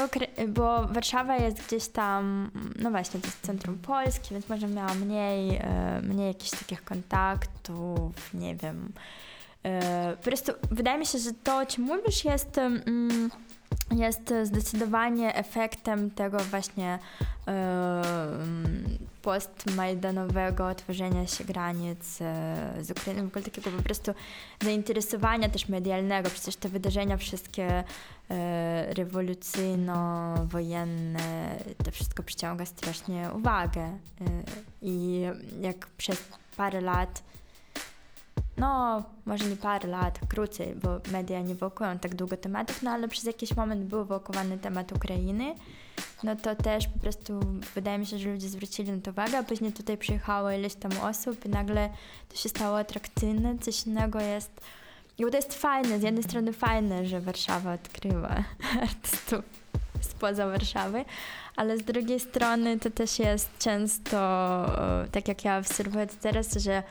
bo 0.47 0.88
Warszawa 0.88 1.36
jest 1.36 1.67
gdzieś 1.67 1.88
tam, 1.88 2.52
no 2.80 2.91
właśnie, 2.91 3.19
to 3.19 3.28
jest 3.28 3.41
centrum 3.41 3.78
Polski, 3.78 4.34
więc 4.34 4.49
może 4.49 4.67
miała 4.67 4.93
mniej, 4.93 5.56
e, 5.56 6.02
mniej 6.04 6.28
jakichś 6.28 6.52
takich 6.52 6.84
kontaktów, 6.84 8.34
nie 8.34 8.56
wiem. 8.56 8.91
E, 9.63 10.17
po 10.17 10.23
prostu 10.23 10.52
wydaje 10.71 10.97
mi 10.97 11.06
się, 11.06 11.19
że 11.19 11.34
to, 11.43 11.58
o 11.58 11.65
czym 11.65 11.84
mówisz, 11.84 12.25
jest 12.25 12.58
mm, 12.58 13.30
jest 13.92 14.34
zdecydowanie 14.44 15.36
efektem 15.36 16.12
tego 16.12 16.40
właśnie 16.40 17.00
postmajdanowego 19.22 20.68
otworzenia 20.68 21.28
się 21.28 21.44
granic 21.44 22.22
e, 22.22 22.74
z 22.82 22.92
Ukrainą, 22.92 23.24
w 23.24 23.28
ogóle 23.28 23.46
takiego 23.46 23.72
po 23.72 23.84
prostu 23.84 24.14
zainteresowania 24.64 25.50
też 25.50 25.70
medialnego. 25.70 26.30
Przecież 26.30 26.56
te 26.56 26.70
wydarzenia 26.70 27.18
wszystkie 27.18 27.84
e, 28.30 28.94
rewolucyjno-wojenne, 28.94 31.20
to 31.86 31.92
wszystko 31.92 32.24
przyciąga 32.24 32.66
strasznie 32.66 33.30
uwagę. 33.36 33.82
E, 33.82 33.98
I 34.82 35.22
jak 35.62 35.88
przez 35.88 36.24
parę 36.58 36.82
lat 36.82 37.24
no 38.60 39.04
może 39.26 39.45
nie 39.45 39.56
parę 39.56 39.89
lat, 39.89 40.19
krócej, 40.30 40.76
bo 40.76 40.89
media 41.12 41.41
nie 41.41 41.56
wokują 41.56 42.00
tak 42.00 42.15
długo 42.15 42.38
tematów, 42.38 42.84
no 42.84 42.91
ale 42.91 43.08
przez 43.08 43.24
jakiś 43.24 43.56
moment 43.56 43.84
był 43.84 44.06
wokowany 44.06 44.58
temat 44.58 44.91
Ukrainy, 44.91 45.56
no 46.24 46.36
to 46.36 46.56
też 46.56 46.88
po 46.88 47.00
prostu 47.00 47.39
wydaje 47.76 47.98
mi 47.98 48.06
się, 48.06 48.17
że 48.17 48.32
ludzie 48.32 48.50
zwrócili 48.50 48.91
na 48.91 49.02
to 49.02 49.12
uwagę, 49.12 49.38
a 49.38 49.43
później 49.43 49.74
tutaj 49.74 49.98
przyjechało 49.98 50.52
ileś 50.52 50.76
tam 50.76 50.91
osób 51.02 51.45
i 51.45 51.50
nagle 51.50 51.89
to 52.30 52.36
się 52.36 52.50
stało 52.50 52.80
atrakcyjne, 52.80 53.58
coś 53.58 53.88
innego 53.88 54.19
jest. 54.19 54.62
I 55.17 55.26
to 55.32 55.38
jest 55.38 55.54
fajne, 55.54 56.00
z 56.00 56.04
jednej 56.04 56.24
strony 56.24 56.54
fajne, 56.54 57.06
że 57.06 57.22
Warszawa 57.22 57.74
odkrywa 57.74 58.43
artystów 58.82 59.43
spoza 60.02 60.48
Warszawy, 60.48 61.06
ale 61.56 61.78
z 61.78 61.84
drugiej 61.84 62.19
strony 62.19 62.80
to 62.80 62.89
też 62.89 63.19
jest 63.19 63.50
często, 63.58 64.17
tak 65.12 65.28
jak 65.28 65.45
ja 65.45 65.58
obserwuję 65.58 66.08
teraz, 66.08 66.54
że 66.54 66.84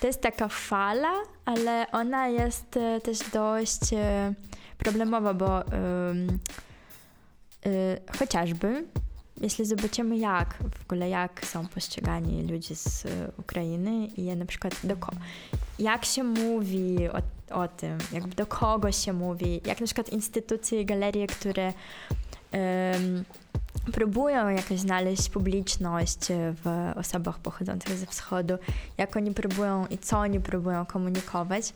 to 0.00 0.06
jest 0.06 0.20
taka 0.20 0.48
fala, 0.48 1.12
ale 1.44 1.86
ona 1.92 2.28
jest 2.28 2.76
e, 2.76 3.00
też 3.00 3.18
dość 3.32 3.92
e, 3.92 4.34
problemowa, 4.78 5.34
bo 5.34 5.62
y, 5.62 5.66
chociażby 8.18 8.84
jeśli 9.40 9.64
zobaczymy 9.64 10.16
jak, 10.16 10.54
w 10.78 10.82
ogóle 10.84 11.08
jak 11.08 11.46
są 11.46 11.66
postrzegani 11.66 12.42
ludzie 12.52 12.76
z 12.76 13.06
e, 13.06 13.08
Ukrainy 13.38 14.06
i 14.06 14.36
na 14.36 14.46
przykład 14.46 14.74
do 14.84 14.96
ko- 14.96 15.12
jak 15.78 16.04
się 16.04 16.24
mówi 16.24 16.96
o, 17.08 17.22
o 17.62 17.68
tym, 17.68 17.98
jak 18.12 18.28
do 18.28 18.46
kogo 18.46 18.92
się 18.92 19.12
mówi, 19.12 19.60
jak 19.64 19.80
na 19.80 19.86
przykład 19.86 20.08
instytucje 20.08 20.80
i 20.80 20.86
galerie, 20.86 21.26
które 21.26 21.72
próbują 23.92 24.48
jakoś 24.48 24.78
znaleźć 24.78 25.28
publiczność 25.28 26.18
w 26.64 26.92
osobach 26.96 27.38
pochodzących 27.38 27.98
ze 27.98 28.06
wschodu, 28.06 28.54
jak 28.98 29.16
oni 29.16 29.34
próbują 29.34 29.86
i 29.86 29.98
co 29.98 30.18
oni 30.18 30.40
próbują 30.40 30.86
komunikować, 30.86 31.72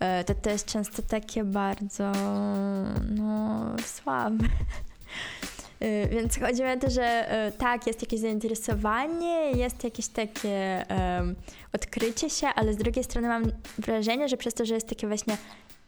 e, 0.00 0.24
to 0.24 0.34
to 0.34 0.50
jest 0.50 0.66
często 0.66 1.02
takie 1.02 1.44
bardzo 1.44 2.12
no, 3.10 3.66
słabe. 3.84 4.44
E, 5.80 6.08
Więc 6.08 6.38
chodzi 6.38 6.62
mi 6.62 6.70
o 6.70 6.76
to, 6.76 6.90
że 6.90 7.30
e, 7.30 7.52
tak, 7.52 7.86
jest 7.86 8.02
jakieś 8.02 8.20
zainteresowanie, 8.20 9.50
jest 9.50 9.84
jakieś 9.84 10.08
takie 10.08 10.88
em, 10.90 11.34
odkrycie 11.72 12.30
się, 12.30 12.46
ale 12.46 12.74
z 12.74 12.76
drugiej 12.76 13.04
strony 13.04 13.28
mam 13.28 13.44
wrażenie, 13.78 14.28
że 14.28 14.36
przez 14.36 14.54
to, 14.54 14.64
że 14.64 14.74
jest 14.74 14.88
takie 14.88 15.06
właśnie 15.06 15.36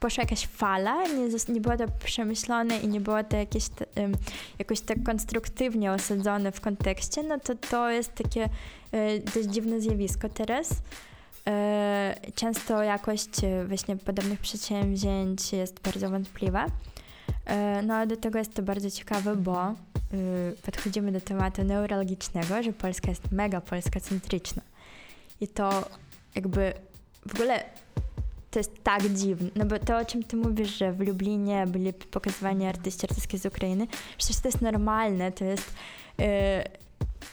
poszła 0.00 0.22
jakaś 0.22 0.46
fala, 0.46 1.06
nie, 1.06 1.54
nie 1.54 1.60
było 1.60 1.76
to 1.76 1.84
przemyślane 2.04 2.78
i 2.78 2.88
nie 2.88 3.00
było 3.00 3.24
to 3.24 3.36
jakieś 3.36 3.64
jakoś 4.58 4.80
tak 4.80 5.02
konstruktywnie 5.02 5.92
osadzone 5.92 6.52
w 6.52 6.60
kontekście, 6.60 7.22
no 7.22 7.38
to 7.40 7.54
to 7.54 7.90
jest 7.90 8.14
takie 8.14 8.48
e, 8.92 9.18
dość 9.18 9.48
dziwne 9.48 9.80
zjawisko 9.80 10.28
teraz. 10.28 10.70
E, 11.46 12.14
Często 12.34 12.82
jakość 12.82 13.44
e, 13.44 13.64
właśnie 13.64 13.96
podobnych 13.96 14.40
przedsięwzięć 14.40 15.52
jest 15.52 15.80
bardzo 15.80 16.10
wątpliwa. 16.10 16.66
No 17.82 17.94
a 17.94 18.06
do 18.06 18.16
tego 18.16 18.38
jest 18.38 18.54
to 18.54 18.62
bardzo 18.62 18.90
ciekawe, 18.90 19.36
bo 19.36 19.74
podchodzimy 20.62 21.12
do 21.12 21.20
tematu 21.20 21.64
neurologicznego, 21.64 22.62
że 22.62 22.72
Polska 22.72 23.08
jest 23.08 23.32
mega 23.32 23.60
polska-centryczna. 23.60 24.62
I 25.40 25.48
to 25.48 25.84
jakby 26.34 26.72
w 27.26 27.34
ogóle 27.34 27.64
to 28.50 28.58
jest 28.58 28.82
tak 28.82 29.08
dziwne, 29.08 29.50
no 29.56 29.64
bo 29.64 29.78
to 29.78 29.98
o 29.98 30.04
czym 30.04 30.22
ty 30.22 30.36
mówisz, 30.36 30.78
że 30.78 30.92
w 30.92 31.00
Lublinie 31.00 31.66
byli 31.66 31.92
pokazywani 31.92 32.66
artyści, 32.66 33.06
artystki 33.06 33.38
z 33.38 33.46
Ukrainy, 33.46 33.86
przecież 34.18 34.40
to 34.40 34.48
jest 34.48 34.62
normalne, 34.62 35.32
to 35.32 35.44
jest 35.44 35.74
y, 36.20 36.24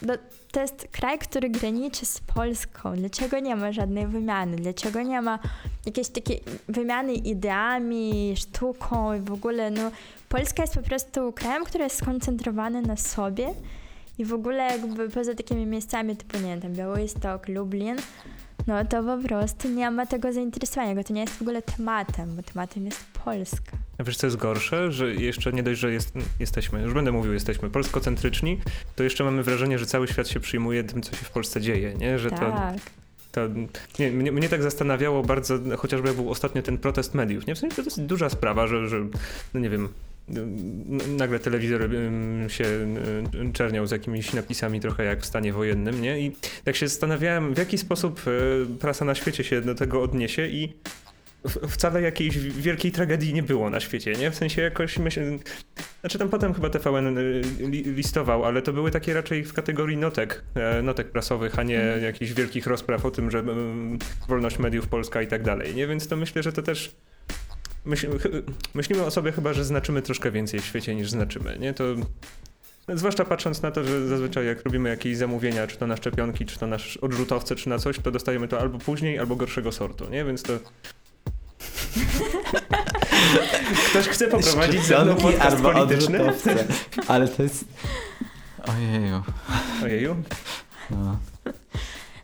no, 0.02 0.14
to 0.52 0.60
jest 0.60 0.88
kraj, 0.92 1.18
który 1.18 1.50
graniczy 1.50 2.06
z 2.06 2.20
Polską. 2.20 2.96
Dlaczego 2.96 3.40
nie 3.40 3.56
ma 3.56 3.72
żadnej 3.72 4.06
wymiany? 4.06 4.56
Dlaczego 4.56 5.02
nie 5.02 5.22
ma 5.22 5.38
jakiejś 5.86 6.08
takiej 6.08 6.40
wymiany 6.68 7.14
ideami, 7.14 8.34
sztuką 8.36 9.14
i 9.14 9.20
w 9.20 9.32
ogóle, 9.32 9.70
no 9.70 9.90
Polska 10.28 10.62
jest 10.62 10.74
po 10.74 10.82
prostu 10.82 11.32
krajem, 11.32 11.64
który 11.64 11.84
jest 11.84 11.96
skoncentrowany 11.96 12.82
na 12.82 12.96
sobie 12.96 13.54
i 14.18 14.24
w 14.24 14.32
ogóle 14.32 14.62
jakby 14.62 15.10
poza 15.10 15.34
takimi 15.34 15.66
miejscami 15.66 16.16
typu, 16.16 16.38
nie 16.38 16.56
wiem, 16.56 16.72
Białystok, 16.72 17.48
Lublin, 17.48 17.96
no 18.66 18.84
to 18.84 19.02
po 19.02 19.28
prostu 19.28 19.68
nie 19.68 19.90
ma 19.90 20.06
tego 20.06 20.32
zainteresowania, 20.32 20.94
bo 20.94 21.04
to 21.04 21.12
nie 21.12 21.20
jest 21.20 21.34
w 21.34 21.42
ogóle 21.42 21.62
tematem, 21.62 22.36
bo 22.36 22.42
tematem 22.42 22.84
jest 22.84 23.04
Polska. 23.24 23.72
A 23.98 24.04
wiesz, 24.04 24.16
co 24.16 24.26
jest 24.26 24.36
gorsze? 24.36 24.92
Że 24.92 25.14
jeszcze 25.14 25.52
nie 25.52 25.62
dość, 25.62 25.80
że 25.80 25.92
jest, 25.92 26.14
jesteśmy, 26.40 26.82
już 26.82 26.94
będę 26.94 27.12
mówił, 27.12 27.32
jesteśmy 27.32 27.70
polskocentryczni, 27.70 28.60
to 28.96 29.04
jeszcze 29.04 29.24
mamy 29.24 29.42
wrażenie, 29.42 29.78
że 29.78 29.86
cały 29.86 30.08
świat 30.08 30.28
się 30.28 30.40
przyjmuje 30.40 30.84
tym, 30.84 31.02
co 31.02 31.16
się 31.16 31.24
w 31.24 31.30
Polsce 31.30 31.60
dzieje, 31.60 31.94
nie? 31.94 32.18
Że 32.18 32.30
to, 32.30 32.36
tak. 32.36 32.76
to 33.32 33.40
nie, 33.98 34.10
mnie, 34.10 34.32
mnie 34.32 34.48
tak 34.48 34.62
zastanawiało 34.62 35.22
bardzo, 35.22 35.58
chociażby 35.76 36.14
był 36.14 36.30
ostatnio 36.30 36.62
ten 36.62 36.78
protest 36.78 37.14
mediów, 37.14 37.46
nie? 37.46 37.54
W 37.54 37.58
sensie 37.58 37.76
to 37.76 37.82
jest 37.82 38.02
duża 38.02 38.28
sprawa, 38.28 38.66
że, 38.66 38.88
że 38.88 39.06
no 39.54 39.60
nie 39.60 39.70
wiem, 39.70 39.88
nagle 41.08 41.38
telewizor 41.38 41.90
się 42.48 42.64
czerniał 43.52 43.86
z 43.86 43.90
jakimiś 43.90 44.32
napisami 44.32 44.80
trochę 44.80 45.04
jak 45.04 45.22
w 45.22 45.26
stanie 45.26 45.52
wojennym, 45.52 46.02
nie? 46.02 46.20
I 46.20 46.36
tak 46.64 46.76
się 46.76 46.88
zastanawiałem, 46.88 47.54
w 47.54 47.58
jaki 47.58 47.78
sposób 47.78 48.20
y, 48.26 48.66
prasa 48.80 49.04
na 49.04 49.14
świecie 49.14 49.44
się 49.44 49.60
do 49.60 49.74
tego 49.74 50.02
odniesie 50.02 50.46
i 50.46 50.72
wcale 51.68 52.02
jakiejś 52.02 52.38
wielkiej 52.38 52.92
tragedii 52.92 53.34
nie 53.34 53.42
było 53.42 53.70
na 53.70 53.80
świecie, 53.80 54.12
nie? 54.12 54.30
W 54.30 54.34
sensie 54.34 54.62
jakoś 54.62 54.98
myślę... 54.98 55.38
Znaczy 56.00 56.18
tam 56.18 56.28
potem 56.28 56.54
chyba 56.54 56.70
TVN 56.70 57.18
y, 57.18 57.42
li, 57.58 57.82
listował, 57.82 58.44
ale 58.44 58.62
to 58.62 58.72
były 58.72 58.90
takie 58.90 59.14
raczej 59.14 59.44
w 59.44 59.52
kategorii 59.52 59.96
notek, 59.96 60.44
e, 60.54 60.82
notek 60.82 61.10
prasowych, 61.10 61.58
a 61.58 61.62
nie 61.62 61.80
Mhm. 61.82 62.02
jakichś 62.04 62.32
wielkich 62.32 62.66
rozpraw 62.66 63.04
o 63.04 63.10
tym, 63.10 63.30
że 63.30 63.44
wolność 64.28 64.58
mediów 64.58 64.88
Polska 64.88 65.22
i 65.22 65.26
tak 65.26 65.42
dalej, 65.42 65.74
nie? 65.74 65.86
Więc 65.86 66.08
to 66.08 66.16
myślę, 66.16 66.42
że 66.42 66.52
to 66.52 66.62
też... 66.62 66.96
Myśl, 67.86 68.08
myślimy 68.74 69.04
o 69.04 69.10
sobie 69.10 69.32
chyba, 69.32 69.52
że 69.52 69.64
znaczymy 69.64 70.02
troszkę 70.02 70.30
więcej 70.30 70.60
w 70.60 70.64
świecie 70.64 70.94
niż 70.94 71.10
znaczymy, 71.10 71.56
nie? 71.58 71.74
To... 71.74 71.84
Zwłaszcza 72.94 73.24
patrząc 73.24 73.62
na 73.62 73.70
to, 73.70 73.84
że 73.84 74.08
zazwyczaj 74.08 74.46
jak 74.46 74.64
robimy 74.64 74.88
jakieś 74.88 75.16
zamówienia, 75.16 75.66
czy 75.66 75.76
to 75.76 75.86
na 75.86 75.96
szczepionki, 75.96 76.46
czy 76.46 76.58
to 76.58 76.66
na 76.66 76.76
odrzutowce, 77.00 77.56
czy 77.56 77.68
na 77.68 77.78
coś, 77.78 77.98
to 77.98 78.10
dostajemy 78.10 78.48
to 78.48 78.60
albo 78.60 78.78
później, 78.78 79.18
albo 79.18 79.36
gorszego 79.36 79.72
sortu, 79.72 80.10
nie? 80.10 80.24
Więc 80.24 80.42
to... 80.42 80.52
Ktoś 83.90 84.08
chce 84.08 84.28
poprowadzić 84.28 84.84
ze 84.84 85.04
mną 85.04 85.14
podcast 85.14 85.56
albo 85.56 85.72
polityczny? 85.72 86.20
odrzutowce. 86.20 86.64
Ale 87.08 87.28
to 87.28 87.42
jest... 87.42 87.64
Ojeju. 88.66 89.22
Ojeju. 89.84 90.16
No. 90.90 91.18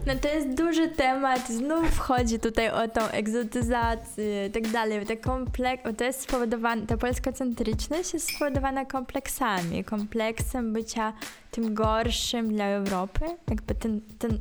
No 0.07 0.15
to 0.15 0.29
jest 0.29 0.49
duży 0.55 0.89
temat, 0.89 1.49
znów 1.49 1.99
chodzi 1.99 2.39
tutaj 2.39 2.71
o 2.71 2.89
tą 2.89 3.01
egzotyzację 3.01 4.47
i 4.47 4.51
tak 4.51 4.69
dalej. 4.69 5.07
Te 5.07 5.17
komplek- 5.17 5.97
to 5.97 6.05
jest 6.05 6.21
spowodowane, 6.21 6.87
ta 6.87 6.97
polskocentryczność 6.97 8.15
jest 8.15 8.35
spowodowana 8.37 8.85
kompleksami, 8.85 9.85
kompleksem 9.85 10.73
bycia 10.73 11.13
tym 11.51 11.75
gorszym 11.75 12.49
dla 12.55 12.65
Europy, 12.67 13.21
jakby 13.49 13.75
ten, 13.75 14.01
ten 14.19 14.39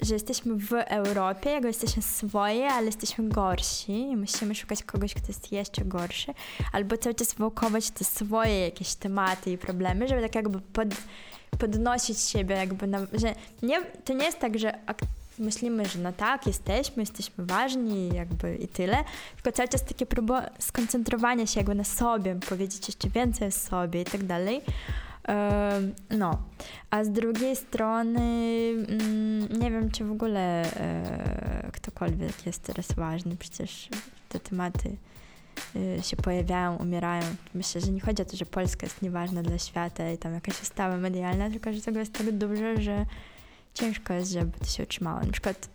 że 0.00 0.14
jesteśmy 0.14 0.54
w 0.54 0.72
Europie, 0.72 1.50
jakby 1.50 1.68
jesteśmy 1.68 2.02
swoje, 2.02 2.68
ale 2.68 2.86
jesteśmy 2.86 3.28
gorsi 3.28 3.92
i 3.92 4.16
musimy 4.16 4.54
szukać 4.54 4.82
kogoś, 4.82 5.14
kto 5.14 5.26
jest 5.28 5.52
jeszcze 5.52 5.84
gorszy, 5.84 6.34
albo 6.72 6.96
cały 6.96 7.14
czas 7.14 7.34
wałkować 7.34 7.90
te 7.90 8.04
swoje 8.04 8.60
jakieś 8.60 8.94
tematy 8.94 9.52
i 9.52 9.58
problemy, 9.58 10.08
żeby 10.08 10.20
tak 10.22 10.34
jakby 10.34 10.60
pod, 10.60 10.88
podnosić 11.58 12.18
siebie, 12.18 12.54
jakby, 12.56 12.86
na, 12.86 12.98
że 12.98 13.34
nie, 13.62 13.82
to 14.04 14.12
nie 14.12 14.24
jest 14.24 14.38
tak, 14.38 14.58
że 14.58 14.78
myślimy, 15.38 15.86
że 15.86 15.98
no 15.98 16.12
tak, 16.12 16.46
jesteśmy, 16.46 17.02
jesteśmy 17.02 17.46
ważni 17.46 18.08
jakby 18.08 18.56
i 18.56 18.68
tyle, 18.68 19.04
tylko 19.34 19.56
cały 19.56 19.68
czas 19.68 19.84
takie 19.84 20.06
próba 20.06 20.50
skoncentrowania 20.58 21.46
się 21.46 21.60
jakby 21.60 21.74
na 21.74 21.84
sobie, 21.84 22.34
powiedzieć 22.48 22.88
jeszcze 22.88 23.08
więcej 23.10 23.48
o 23.48 23.50
sobie 23.50 24.02
i 24.02 24.04
tak 24.04 24.24
dalej. 24.24 24.60
No, 26.10 26.38
a 26.90 27.04
z 27.04 27.10
drugiej 27.10 27.56
strony 27.56 28.20
mm, 28.88 29.60
nie 29.60 29.70
wiem, 29.70 29.90
czy 29.90 30.04
w 30.04 30.12
ogóle 30.12 30.62
e, 30.62 31.70
ktokolwiek 31.72 32.46
jest 32.46 32.62
teraz 32.62 32.92
ważny, 32.92 33.36
przecież 33.36 33.88
te 34.28 34.40
tematy 34.40 34.96
się 36.02 36.16
pojawiają, 36.16 36.76
umierają. 36.76 37.22
Myślę, 37.54 37.80
że 37.80 37.92
nie 37.92 38.00
chodzi 38.00 38.22
o 38.22 38.24
to, 38.24 38.36
że 38.36 38.46
Polska 38.46 38.86
jest 38.86 39.02
nieważna 39.02 39.42
dla 39.42 39.58
świata 39.58 40.10
i 40.10 40.18
tam 40.18 40.34
jakaś 40.34 40.62
ustawa 40.62 40.96
medialna, 40.96 41.50
tylko 41.50 41.72
że 41.72 41.80
tego 41.80 41.98
jest 41.98 42.12
tak 42.12 42.32
dużo, 42.32 42.80
że 42.80 43.06
ciężko 43.74 44.14
jest, 44.14 44.32
żeby 44.32 44.58
to 44.58 44.66
się 44.66 44.82
utrzymało. 44.82 45.20
Na 45.20 45.32
przykład 45.32 45.68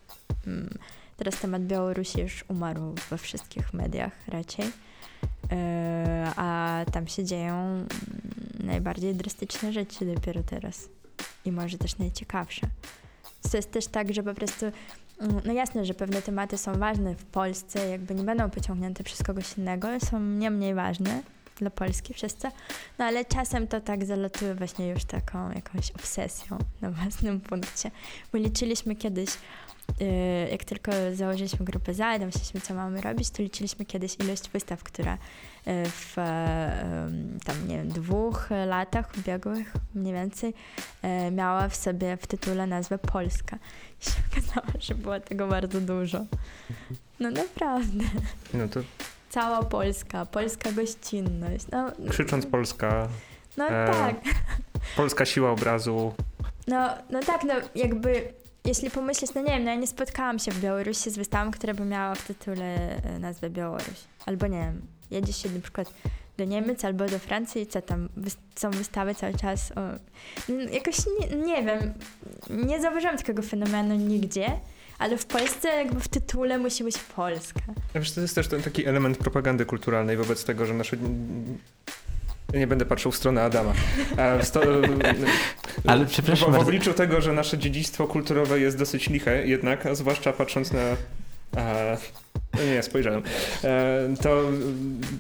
mm, 0.48 0.78
teraz 1.18 1.40
temat 1.40 1.66
Białorusi 1.66 2.22
już 2.22 2.46
umarł 2.48 2.96
we 3.10 3.18
wszystkich 3.18 3.74
mediach 3.74 4.28
raczej. 4.28 4.66
E, 5.52 6.32
a 6.36 6.82
tam 6.92 7.08
się 7.08 7.24
dzieją 7.24 7.56
mm, 7.56 7.88
najbardziej 8.60 9.16
drastyczne 9.16 9.74
rzeczy 9.74 10.06
dopiero 10.16 10.44
teraz. 10.44 10.90
I 11.46 11.52
może 11.52 11.78
też 11.78 11.98
najciekawsze. 11.98 12.68
To 13.52 13.58
jest 13.58 13.72
też 13.72 13.88
tak, 13.88 14.14
że 14.14 14.24
po 14.24 14.34
prostu, 14.34 14.66
no 15.46 15.54
jasne, 15.54 15.86
że 15.86 15.94
pewne 15.94 16.22
tematy 16.22 16.58
są 16.58 16.74
ważne 16.74 17.16
w 17.16 17.26
Polsce, 17.26 17.90
jakby 17.90 18.16
nie 18.16 18.24
będą 18.24 18.50
pociągnięte 18.50 19.04
przez 19.04 19.24
kogoś 19.24 19.58
innego, 19.58 19.88
są 20.00 20.20
nie 20.20 20.52
mniej 20.52 20.74
ważne 20.74 21.22
dla 21.60 21.70
Polski 21.70 22.14
co, 22.14 22.52
no 23.00 23.06
ale 23.06 23.26
czasem 23.26 23.68
to 23.68 23.82
tak 23.82 24.06
zalatuje 24.06 24.56
właśnie 24.56 24.88
już 24.88 25.06
taką 25.06 25.52
jakąś 25.52 25.92
obsesją 25.92 26.58
na 26.82 26.92
własnym 26.92 27.42
punkcie. 27.42 27.92
Bo 28.32 28.38
liczyliśmy 28.38 28.96
kiedyś, 28.96 29.30
yy, 30.00 30.08
jak 30.52 30.64
tylko 30.64 30.92
założyliśmy 31.14 31.66
grupę 31.66 31.94
ZA 31.94 32.16
i 32.16 32.26
myśleliśmy, 32.26 32.62
co 32.62 32.74
mamy 32.74 33.02
robić, 33.02 33.30
to 33.30 33.44
liczyliśmy 33.44 33.86
kiedyś 33.86 34.16
ilość 34.20 34.50
wystaw, 34.50 34.84
która 34.84 35.18
yy, 35.66 35.74
w 35.86 36.18
yy, 36.18 37.40
tam, 37.46 37.68
nie 37.68 37.78
wiem, 37.78 37.90
dwóch 37.90 38.50
latach 38.68 39.10
ubiegłych 39.18 39.74
mniej 39.96 40.14
więcej 40.14 40.54
yy, 41.04 41.32
miała 41.32 41.70
w 41.70 41.76
sobie 41.76 42.18
w 42.18 42.28
tytule 42.28 42.68
nazwę 42.68 42.98
Polska. 42.98 43.58
I 44.02 44.06
się 44.06 44.12
okazało, 44.32 44.68
że 44.80 44.96
było 44.96 45.20
tego 45.20 45.48
bardzo 45.48 45.82
dużo. 45.82 46.26
No 47.20 47.32
naprawdę. 47.32 48.04
No 48.54 48.68
to 48.68 48.80
Cała 49.30 49.64
Polska, 49.64 50.26
polska 50.26 50.72
gościnność. 50.72 51.66
No, 51.72 51.92
krzycząc 52.10 52.46
Polska, 52.46 53.08
no 53.58 53.68
e, 53.70 53.92
tak. 53.92 54.16
polska 54.96 55.26
siła 55.26 55.52
obrazu. 55.52 56.14
No, 56.68 56.90
no 57.10 57.20
tak, 57.20 57.44
no 57.44 57.54
jakby 57.76 58.34
jeśli 58.66 58.92
pomyśleć, 58.92 59.34
no 59.34 59.42
nie 59.42 59.50
wiem, 59.50 59.64
no 59.64 59.70
ja 59.70 59.76
nie 59.76 59.88
spotkałam 59.88 60.40
się 60.40 60.52
w 60.52 60.62
Białorusi 60.62 61.12
z 61.12 61.18
wystawą, 61.18 61.52
która 61.52 61.74
by 61.74 61.86
miała 61.86 62.16
w 62.16 62.28
tytule 62.28 63.02
e, 63.04 63.20
nazwę 63.20 63.50
Białoruś. 63.50 64.00
Albo 64.26 64.48
nie 64.48 64.60
wiem, 64.60 64.82
jedzie 65.12 65.34
się 65.34 65.50
na 65.50 65.60
przykład 65.60 65.94
do 66.38 66.46
Niemiec 66.46 66.86
albo 66.86 67.06
do 67.06 67.20
Francji, 67.20 67.68
co 67.68 67.82
tam 67.82 68.10
są 68.56 68.72
wystawy 68.72 69.16
cały 69.16 69.34
czas. 69.34 69.72
O, 69.72 69.82
mm, 70.52 70.74
jakoś 70.74 70.98
nie, 71.20 71.38
nie 71.38 71.64
wiem, 71.64 71.94
nie 72.50 72.82
zauważyłam 72.82 73.18
takiego 73.18 73.42
fenomenu 73.42 73.96
nigdzie, 73.96 74.60
ale 75.00 75.18
w 75.18 75.26
Polsce 75.26 75.68
jakby 75.68 76.00
w 76.00 76.08
tytule 76.08 76.58
musi 76.58 76.84
być 76.84 76.98
Polska. 76.98 77.62
Ja 77.94 78.02
Wiesz, 78.02 78.12
to 78.12 78.22
jest 78.22 78.36
też 78.36 78.48
ten 78.48 78.62
taki 78.62 78.86
element 78.86 79.18
propagandy 79.18 79.66
kulturalnej 79.66 80.18
wobec 80.18 80.44
tego, 80.44 80.66
że 80.66 80.74
nasze... 80.74 80.98
Ja 82.54 82.60
nie 82.60 82.68
będę 82.68 82.86
patrzył 82.86 83.12
w 83.12 83.16
stronę 83.16 83.44
Adama. 83.44 83.74
Sto... 84.42 84.62
Ale 85.88 86.06
przepraszam 86.06 86.48
w, 86.48 86.50
w 86.50 86.52
bardzo. 86.52 86.68
obliczu 86.68 86.94
tego, 86.94 87.22
że 87.22 87.34
nasze 87.34 87.58
dziedzictwo 87.58 88.08
kulturowe 88.08 88.60
jest 88.60 88.78
dosyć 88.78 89.10
liche 89.10 89.48
jednak, 89.48 89.86
a 89.86 89.96
zwłaszcza 89.96 90.34
patrząc 90.34 90.72
na... 90.72 90.80
A, 91.58 91.98
nie, 92.76 92.84
spojrzałem. 92.84 93.22
E, 93.64 94.08
to 94.22 94.44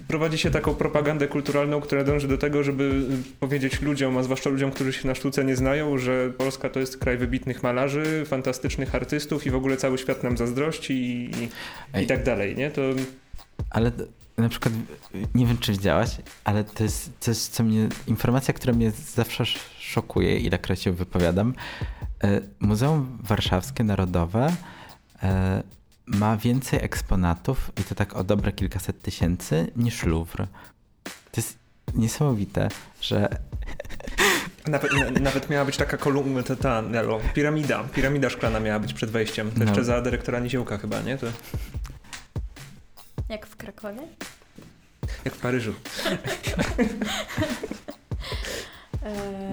prowadzi 0.07 0.37
się 0.37 0.51
taką 0.51 0.75
propagandę 0.75 1.27
kulturalną, 1.27 1.81
która 1.81 2.03
dąży 2.03 2.27
do 2.27 2.37
tego, 2.37 2.63
żeby 2.63 3.05
powiedzieć 3.39 3.81
ludziom, 3.81 4.17
a 4.17 4.23
zwłaszcza 4.23 4.49
ludziom, 4.49 4.71
którzy 4.71 4.93
się 4.93 5.07
na 5.07 5.15
sztuce 5.15 5.45
nie 5.45 5.55
znają, 5.55 5.97
że 5.97 6.29
Polska 6.37 6.69
to 6.69 6.79
jest 6.79 6.97
kraj 6.97 7.17
wybitnych 7.17 7.63
malarzy, 7.63 8.23
fantastycznych 8.25 8.95
artystów 8.95 9.45
i 9.45 9.49
w 9.51 9.55
ogóle 9.55 9.77
cały 9.77 9.97
świat 9.97 10.23
nam 10.23 10.37
zazdrości 10.37 10.93
i, 10.93 11.31
i, 11.99 12.03
i 12.03 12.07
tak 12.07 12.23
dalej, 12.23 12.55
nie? 12.55 12.71
To 12.71 12.81
Ale 13.69 13.91
na 14.37 14.49
przykład, 14.49 14.73
nie 15.35 15.45
wiem 15.45 15.57
czy 15.57 15.71
widziałaś, 15.71 16.09
ale 16.43 16.63
to 16.63 16.83
jest 16.83 17.09
coś, 17.19 17.37
co 17.37 17.63
mnie, 17.63 17.89
informacja, 18.07 18.53
która 18.53 18.73
mnie 18.73 18.91
zawsze 18.91 19.43
sz- 19.43 19.63
szokuje, 19.79 20.37
ilekroć 20.39 20.81
się 20.81 20.91
wypowiadam. 20.91 21.53
E, 22.23 22.41
Muzeum 22.59 23.17
Warszawskie 23.23 23.83
Narodowe 23.83 24.55
e, 25.23 25.63
ma 26.07 26.37
więcej 26.37 26.79
eksponatów, 26.83 27.71
i 27.81 27.83
to 27.83 27.95
tak 27.95 28.15
o 28.15 28.23
dobre 28.23 28.51
kilkaset 28.51 29.01
tysięcy, 29.01 29.71
niż 29.75 30.03
Louvre. 30.03 30.47
To 31.03 31.11
jest 31.41 31.57
niesamowite, 31.95 32.69
że 33.01 33.27
Nawet, 34.67 34.93
na- 34.93 35.19
nawet 35.19 35.49
miała 35.49 35.65
być 35.65 35.77
taka 35.77 35.97
kolumna, 35.97 36.43
ta, 36.43 36.55
ta 36.55 36.81
no, 36.81 37.19
piramida, 37.33 37.83
piramida 37.83 38.29
szklana 38.29 38.59
miała 38.59 38.79
być 38.79 38.93
przed 38.93 39.09
wejściem. 39.09 39.51
To 39.51 39.59
No. 39.59 39.65
jeszcze 39.65 39.83
za 39.83 40.01
dyrektora 40.01 40.39
Niziołka 40.39 40.77
chyba, 40.77 41.01
nie? 41.01 41.17
To 41.17 41.27
Jak 43.29 43.45
w 43.47 43.55
Krakowie? 43.55 44.01
jak 45.25 45.33
w 45.35 45.39
Paryżu. 45.39 45.73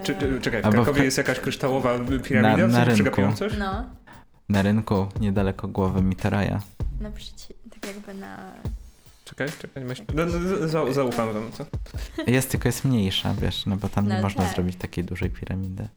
Czy, 0.02 0.14
czy, 0.14 0.40
czekaj, 0.40 0.62
w 0.62 0.66
w 0.66 0.70
Krakowie 0.70 1.00
Kra- 1.00 1.04
jest 1.04 1.18
jakaś 1.18 1.40
kryształowa 1.40 1.98
piramida? 2.24 2.56
Na- 2.56 2.68
W 2.68 2.72
na 2.72 2.78
rynku. 2.84 2.94
przegapiłem 2.94 3.34
coś? 3.36 3.52
No, 3.58 3.84
na 4.48 4.62
rynku 4.62 5.06
niedaleko 5.20 5.68
głowy 5.68 6.02
Mitterraja. 6.02 6.60
naprzeciw, 7.00 7.56
tak 7.70 7.86
jakby 7.94 8.14
na... 8.14 8.52
Czekaj, 9.24 9.48
czekaj, 9.60 9.84
myśl. 9.84 10.02
No, 10.14 10.26
no, 10.26 10.68
za, 10.68 10.92
zaufam 10.92 11.32
wam, 11.32 11.52
co? 11.52 11.66
Jest, 12.26 12.50
tylko 12.50 12.68
jest 12.68 12.84
mniejsza, 12.84 13.34
wiesz, 13.34 13.66
no 13.66 13.76
bo 13.76 13.88
tam 13.88 14.08
nie 14.08 14.14
No 14.14 14.22
można 14.22 14.44
tak. 14.44 14.54
zrobić 14.54 14.76
takiej 14.76 15.04
dużej 15.04 15.30
piramidy. 15.30 15.88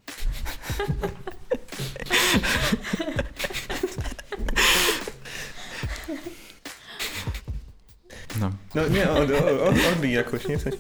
No. 8.40 8.52
No 8.76 8.88
nie, 8.88 9.10
od, 9.10 9.32
od, 9.62 9.76
odbij 9.94 10.12
jakoś, 10.12 10.48
nie? 10.48 10.58
W 10.58 10.62
sensie- 10.64 10.78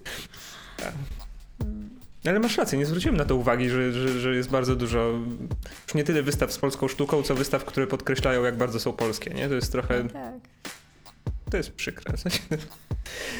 Ale 2.30 2.40
masz 2.40 2.58
rację, 2.58 2.80
nie 2.80 2.86
zwróciłem 2.86 3.18
na 3.18 3.26
to 3.26 3.36
uwagi, 3.36 3.70
że, 3.70 3.92
że, 3.92 4.20
że 4.20 4.36
jest 4.36 4.50
bardzo 4.50 4.76
dużo, 4.76 5.20
już 5.88 5.96
nie 5.96 6.04
tyle 6.04 6.24
wystaw 6.24 6.54
z 6.54 6.58
polską 6.58 6.88
sztuką, 6.88 7.24
co 7.24 7.36
wystaw, 7.36 7.66
które 7.66 7.88
podkreślają, 7.88 8.44
jak 8.44 8.58
bardzo 8.58 8.80
są 8.80 8.94
polskie, 8.94 9.30
nie? 9.30 9.50
To 9.50 9.56
jest 9.56 9.72
trochę, 9.72 10.04
no 10.04 10.10
tak. 10.10 10.34
to 11.52 11.58
jest 11.58 11.72
przykre. 11.72 12.14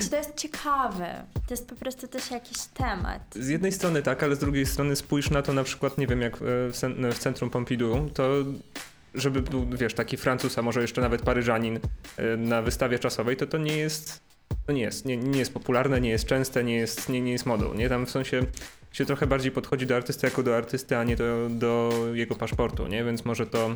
Czy 0.02 0.10
to 0.10 0.18
jest 0.18 0.36
ciekawe? 0.36 1.24
To 1.34 1.54
jest 1.54 1.68
po 1.68 1.76
prostu 1.76 2.08
też 2.08 2.32
jakiś 2.32 2.58
temat. 2.58 3.22
Z 3.36 3.48
jednej 3.48 3.72
strony 3.72 4.04
tak, 4.04 4.24
ale 4.24 4.36
z 4.36 4.40
drugiej 4.40 4.66
strony 4.66 4.96
spójrz 4.96 5.30
na 5.30 5.42
to 5.42 5.54
na 5.54 5.64
przykład, 5.64 5.98
nie 5.98 6.08
wiem, 6.08 6.22
jak 6.22 6.34
e, 6.34 6.38
w 7.12 7.20
centrum 7.20 7.50
Pompidou, 7.50 8.10
to 8.10 8.30
żeby 9.16 9.42
był, 9.42 9.68
wiesz, 9.70 9.94
taki 9.94 10.18
Francuz, 10.18 10.58
a 10.58 10.62
może 10.62 10.82
jeszcze 10.82 11.02
nawet 11.02 11.22
Paryżanin 11.22 11.80
e, 12.18 12.38
na 12.38 12.62
wystawie 12.62 13.00
czasowej, 13.00 13.38
to 13.38 13.48
to 13.48 13.58
nie 13.58 13.78
jest, 13.78 14.27
to 14.66 14.72
nie 14.72 14.82
jest, 14.82 15.06
nie, 15.06 15.18
nie 15.18 15.40
jest 15.40 15.54
popularne, 15.54 16.02
nie 16.02 16.10
jest 16.10 16.26
częste, 16.26 16.64
nie 16.64 16.76
jest, 16.76 17.10
nie, 17.10 17.22
nie 17.22 17.32
jest 17.32 17.46
modą, 17.46 17.74
nie? 17.74 17.90
Tam 17.90 18.06
w 18.06 18.12
sensie 18.12 18.42
się 18.92 19.06
trochę 19.06 19.28
bardziej 19.28 19.52
podchodzi 19.52 19.86
do 19.88 19.96
artysty 19.96 20.28
jako 20.28 20.44
do 20.44 20.58
artysty, 20.58 20.98
a 20.98 21.04
nie 21.04 21.16
do, 21.16 21.48
do 21.50 21.92
jego 22.14 22.36
paszportu, 22.36 22.88
nie? 22.88 23.04
Więc 23.04 23.26
może 23.26 23.48
to, 23.48 23.76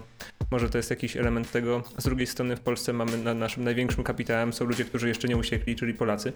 może 0.51 0.69
to 0.69 0.78
jest 0.78 0.89
jakiś 0.89 1.17
element 1.17 1.51
tego. 1.51 1.84
Z 1.97 2.03
drugiej 2.03 2.28
strony 2.28 2.55
w 2.55 2.59
Polsce 2.59 2.93
mamy, 2.93 3.17
na 3.17 3.34
naszym 3.34 3.63
największym 3.63 4.03
kapitałem 4.03 4.53
są 4.53 4.65
ludzie, 4.65 4.86
którzy 4.86 5.07
jeszcze 5.07 5.28
nie 5.28 5.38
usiekli, 5.38 5.76
czyli 5.76 5.93
Polacy. 5.93 6.34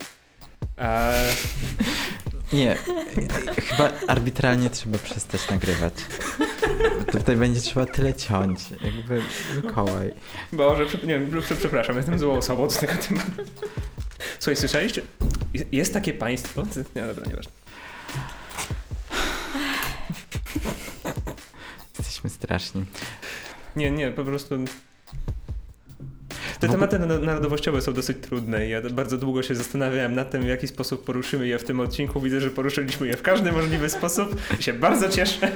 A, 0.77 1.11
Nie, 2.53 2.75
chyba 3.69 3.91
arbitralnie 4.07 4.69
trzeba 4.69 4.97
przestać 4.97 5.49
nagrywać. 5.49 5.93
Tutaj 7.11 7.35
będzie 7.35 7.61
trzeba 7.61 7.85
tyle 7.85 8.13
ciąć, 8.13 8.59
jakby 8.71 9.21
Mikołaj. 9.55 10.11
Boże, 10.51 10.85
nie, 11.03 11.41
prze, 11.41 11.55
przepraszam, 11.55 11.97
jestem 11.97 12.19
złą 12.19 12.37
osobą 12.37 12.67
do 12.67 12.73
tego 12.73 12.93
tematu. 12.93 13.43
Słuchaj, 14.39 14.55
słyszeliście? 14.55 15.01
Jest- 15.71 15.93
takie 15.93 16.13
państwo... 16.13 16.63
Nie, 16.95 17.01
dobra, 17.01 17.25
nieważne. 17.25 17.51
Jesteśmy 21.99 22.29
straszni. 22.29 22.85
Nie, 23.75 23.91
nie, 23.91 24.11
po 24.11 24.23
prostu... 24.23 24.55
Te 26.59 26.69
tematy 26.69 26.99
na- 26.99 27.19
narodowościowe 27.19 27.81
są 27.81 27.93
dosyć 27.93 28.17
trudne 28.21 28.67
i 28.67 28.69
ja 28.69 28.81
bardzo 28.81 29.17
długo 29.17 29.43
się 29.43 29.55
zastanawiałem 29.55 30.15
nad 30.15 30.31
tym, 30.31 30.41
w 30.41 30.47
jaki 30.47 30.67
sposób 30.67 31.05
poruszymy 31.05 31.47
je 31.47 31.59
w 31.59 31.63
tym 31.63 31.79
odcinku. 31.79 32.21
Widzę, 32.21 32.41
że 32.41 32.49
poruszyliśmy 32.49 33.07
je 33.07 33.17
w 33.17 33.21
każdy 33.21 33.51
możliwy 33.51 33.89
sposób 33.89 34.41
i 34.59 34.63
się 34.63 34.73
bardzo 34.73 35.09
cieszę. 35.09 35.51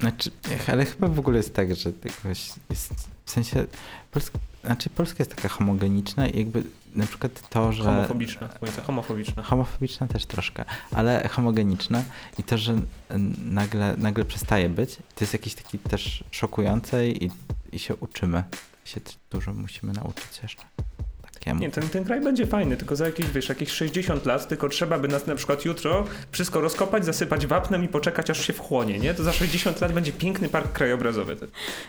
Znaczy, 0.00 0.30
ale 0.66 0.84
chyba 0.84 1.08
w 1.08 1.18
ogóle 1.18 1.36
jest 1.36 1.54
tak, 1.54 1.76
że 1.76 1.92
jakoś 2.04 2.50
jest, 2.70 2.94
w 3.24 3.30
sensie, 3.30 3.66
Polska, 4.10 4.38
znaczy 4.64 4.90
Polska 4.90 5.16
jest 5.18 5.36
taka 5.36 5.48
homogeniczna 5.48 6.28
i 6.28 6.38
jakby 6.38 6.62
na 6.94 7.06
przykład 7.06 7.48
to, 7.48 7.72
że... 7.72 7.84
Homofobiczna, 7.84 8.48
pojęcie 8.48 8.82
homofobiczna. 8.82 9.42
Homofobiczna 9.42 10.06
też 10.06 10.26
troszkę, 10.26 10.64
ale 10.92 11.28
homogeniczna 11.28 12.02
i 12.38 12.42
to, 12.42 12.58
że 12.58 12.80
nagle, 13.44 13.94
nagle 13.98 14.24
przestaje 14.24 14.68
być, 14.68 14.96
to 14.96 15.20
jest 15.20 15.32
jakieś 15.32 15.54
taki 15.54 15.78
też 15.78 16.24
szokujące 16.30 17.08
i, 17.08 17.30
i 17.72 17.78
się 17.78 17.96
uczymy. 17.96 18.44
Się 18.84 19.00
dużo 19.30 19.54
musimy 19.54 19.92
nauczyć 19.92 20.40
jeszcze. 20.42 20.62
Takiemu. 21.38 21.60
Nie, 21.60 21.70
ten, 21.70 21.88
ten 21.88 22.04
kraj 22.04 22.20
będzie 22.20 22.46
fajny, 22.46 22.76
tylko 22.76 22.96
za 22.96 23.06
jakieś, 23.06 23.26
wiesz, 23.26 23.48
jakieś 23.48 23.68
60 23.70 24.26
lat, 24.26 24.48
tylko 24.48 24.68
trzeba 24.68 24.98
by 24.98 25.08
nas 25.08 25.26
na 25.26 25.34
przykład 25.34 25.64
jutro 25.64 26.04
wszystko 26.32 26.60
rozkopać, 26.60 27.04
zasypać 27.04 27.46
wapnem 27.46 27.84
i 27.84 27.88
poczekać, 27.88 28.30
aż 28.30 28.46
się 28.46 28.52
wchłonie, 28.52 28.98
nie? 28.98 29.14
To 29.14 29.24
za 29.24 29.32
60 29.32 29.80
lat 29.80 29.92
będzie 29.92 30.12
piękny 30.12 30.48
park 30.48 30.72
krajobrazowy. 30.72 31.36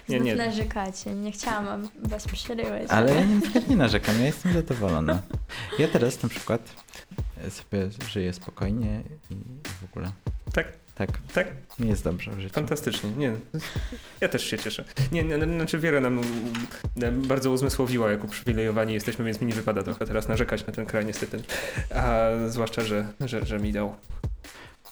Nie, 0.09 0.17
Znów 0.17 0.25
nie. 0.25 0.35
narzekacie. 0.35 1.13
Nie 1.15 1.31
chciałam 1.31 1.89
was 2.03 2.27
przerywać. 2.27 2.83
Ale 2.89 3.15
ja 3.15 3.25
nie, 3.25 3.39
nie 3.69 3.75
narzekam, 3.75 4.19
ja 4.19 4.25
jestem 4.25 4.53
zadowolona. 4.53 5.21
Ja 5.79 5.87
teraz 5.87 6.23
na 6.23 6.29
przykład 6.29 6.61
sobie 7.49 7.89
żyję 8.09 8.33
spokojnie 8.33 9.01
i 9.31 9.35
w 9.63 9.83
ogóle 9.91 10.11
Tak, 10.53 10.67
tak, 10.99 11.09
tak, 11.33 11.47
mi 11.79 11.89
jest 11.89 12.03
dobrze 12.03 12.31
w 12.31 12.39
życiu. 12.39 12.53
fantastycznie. 12.53 13.11
Nie, 13.11 13.33
ja 14.21 14.29
też 14.29 14.43
się 14.43 14.57
cieszę. 14.57 14.83
Nie, 15.11 15.23
nie, 15.23 15.37
znaczy 15.37 15.79
wiele 15.79 16.01
nam 16.01 16.21
bardzo 17.11 17.51
uzmysłowiła, 17.51 18.11
jak 18.11 18.23
uprzywilejowani 18.23 18.93
jesteśmy, 18.93 19.25
więc 19.25 19.41
mi 19.41 19.47
nie 19.47 19.53
wypada 19.53 19.83
trochę 19.83 20.05
teraz 20.05 20.27
narzekać 20.27 20.67
na 20.67 20.73
ten 20.73 20.85
kraj 20.85 21.05
niestety. 21.05 21.41
A 21.95 22.27
zwłaszcza, 22.47 22.81
że, 22.81 23.07
że, 23.25 23.45
że 23.45 23.59
mi 23.59 23.73
dał 23.73 23.95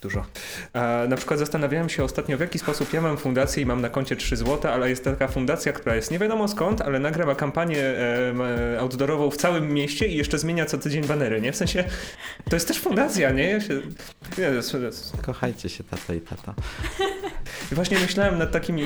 dużo. 0.02 0.26
A 0.74 1.04
na 1.10 1.18
przykład 1.18 1.40
zastanawiałem 1.40 1.90
się 1.90 2.04
ostatnio, 2.04 2.38
w 2.38 2.40
jaki 2.40 2.60
sposób 2.60 2.94
ja 2.94 3.02
mam 3.02 3.18
fundację 3.18 3.64
i 3.64 3.66
mam 3.66 3.82
na 3.82 3.90
koncie 3.90 4.16
3 4.16 4.38
zł, 4.38 4.72
ale 4.72 4.90
jest 4.90 5.04
taka 5.04 5.28
fundacja, 5.28 5.74
która 5.74 5.96
jest 5.96 6.12
nie 6.12 6.20
wiadomo 6.20 6.48
skąd, 6.48 6.82
ale 6.82 7.00
nagrała 7.00 7.36
kampanię 7.36 7.84
e, 7.84 8.34
e, 8.76 8.80
outdoorową 8.80 9.32
w 9.32 9.38
całym 9.38 9.74
mieście 9.74 10.08
i 10.08 10.18
jeszcze 10.18 10.40
zmienia 10.40 10.66
co 10.66 10.78
tydzień 10.78 11.06
banery, 11.06 11.42
nie? 11.42 11.52
W 11.52 11.56
sensie, 11.56 11.84
to 12.50 12.56
jest 12.56 12.68
też 12.68 12.80
fundacja, 12.80 13.32
nie? 13.32 13.50
Ja 13.50 13.62
się, 13.62 13.74
nie 14.38 14.46
to 14.46 14.54
jest, 14.54 14.72
to 14.72 14.78
jest, 14.78 15.14
Kochajcie 15.22 15.70
się 15.70 15.84
tato 15.84 16.14
i 16.14 16.22
tato. 16.22 16.54
i 17.72 17.76
właśnie 17.76 18.00
myślałem 18.00 18.38
nad 18.38 18.52
takimi. 18.52 18.84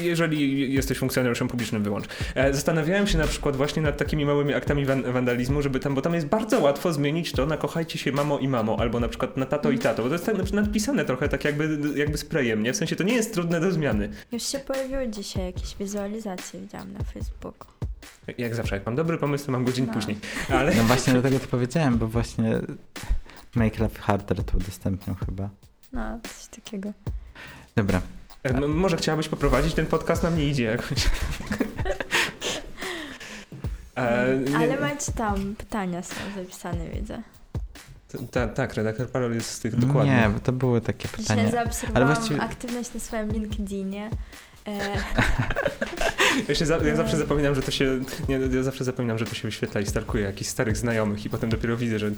Jeżeli 0.00 0.72
jesteś 0.74 0.98
funkcjonariuszem 0.98 1.48
publicznym, 1.48 1.82
wyłącz. 1.82 2.04
E, 2.34 2.54
Zastanawiałem 2.54 3.06
się 3.06 3.18
na 3.18 3.26
przykład 3.26 3.56
właśnie 3.56 3.82
nad 3.82 3.96
takimi 3.96 4.24
małymi 4.26 4.54
aktami 4.54 4.84
wan- 4.86 5.12
wandalizmu, 5.12 5.62
żeby 5.62 5.80
tam, 5.80 5.94
bo 5.94 6.02
tam 6.02 6.14
jest 6.14 6.26
bardzo 6.26 6.60
łatwo 6.60 6.92
zmienić 6.92 7.32
to 7.32 7.46
na 7.46 7.56
kochajcie 7.56 7.98
się 7.98 8.12
mamo 8.12 8.38
i 8.38 8.48
mamo, 8.48 8.76
albo 8.80 9.00
na 9.00 9.08
przykład 9.08 9.36
na 9.36 9.46
tato 9.46 9.70
i 9.70 9.78
tato, 9.78 10.02
bo 10.02 10.08
to 10.08 10.14
jest 10.14 10.26
tak 10.26 10.52
napisane 10.52 11.04
trochę 11.04 11.28
tak 11.28 11.44
jakby, 11.44 11.78
jakby 11.98 12.18
sprayem, 12.18 12.62
nie? 12.62 12.72
W 12.72 12.76
sensie 12.76 12.96
to 12.96 13.04
nie 13.04 13.14
jest 13.14 13.34
trudne 13.34 13.60
do 13.60 13.72
zmiany. 13.72 14.08
Już 14.32 14.42
się 14.42 14.58
pojawiły 14.58 15.08
dzisiaj 15.08 15.44
jakieś 15.46 15.76
wizualizacje, 15.76 16.60
widziałam 16.60 16.92
na 16.92 17.04
Facebooku. 17.04 17.68
Jak 18.38 18.54
zawsze, 18.54 18.74
jak 18.76 18.86
mam 18.86 18.96
dobry 18.96 19.18
pomysł, 19.18 19.46
to 19.46 19.52
mam 19.52 19.64
godzin 19.64 19.86
No. 19.86 19.92
później. 19.92 20.16
Ale 20.48 20.74
No 20.74 20.82
właśnie 20.84 21.12
dlatego 21.12 21.38
to 21.38 21.46
powiedziałem, 21.46 21.98
bo 21.98 22.06
właśnie 22.08 22.60
Make 23.54 23.78
Life 23.78 24.00
Harder 24.00 24.44
to 24.44 24.56
udostępnią 24.58 25.14
chyba. 25.26 25.48
No, 25.92 26.18
coś 26.22 26.62
takiego. 26.62 26.92
Dobra, 27.76 28.00
e, 28.44 28.48
m- 28.48 28.70
może 28.70 28.96
chciałabyś 28.96 29.28
poprowadzić 29.28 29.74
ten 29.74 29.86
podcast, 29.86 30.22
nam 30.22 30.36
nie 30.38 30.44
idzie 30.44 30.64
jakoś. 30.64 30.98
E, 33.96 34.36
nie- 34.50 34.56
Ale 34.56 34.80
macie 34.80 35.12
tam 35.12 35.54
pytania 35.58 36.02
są 36.02 36.14
zapisane, 36.36 36.88
widzę. 36.90 37.22
ta- 38.30 38.48
Tak, 38.48 38.74
redaktor 38.74 39.08
Parol 39.10 39.34
jest 39.34 39.50
z 39.50 39.60
tych 39.60 39.76
dokładnie. 39.76 40.12
Nie, 40.16 40.28
bo 40.34 40.40
to 40.40 40.52
były 40.52 40.80
takie 40.80 41.08
Dzisiaj 41.08 41.36
pytania. 41.36 41.50
zaobserwowałam 41.50 42.08
Ale 42.08 42.14
właściwie- 42.16 42.40
aktywność 42.42 42.94
na 42.94 43.00
swoim 43.00 43.32
LinkedInie. 43.32 44.10
E, 44.66 44.78
Ja, 46.48 46.54
się 46.54 46.66
za, 46.66 46.76
ja 46.76 46.96
zawsze 46.96 47.16
zapominam, 47.16 47.54
że 47.54 47.62
to 47.62 47.70
się. 47.70 48.00
Nie, 48.28 48.34
ja 48.56 48.62
zawsze 48.62 48.84
zapominam, 48.84 49.18
że 49.18 49.24
to 49.24 49.34
się 49.34 49.42
wyświetla 49.48 49.80
i 49.80 49.86
starkuje 49.86 50.24
jakichś 50.24 50.50
starych 50.50 50.76
znajomych 50.76 51.24
i 51.26 51.30
potem 51.30 51.50
dopiero 51.50 51.76
widzę, 51.76 51.98
że. 51.98 52.10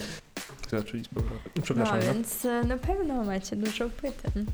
Chcę 0.63 0.79
zacząć 0.79 1.05
z 1.07 1.09
powrotem. 1.09 1.39
no 1.57 1.63
Przepraszam. 1.63 1.99
No, 1.99 2.15
więc 2.15 2.45
e, 2.45 2.65
na 2.65 2.77
pewno 2.79 3.25
macie 3.25 3.57
dużo 3.57 3.89
pytań. 3.91 4.47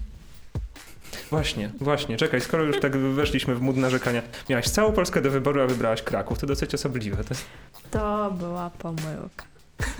Właśnie, 1.30 1.70
właśnie. 1.80 2.16
Czekaj, 2.16 2.40
skoro 2.40 2.62
już 2.62 2.80
tak 2.80 2.96
weszliśmy 2.96 3.54
w 3.54 3.60
mód 3.60 3.76
narzekania. 3.76 4.22
Miałaś 4.48 4.68
całą 4.68 4.92
Polskę 4.92 5.22
do 5.22 5.30
wyboru, 5.30 5.62
a 5.62 5.66
wybrałaś 5.66 6.02
Kraków. 6.02 6.38
To 6.38 6.46
dosyć 6.46 6.74
osobliwe. 6.74 7.24
To 7.24 7.34
jest... 7.34 7.44
To 7.90 8.30
była 8.30 8.70
pomyłka. 8.70 9.44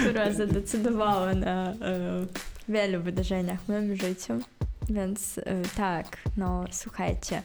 która 0.00 0.32
zadecydowała 0.32 1.34
na 1.34 1.70
e, 1.70 1.74
wielu 2.68 3.02
wydarzeniach 3.02 3.60
w 3.60 3.68
moim 3.68 3.96
życiu. 3.96 4.40
Więc 4.90 5.38
e, 5.38 5.42
tak, 5.76 6.16
no 6.36 6.64
słuchajcie. 6.70 7.42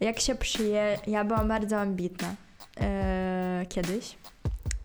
Jak 0.00 0.20
się 0.20 0.34
przyje... 0.34 0.98
Ja 1.06 1.24
byłam 1.24 1.48
bardzo 1.48 1.80
ambitna 1.80 2.34
e, 2.80 3.66
kiedyś 3.68 4.16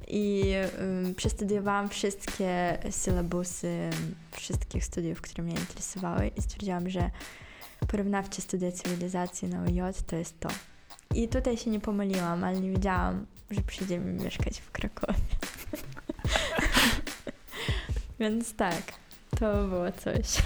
i 0.08 0.52
e, 0.52 0.70
przestudiowałam 1.16 1.90
wszystkie 1.90 2.78
sylabusy 2.92 3.90
wszystkich 4.32 4.86
studiów, 4.86 5.22
które 5.22 5.44
mnie 5.44 5.56
interesowały 5.56 6.32
i 6.38 6.42
stwierdziłam, 6.42 6.90
że 6.90 7.10
porównawcze 7.88 8.42
studia 8.42 8.72
cywilizacji 8.72 9.48
na 9.48 9.62
UJ 9.62 9.80
to 10.08 10.16
jest 10.16 10.40
to. 10.40 10.50
I 11.16 11.28
tutaj 11.28 11.58
się 11.58 11.70
nie 11.70 11.80
pomyliłam, 11.80 12.44
ale 12.44 12.60
nie 12.60 12.72
wiedziałam, 12.72 13.26
że 13.52 13.62
przyjdzie 13.62 14.00
mi 14.00 14.24
mieszkać 14.24 14.60
w 14.60 14.72
Krakowie. 14.72 15.20
Więc 18.20 18.56
tak, 18.56 18.84
to 19.40 19.68
było 19.68 19.92
coś. 19.92 20.44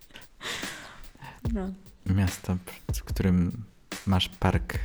no. 1.54 1.70
Miasto, 2.06 2.56
w 2.94 3.04
którym 3.04 3.64
masz 4.06 4.28
park 4.28 4.78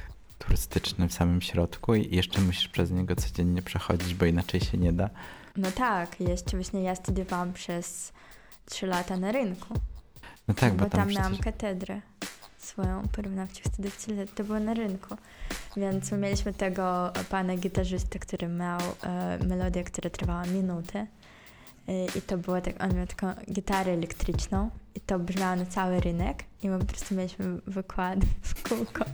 turystyczny 0.45 1.07
w 1.09 1.13
samym 1.13 1.41
środku 1.41 1.95
i 1.95 2.15
jeszcze 2.15 2.41
musisz 2.41 2.67
przez 2.67 2.91
niego 2.91 3.15
codziennie 3.15 3.61
przechodzić, 3.61 4.15
bo 4.15 4.25
inaczej 4.25 4.61
się 4.61 4.77
nie 4.77 4.93
da. 4.93 5.09
no 5.57 5.71
tak, 5.71 6.19
jeszcze 6.21 6.57
właśnie 6.57 6.83
ja 6.83 6.95
studiowałam 6.95 7.53
przez 7.53 8.13
3 8.65 8.87
lata 8.87 9.17
na 9.17 9.31
rynku, 9.31 9.73
No 10.47 10.53
tak, 10.53 10.73
bo, 10.73 10.83
bo, 10.83 10.89
tam 10.89 11.07
przecież... 11.07 11.23
miałam 11.23 11.37
katedrę 11.37 12.01
swoją 12.57 13.07
porównawczych 13.07 13.65
studiów 13.65 13.97
cywilizacji, 13.97 14.35
to 14.35 14.43
było 14.43 14.59
na 14.59 14.73
rynku. 14.73 15.15
Więc 15.77 16.11
my 16.11 16.17
mieliśmy 16.17 16.53
tego 16.53 17.13
pana 17.29 17.57
gitarzystę, 17.57 18.19
który 18.19 18.47
miał 18.47 18.79
e, 19.03 19.39
melodię, 19.47 19.83
która 19.83 20.09
trwała 20.09 20.45
minutę. 20.45 21.07
I 21.88 22.21
to 22.21 22.38
było 22.38 22.61
tak, 22.61 22.83
on 22.83 22.95
miał 22.95 23.07
taką 23.07 23.33
gitarę 23.51 23.91
elektryczną 23.91 24.69
i 24.95 24.99
to 24.99 25.19
brzmiało 25.19 25.55
na 25.55 25.65
cały 25.65 25.99
rynek 25.99 26.43
i 26.63 26.69
my 26.69 26.79
po 26.79 26.86
prostu 26.86 27.15
mieliśmy 27.15 27.45
wykłady 27.67 28.27
w 28.41 28.69
kółko. 28.69 29.05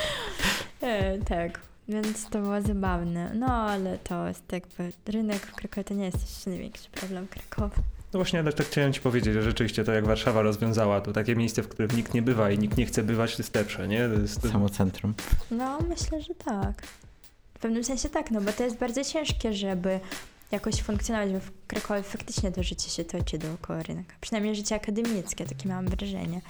e, 0.80 1.18
tak, 1.18 1.60
więc 1.88 2.30
to 2.30 2.42
było 2.42 2.62
zabawne. 2.62 3.34
No, 3.34 3.46
ale 3.46 3.98
to 3.98 4.28
jest 4.28 4.52
jakby, 4.52 4.92
rynek 5.06 5.46
w 5.46 5.54
Krakowie 5.54 5.84
to 5.84 5.94
nie 5.94 6.04
jest 6.04 6.20
też 6.20 6.46
największy 6.46 6.90
problem 6.90 7.26
Krakowa. 7.28 7.76
No 8.12 8.18
właśnie, 8.18 8.38
ale 8.38 8.52
tak 8.52 8.66
chciałem 8.66 8.92
ci 8.92 9.00
powiedzieć, 9.00 9.34
że 9.34 9.42
rzeczywiście 9.42 9.84
to 9.84 9.92
jak 9.92 10.06
Warszawa 10.06 10.42
rozwiązała, 10.42 11.00
to 11.00 11.12
takie 11.12 11.36
miejsce, 11.36 11.62
w 11.62 11.68
którym 11.68 11.90
nikt 11.96 12.14
nie 12.14 12.22
bywa 12.22 12.50
i 12.50 12.58
nikt 12.58 12.76
nie 12.76 12.86
chce 12.86 13.02
bywać, 13.02 13.36
to 13.36 13.42
jest 13.42 13.54
lepsze, 13.54 13.88
nie? 13.88 14.08
To 14.08 14.14
jest, 14.14 14.50
Samo 14.52 14.68
centrum. 14.68 15.14
No, 15.50 15.78
myślę, 15.88 16.22
że 16.22 16.34
tak. 16.34 16.82
W 17.54 17.58
pewnym 17.58 17.84
sensie 17.84 18.08
tak, 18.08 18.30
no 18.30 18.40
bo 18.40 18.52
to 18.52 18.64
jest 18.64 18.78
bardzo 18.78 19.04
ciężkie, 19.04 19.52
żeby 19.52 20.00
jakoś 20.54 20.82
funkcjonować, 20.82 21.32
bo 21.32 21.40
w 21.40 21.66
Krakowie 21.66 22.02
faktycznie 22.02 22.52
to 22.52 22.62
życie 22.62 22.90
się 22.90 23.04
toczy 23.04 23.38
dookoła 23.38 23.82
rynka. 23.82 24.14
Przynajmniej 24.20 24.54
życie 24.54 24.74
akademickie, 24.74 25.44
takie 25.44 25.68
miałam 25.68 25.86
wrażenie. 25.88 26.40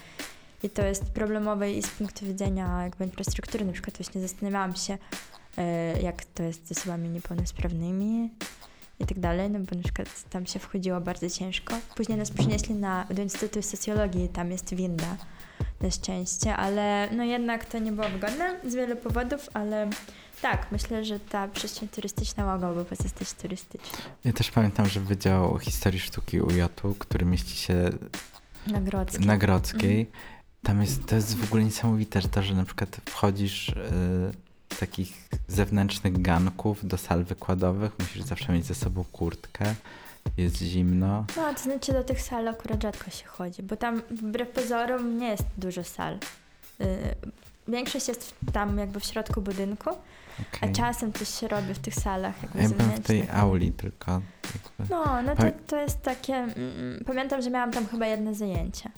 I 0.62 0.70
to 0.70 0.82
jest 0.86 1.04
problemowe 1.04 1.72
i 1.72 1.82
z 1.82 1.88
punktu 1.88 2.26
widzenia 2.26 2.82
jakby 2.82 3.04
infrastruktury. 3.04 3.64
Na 3.64 3.72
przykład 3.72 3.96
właśnie 3.96 4.20
zastanawiałam 4.20 4.76
się, 4.76 4.98
e, 5.58 6.02
jak 6.02 6.24
to 6.24 6.42
jest 6.42 6.68
z 6.68 6.78
osobami 6.78 7.08
niepełnosprawnymi 7.08 8.30
i 9.00 9.06
tak 9.06 9.18
dalej, 9.20 9.50
no 9.50 9.58
bo 9.58 9.76
na 9.76 9.82
przykład 9.82 10.30
tam 10.30 10.46
się 10.46 10.58
wchodziło 10.58 11.00
bardzo 11.00 11.30
ciężko. 11.30 11.74
Później 11.96 12.18
nas 12.18 12.30
przynieśli 12.30 12.74
na, 12.74 13.06
do 13.10 13.22
Instytutu 13.22 13.62
Socjologii, 13.62 14.28
tam 14.28 14.50
jest 14.50 14.74
winda 14.74 15.16
na 15.80 15.90
szczęście, 15.90 16.56
ale 16.56 17.08
no 17.12 17.24
jednak 17.24 17.64
to 17.64 17.78
nie 17.78 17.92
było 17.92 18.08
wygodne 18.08 18.60
z 18.64 18.74
wielu 18.74 18.96
powodów, 18.96 19.48
ale 19.54 19.90
tak, 20.44 20.66
myślę, 20.72 21.04
że 21.04 21.20
ta 21.20 21.48
przestrzeń 21.48 21.88
turystyczna 21.88 22.46
mogłaby 22.46 22.84
pozostać 22.84 23.32
turystyczna. 23.32 23.98
Ja 24.24 24.32
też 24.32 24.50
pamiętam, 24.50 24.88
że 24.88 25.00
Wydział 25.00 25.58
Historii 25.58 26.00
Sztuki 26.00 26.40
UJ-u, 26.40 26.94
który 26.94 27.26
mieści 27.26 27.56
się 27.56 27.90
Na 28.66 28.80
Grodzkiej. 28.80 29.26
na 29.26 29.36
Grodzkiej, 29.36 30.10
tam 30.62 30.80
jest, 30.80 31.06
to 31.06 31.14
jest 31.14 31.36
w 31.36 31.44
ogóle 31.44 31.64
niesamowite, 31.64 32.20
że 32.20 32.28
to, 32.28 32.42
że 32.42 32.54
na 32.54 32.64
przykład 32.64 32.96
wchodzisz 33.10 33.68
y, 33.68 33.74
z 34.74 34.78
takich 34.78 35.28
zewnętrznych 35.48 36.22
ganków 36.22 36.86
do 36.86 36.98
sal 36.98 37.24
wykładowych, 37.24 37.92
musisz 37.98 38.22
zawsze 38.22 38.52
mieć 38.52 38.66
ze 38.66 38.74
sobą 38.74 39.04
kurtkę, 39.12 39.74
jest 40.36 40.56
zimno. 40.56 41.24
No, 41.36 41.54
to 41.54 41.62
znaczy 41.62 41.92
do 41.92 42.04
tych 42.04 42.22
sal 42.22 42.48
akurat 42.48 42.82
rzadko 42.82 43.10
się 43.10 43.26
chodzi, 43.26 43.62
bo 43.62 43.76
tam 43.76 44.02
wbrew 44.10 44.48
pozorom 44.48 45.18
nie 45.18 45.28
jest 45.28 45.44
dużo 45.56 45.84
sal. 45.84 46.18
Y, 46.80 47.14
Większość 47.68 48.08
jest 48.08 48.34
tam 48.52 48.78
jakby 48.78 49.00
w 49.00 49.04
środku 49.04 49.40
budynku, 49.40 49.90
a 50.38 50.56
okej. 50.56 50.72
czasem 50.72 51.12
coś 51.12 51.28
się 51.28 51.48
robi 51.48 51.74
w 51.74 51.78
tych 51.78 51.94
salach 51.94 52.42
jakby 52.42 52.62
Ja 52.62 52.68
byłem 52.68 52.90
w 52.92 53.00
tej 53.00 53.30
auli 53.30 53.72
tylko. 53.72 54.20
No, 54.90 55.22
no 55.22 55.36
to, 55.36 55.42
Pamię- 55.42 55.52
to 55.66 55.76
jest 55.80 56.02
takie... 56.02 56.34
Mm, 56.34 57.04
pamiętam, 57.06 57.42
że 57.42 57.50
miałam 57.50 57.70
tam 57.70 57.86
chyba 57.86 58.06
jedno 58.06 58.34
zajęcie. 58.34 58.90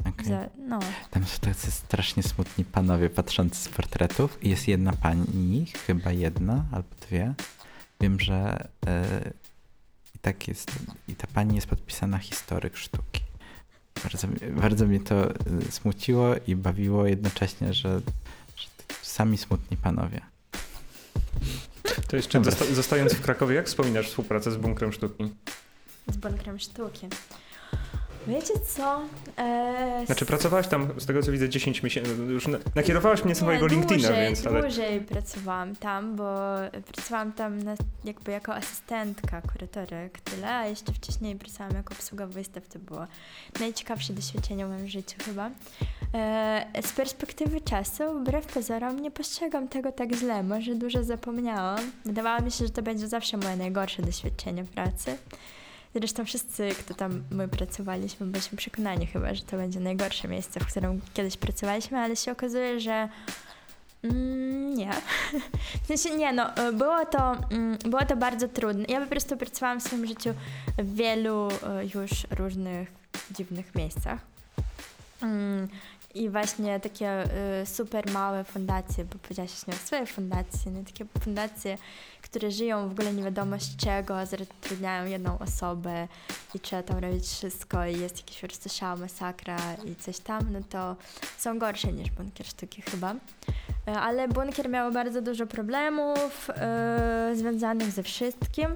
okej. 0.00 0.26
Za, 0.26 0.48
no, 0.68 0.78
Tam 1.10 1.24
są 1.26 1.38
tacy 1.38 1.70
strasznie 1.70 2.22
smutni 2.22 2.64
panowie 2.64 3.10
patrzący 3.10 3.64
z 3.64 3.68
portretów 3.68 4.38
i 4.44 4.50
jest 4.50 4.68
jedna 4.68 4.92
pani, 4.92 5.66
chyba 5.86 6.12
jedna 6.12 6.64
albo 6.72 6.88
dwie. 7.00 7.34
Wiem, 8.00 8.20
że 8.20 8.68
y, 8.86 9.32
i 10.14 10.18
tak 10.18 10.48
jest, 10.48 10.72
i 11.08 11.14
ta 11.14 11.26
pani 11.34 11.54
jest 11.54 11.66
podpisana 11.66 12.18
historyk 12.18 12.76
sztuki. 12.76 13.20
Bardzo, 14.02 14.28
bardzo 14.50 14.86
mnie 14.86 15.00
to 15.00 15.30
y, 15.30 15.34
smuciło 15.72 16.26
i 16.46 16.56
bawiło 16.56 17.06
jednocześnie, 17.06 17.72
że 17.74 18.00
sami 19.02 19.38
smutni 19.38 19.76
panowie. 19.76 20.20
To 22.08 22.16
jeszcze 22.16 22.44
zosta 22.44 22.64
zostając 22.64 23.14
w 23.14 23.20
Krakowie, 23.20 23.54
jak 23.54 23.66
wspominasz 23.66 24.08
współpracę 24.08 24.50
z 24.50 24.56
Bunkrem 24.56 24.92
Sztuki? 24.92 25.34
z 26.08 26.16
bunkrem 26.16 26.58
sztuki. 26.58 27.06
Wiecie 28.26 28.54
co? 28.76 29.00
E, 29.38 30.02
Znaczy 30.06 30.26
pracowałaś 30.26 30.68
tam, 30.68 30.88
z 30.98 31.06
tego 31.06 31.22
co 31.22 31.32
widzę, 31.32 31.48
10 31.48 31.82
miesięcy, 31.82 32.10
już 32.28 32.46
na, 32.48 32.58
nakierowałaś 32.74 33.20
mnie 33.24 33.28
Nie, 33.28 33.34
swojego 33.34 33.66
LinkedIna, 33.66 34.08
dłużej, 34.08 34.24
więc 34.26 34.46
ale... 34.46 34.62
dłużej 34.62 35.00
pracowałam 35.00 35.76
tam, 35.76 36.16
bo 36.16 36.34
pracowałam 36.92 37.32
tam 37.32 37.62
na, 37.62 37.74
jakby 38.04 38.32
jako 38.32 38.54
asystentka 38.54 39.42
kuratorek, 39.42 40.20
tyle, 40.20 40.54
a 40.54 40.66
jeszcze 40.66 40.92
wcześniej 40.92 41.36
pracowałam 41.36 41.76
jako 41.76 41.94
obsługa 41.94 42.26
wystaw, 42.26 42.68
to 42.68 42.78
było 42.78 43.06
najciekawsze 43.60 44.12
doświadczenie 44.12 44.66
w 44.66 44.68
moim 44.68 44.88
życiu 44.88 45.16
chyba. 45.24 45.50
E, 46.14 46.82
z 46.82 46.92
perspektywy 46.92 47.60
czasu, 47.60 48.20
wbrew 48.20 48.46
pozorom, 48.46 49.00
nie 49.00 49.10
postrzegam 49.10 49.68
tego 49.68 49.92
tak 49.92 50.14
źle, 50.14 50.42
może 50.42 50.74
dużo 50.74 51.04
zapomniałam. 51.04 51.80
Wydawało 52.04 52.42
mi 52.42 52.50
się, 52.50 52.64
że 52.64 52.70
to 52.70 52.82
będzie 52.82 53.08
zawsze 53.08 53.36
moje 53.36 53.56
najgorsze 53.56 54.02
doświadczenie 54.02 54.64
pracy. 54.64 55.16
Zresztą 55.94 56.24
wszyscy, 56.24 56.68
kto 56.78 56.94
tam 56.94 57.22
my 57.30 57.48
pracowaliśmy, 57.48 58.26
byliśmy 58.26 58.58
przekonani 58.58 59.06
chyba, 59.06 59.34
że 59.34 59.42
to 59.42 59.56
będzie 59.56 59.80
najgorsze 59.80 60.28
miejsce, 60.28 60.60
w 60.60 60.66
którym 60.66 61.00
kiedyś 61.14 61.36
pracowaliśmy, 61.36 61.98
ale 61.98 62.16
się 62.16 62.32
okazuje, 62.32 62.80
że 62.80 63.08
mm, 64.02 64.74
nie. 64.74 64.90
W 65.84 65.86
sensie 65.86 66.16
nie, 66.16 66.32
no, 66.32 66.68
y, 66.68 66.72
było 66.72 67.06
to, 67.06 67.36
mm, 67.50 67.78
było 67.78 68.04
to 68.04 68.16
bardzo 68.16 68.48
trudne. 68.48 68.84
Ja 68.88 69.00
po 69.00 69.06
prostu 69.06 69.36
pracowałam 69.36 69.80
w 69.80 69.82
swoim 69.82 70.06
życiu 70.06 70.34
w 70.78 70.94
wielu 70.94 71.48
y, 71.48 71.54
już 71.94 72.10
różnych 72.30 72.88
dziwnych 73.30 73.74
miejscach. 73.74 74.20
I 76.14 76.30
właśnie 76.30 76.80
takie 76.80 77.24
y, 77.62 77.66
super 77.66 78.10
małe 78.12 78.44
fundacje, 78.44 79.04
bo 79.04 79.18
powiedziałaś 79.18 79.50
właśnie 79.50 79.74
o 79.74 79.86
swojej 79.86 80.06
fundacji, 80.06 80.70
no, 80.70 80.84
takie 80.84 81.04
fundacje, 81.20 81.78
które 82.22 82.50
żyją 82.50 82.88
w 82.88 82.92
ogóle 82.92 83.12
nie 83.12 83.22
wiadomo 83.22 83.58
z 83.58 83.76
czego, 83.76 84.26
zatrudniają 84.26 85.06
jedną 85.06 85.38
osobę 85.38 86.08
i 86.54 86.60
trzeba 86.60 86.82
tam 86.82 86.98
robić 86.98 87.24
wszystko 87.24 87.86
i 87.86 88.00
jest 88.00 88.18
jakaś 88.18 88.40
po 88.40 88.46
prostu 88.46 88.68
szała, 88.68 88.96
masakra 88.96 89.58
i 89.84 89.96
coś 89.96 90.18
tam, 90.18 90.52
no 90.52 90.58
to 90.70 90.96
są 91.38 91.58
gorsze 91.58 91.92
niż 91.92 92.10
bunkier 92.10 92.46
sztuki 92.46 92.82
chyba. 92.82 93.14
E, 93.88 94.00
Ale 94.00 94.28
bunkier 94.28 94.68
miał 94.68 94.92
bardzo 94.92 95.22
dużo 95.22 95.46
problemów 95.46 96.50
e, 96.50 97.32
związanych 97.34 97.90
ze 97.90 98.02
wszystkim. 98.02 98.66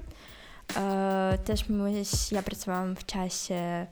E, 0.77 1.37
też 1.45 1.69
myśl, 1.69 2.35
ja 2.35 2.43
pracowałam 2.43 2.95
w 2.95 3.05
czasie 3.05 3.87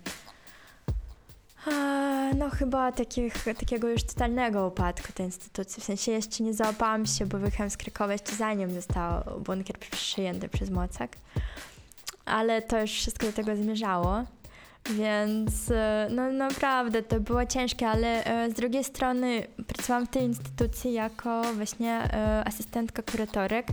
No 2.37 2.49
chyba 2.49 2.91
takich, 2.91 3.43
takiego 3.43 3.89
już 3.89 4.03
totalnego 4.03 4.67
upadku 4.67 5.13
tej 5.13 5.25
instytucji. 5.25 5.81
W 5.81 5.85
sensie 5.85 6.11
jeszcze 6.11 6.43
nie 6.43 6.53
załapałam 6.53 7.05
się, 7.05 7.25
bo 7.25 7.37
wyjechałam 7.37 7.69
z 7.69 7.77
Krakowa 7.77 8.13
jeszcze 8.13 8.35
zanim 8.35 8.73
został 8.73 9.23
bunkier 9.39 9.77
przyjęty 9.77 10.49
przez 10.49 10.69
Mocek. 10.69 11.17
Ale 12.25 12.61
to 12.61 12.81
już 12.81 12.91
wszystko 12.91 13.25
do 13.25 13.33
tego 13.33 13.55
zmierzało. 13.55 14.23
Więc 14.89 15.71
e, 15.71 16.07
no 16.11 16.31
naprawdę 16.31 17.03
to 17.03 17.19
było 17.19 17.45
ciężkie, 17.45 17.87
ale 17.87 18.23
e, 18.25 18.51
z 18.51 18.53
drugiej 18.53 18.83
strony 18.83 19.47
pracowałam 19.67 20.05
w 20.05 20.09
tej 20.09 20.23
instytucji 20.23 20.93
jako 20.93 21.41
właśnie 21.53 21.91
e, 21.91 22.43
asystentka 22.47 23.01
kuratorek, 23.01 23.67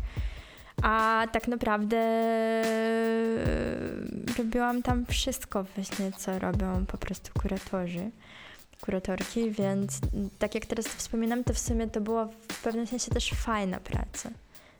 a 0.82 1.26
tak 1.32 1.48
naprawdę 1.48 1.96
e, 1.96 2.64
robiłam 4.38 4.82
tam 4.82 5.06
wszystko 5.06 5.64
właśnie, 5.64 6.12
co 6.12 6.38
robią 6.38 6.86
po 6.86 6.98
prostu 6.98 7.40
kuratorzy, 7.40 8.10
kuratorki, 8.80 9.50
więc 9.50 10.00
tak 10.38 10.54
jak 10.54 10.66
teraz 10.66 10.86
wspominam, 10.86 11.44
to 11.44 11.54
w 11.54 11.58
sumie 11.58 11.86
to 11.86 12.00
była 12.00 12.26
w 12.26 12.62
pewnym 12.62 12.86
sensie 12.86 13.10
też 13.10 13.30
fajna 13.30 13.80
praca. 13.80 14.30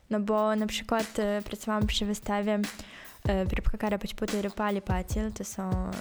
No 0.09 0.19
bo 0.19 0.55
na 0.55 0.67
przykład 0.67 1.19
e, 1.19 1.41
pracowałam 1.41 1.87
przy 1.87 2.05
wystawie 2.05 2.59
e, 3.27 3.45
Próbka 3.45 3.77
kara 3.77 3.97
być 3.97 4.15
pali 4.55 4.81
patil, 4.81 5.31
to 5.31 5.43
są 5.43 5.91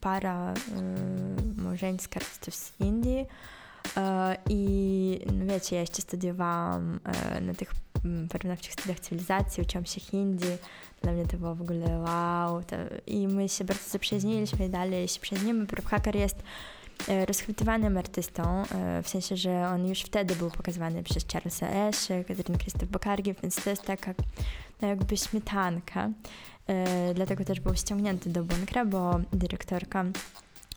para 0.00 0.54
małżeńska 1.56 2.20
artystów 2.20 2.54
z 2.54 2.80
Indii, 2.80 3.26
E, 3.96 4.36
I 4.48 5.20
no 5.32 5.46
wiecie, 5.46 5.76
ja 5.76 5.80
jeszcze 5.80 6.02
studiowałam 6.02 7.00
e, 7.04 7.40
na 7.40 7.54
tych 7.54 7.74
mm, 8.04 8.28
porównawczych 8.28 8.72
studiach 8.72 9.00
cywilizacji, 9.00 9.62
uczyłam 9.62 9.86
się 9.86 10.00
hindi. 10.00 10.46
Dla 11.02 11.12
mnie 11.12 11.26
to 11.26 11.36
było 11.36 11.54
w 11.54 11.62
ogóle 11.62 11.98
wow. 11.98 12.62
To, 12.62 12.76
I 13.06 13.28
my 13.28 13.48
się 13.48 13.64
bardzo 13.64 13.88
zaprzyjaźniliśmy 13.90 14.66
i 14.66 14.70
dalej 14.70 15.08
się 15.08 15.20
przyjaźnimy. 15.20 15.66
Prabhakar 15.66 16.16
jest 16.16 16.42
e, 17.08 17.26
rozchwytywanym 17.26 17.98
artystą, 17.98 18.62
w 19.02 19.08
sensie, 19.08 19.36
że 19.36 19.68
on 19.68 19.86
już 19.86 20.00
wtedy 20.00 20.36
był 20.36 20.50
pokazywany 20.50 21.02
przez 21.02 21.24
Charlesa 21.32 21.68
Eshe, 21.68 22.24
Katrin 22.24 22.58
Krzysztof 22.58 22.88
Bokargiew, 22.88 23.40
więc 23.40 23.64
to 23.64 23.70
jest 23.70 23.82
taka 23.82 24.14
no 24.82 24.88
jakby 24.88 25.16
śmietanka. 25.16 26.10
Dlatego 27.14 27.44
też 27.44 27.60
był 27.60 27.74
ściągnięty 27.74 28.30
do 28.30 28.44
bunkra, 28.44 28.84
bo 28.84 29.20
dyrektorka 29.32 30.04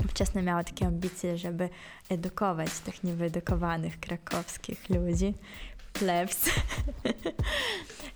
wczesno 0.08 0.42
miała 0.42 0.64
takie 0.64 0.88
ambicje, 0.88 1.38
żeby 1.38 1.70
edukować 2.10 2.80
tych 2.80 3.04
niewyedukowanych 3.04 4.00
krakowskich 4.00 4.90
ludzi, 4.90 5.34
plebs. 5.94 6.46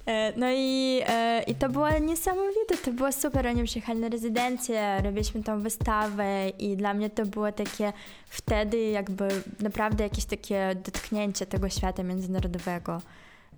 E, 0.06 0.34
No 0.38 0.52
i, 0.52 1.02
e, 1.08 1.44
i 1.48 1.56
to 1.56 1.70
było 1.70 2.00
niesamowite, 2.00 2.78
to 2.86 2.92
było 2.92 3.12
super. 3.12 3.48
Oni 3.48 3.64
przyjechali 3.64 4.00
na 4.00 4.10
rezydencję, 4.10 5.02
robiliśmy 5.04 5.44
tą 5.44 5.62
wystawę 5.62 6.50
i 6.50 6.78
dla 6.78 6.94
mnie 6.94 7.10
to 7.10 7.26
było 7.26 7.52
takie 7.52 7.94
wtedy 8.30 8.78
jakby 8.78 9.28
naprawdę 9.60 10.04
jakieś 10.04 10.26
takie 10.26 10.76
dotknięcie 10.86 11.46
tego 11.46 11.70
świata 11.70 12.04
międzynarodowego, 12.04 13.02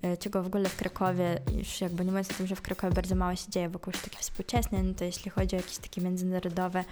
e, 0.01 0.17
czego 0.17 0.43
w 0.43 0.47
ogóle 0.47 0.69
w 0.69 0.75
Krakowie, 0.75 1.39
już 1.57 1.81
jakby 1.81 2.05
nie 2.05 2.11
mówiąc 2.11 2.31
o 2.31 2.33
tym, 2.33 2.47
że 2.47 2.55
w 2.55 2.61
Krakowie 2.61 2.93
bardzo 2.93 3.15
mało 3.15 3.35
się 3.35 3.51
dzieje 3.51 3.69
wokół 3.69 3.93
sztuki 3.93 4.17
współczesnej, 4.17 4.83
no 4.83 4.93
to 4.93 5.05
jeśli 5.05 5.31
chodzi 5.31 5.55
o 5.55 5.59
jakieś 5.59 5.77
takie 5.77 6.01
międzynarodowe 6.01 6.83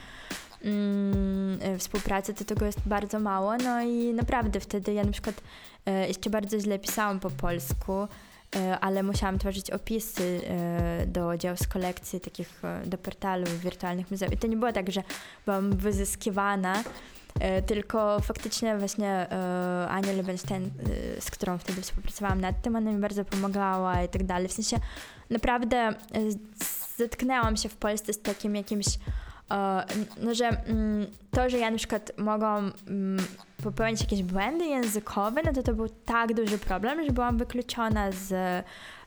mm, 0.63 1.79
współpracy, 1.79 2.33
to 2.33 2.45
tego 2.45 2.65
jest 2.65 2.79
bardzo 2.85 3.19
mało. 3.19 3.57
No 3.57 3.81
i 3.81 4.13
naprawdę 4.13 4.59
wtedy 4.59 4.93
ja 4.93 5.03
na 5.03 5.11
przykład 5.11 5.41
e, 5.85 6.07
jeszcze 6.07 6.29
bardzo 6.29 6.59
źle 6.59 6.79
pisałam 6.79 7.19
po 7.19 7.29
polsku, 7.29 8.07
e, 8.55 8.79
ale 8.79 9.03
musiałam 9.03 9.39
tworzyć 9.39 9.71
opisy 9.71 10.41
e, 10.47 11.05
do 11.07 11.37
dzieł 11.37 11.57
z 11.57 11.67
kolekcji, 11.67 12.19
takich 12.19 12.61
do 12.85 12.97
portalu 12.97 13.45
wirtualnych 13.63 14.11
muzeów. 14.11 14.33
I 14.33 14.37
to 14.37 14.47
nie 14.47 14.57
było 14.57 14.71
tak, 14.71 14.91
że 14.91 15.03
byłam 15.45 15.77
wyzyskiwana, 15.77 16.83
tylko 17.65 18.19
faktycznie 18.19 18.77
właśnie 18.77 19.27
Ania 19.89 20.11
Lebenstein, 20.11 20.69
z 21.19 21.31
którą 21.31 21.57
wtedy 21.57 21.81
współpracowałam 21.81 22.41
nad 22.41 22.61
tym, 22.61 22.75
ona 22.75 22.91
mi 22.91 22.99
bardzo 22.99 23.25
pomagała 23.25 24.03
i 24.03 24.09
tak 24.09 24.23
dalej. 24.23 24.47
W 24.47 24.53
sensie 24.53 24.77
naprawdę 25.29 25.93
zetknęłam 26.97 27.57
się 27.57 27.69
w 27.69 27.75
Polsce 27.75 28.13
z 28.13 28.21
takim 28.21 28.55
jakimś 28.55 28.85
no, 30.21 30.33
że 30.33 30.45
mm, 30.47 31.07
to, 31.31 31.49
że 31.49 31.57
ja 31.57 31.71
na 31.71 31.77
przykład 31.77 32.11
mogłam 32.17 32.71
mm, 32.87 33.25
popełnić 33.63 34.01
jakieś 34.01 34.23
błędy 34.23 34.65
językowe, 34.65 35.41
no 35.45 35.53
to 35.53 35.63
to 35.63 35.73
był 35.73 35.89
tak 36.05 36.33
duży 36.33 36.57
problem, 36.57 37.05
że 37.05 37.11
byłam 37.11 37.37
wykluczona 37.37 38.11
z 38.11 38.31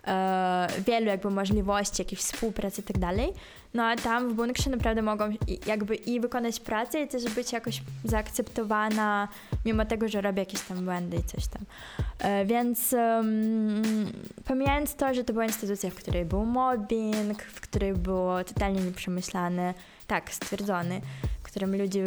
e, 0.06 0.66
wielu 0.86 1.06
jakby 1.06 1.30
możliwości, 1.30 2.02
jakiejś 2.02 2.20
współpracy 2.20 2.80
i 2.80 2.84
tak 2.84 2.98
dalej. 2.98 3.32
No 3.74 3.82
a 3.82 3.96
tam 3.96 4.28
w 4.28 4.34
bunkrze 4.34 4.70
naprawdę 4.70 5.02
mogłam 5.02 5.32
jakby 5.66 5.94
i 5.94 6.20
wykonać 6.20 6.60
pracę 6.60 7.02
i 7.02 7.08
też 7.08 7.24
być 7.24 7.52
jakoś 7.52 7.82
zaakceptowana, 8.04 9.28
mimo 9.64 9.84
tego, 9.84 10.08
że 10.08 10.20
robię 10.20 10.38
jakieś 10.42 10.60
tam 10.60 10.84
błędy 10.84 11.16
i 11.16 11.22
coś 11.22 11.46
tam. 11.46 11.62
E, 12.18 12.44
więc 12.44 12.92
um, 12.92 13.82
pomijając 14.44 14.94
to, 14.94 15.14
że 15.14 15.24
to 15.24 15.32
była 15.32 15.44
instytucja, 15.44 15.90
w 15.90 15.94
której 15.94 16.24
był 16.24 16.44
mobbing, 16.44 17.42
w 17.42 17.60
której 17.60 17.92
było 17.92 18.44
totalnie 18.44 18.80
nieprzemyślane, 18.80 19.74
tak, 20.06 20.34
stwierdzony, 20.34 21.00
którym 21.54 21.76
ludzie 21.76 22.04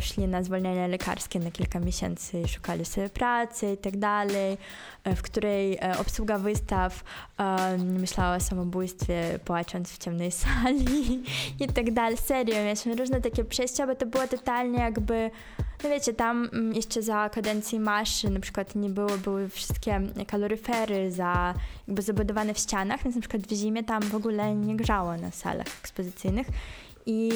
szli 0.00 0.28
na 0.28 0.42
zwolnienie 0.42 0.88
lekarskie 0.88 1.38
na 1.38 1.50
kilka 1.50 1.80
miesięcy 1.80 2.48
szukali 2.48 2.84
sobie 2.84 3.08
pracy 3.08 3.72
i 3.72 3.76
tak 3.76 3.96
dalej, 3.96 4.58
e, 5.04 5.16
w 5.16 5.22
której 5.22 5.74
e, 5.74 5.98
obsługa 5.98 6.38
wystaw 6.38 7.04
e, 7.38 7.78
myślała 7.78 8.36
o 8.36 8.40
samobójstwie 8.40 9.38
płacząc 9.44 9.92
w 9.92 9.98
ciemnej 9.98 10.30
sali 10.42 11.22
i 11.60 11.66
tak 11.66 11.92
dalej. 11.92 12.16
Serio, 12.16 12.54
mieliśmy 12.54 12.94
różne 12.94 13.20
takie 13.20 13.44
przejścia, 13.44 13.86
bo 13.86 13.94
to 13.94 14.06
było 14.06 14.26
totalnie 14.26 14.78
jakby 14.78 15.30
no 15.84 15.90
wiecie, 15.90 16.12
tam 16.12 16.48
mm, 16.52 16.74
jeszcze 16.74 17.02
za 17.02 17.28
kadencji 17.28 17.80
Maszy 17.80 18.30
na 18.30 18.40
przykład 18.40 18.74
nie 18.74 18.88
było, 18.88 19.18
były 19.18 19.48
wszystkie 19.48 20.00
kaloryfery 20.26 21.12
za, 21.12 21.54
jakby 21.88 22.02
zabudowane 22.02 22.54
w 22.54 22.58
ścianach, 22.58 23.02
więc 23.02 23.16
na 23.16 23.20
przykład 23.20 23.42
w 23.42 23.52
zimie 23.52 23.84
tam 23.84 24.02
w 24.02 24.14
ogóle 24.14 24.54
nie 24.54 24.76
grzało 24.76 25.16
na 25.16 25.30
salach 25.30 25.66
ekspozycyjnych 25.80 26.46
i 27.06 27.30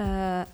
e, 0.00 0.46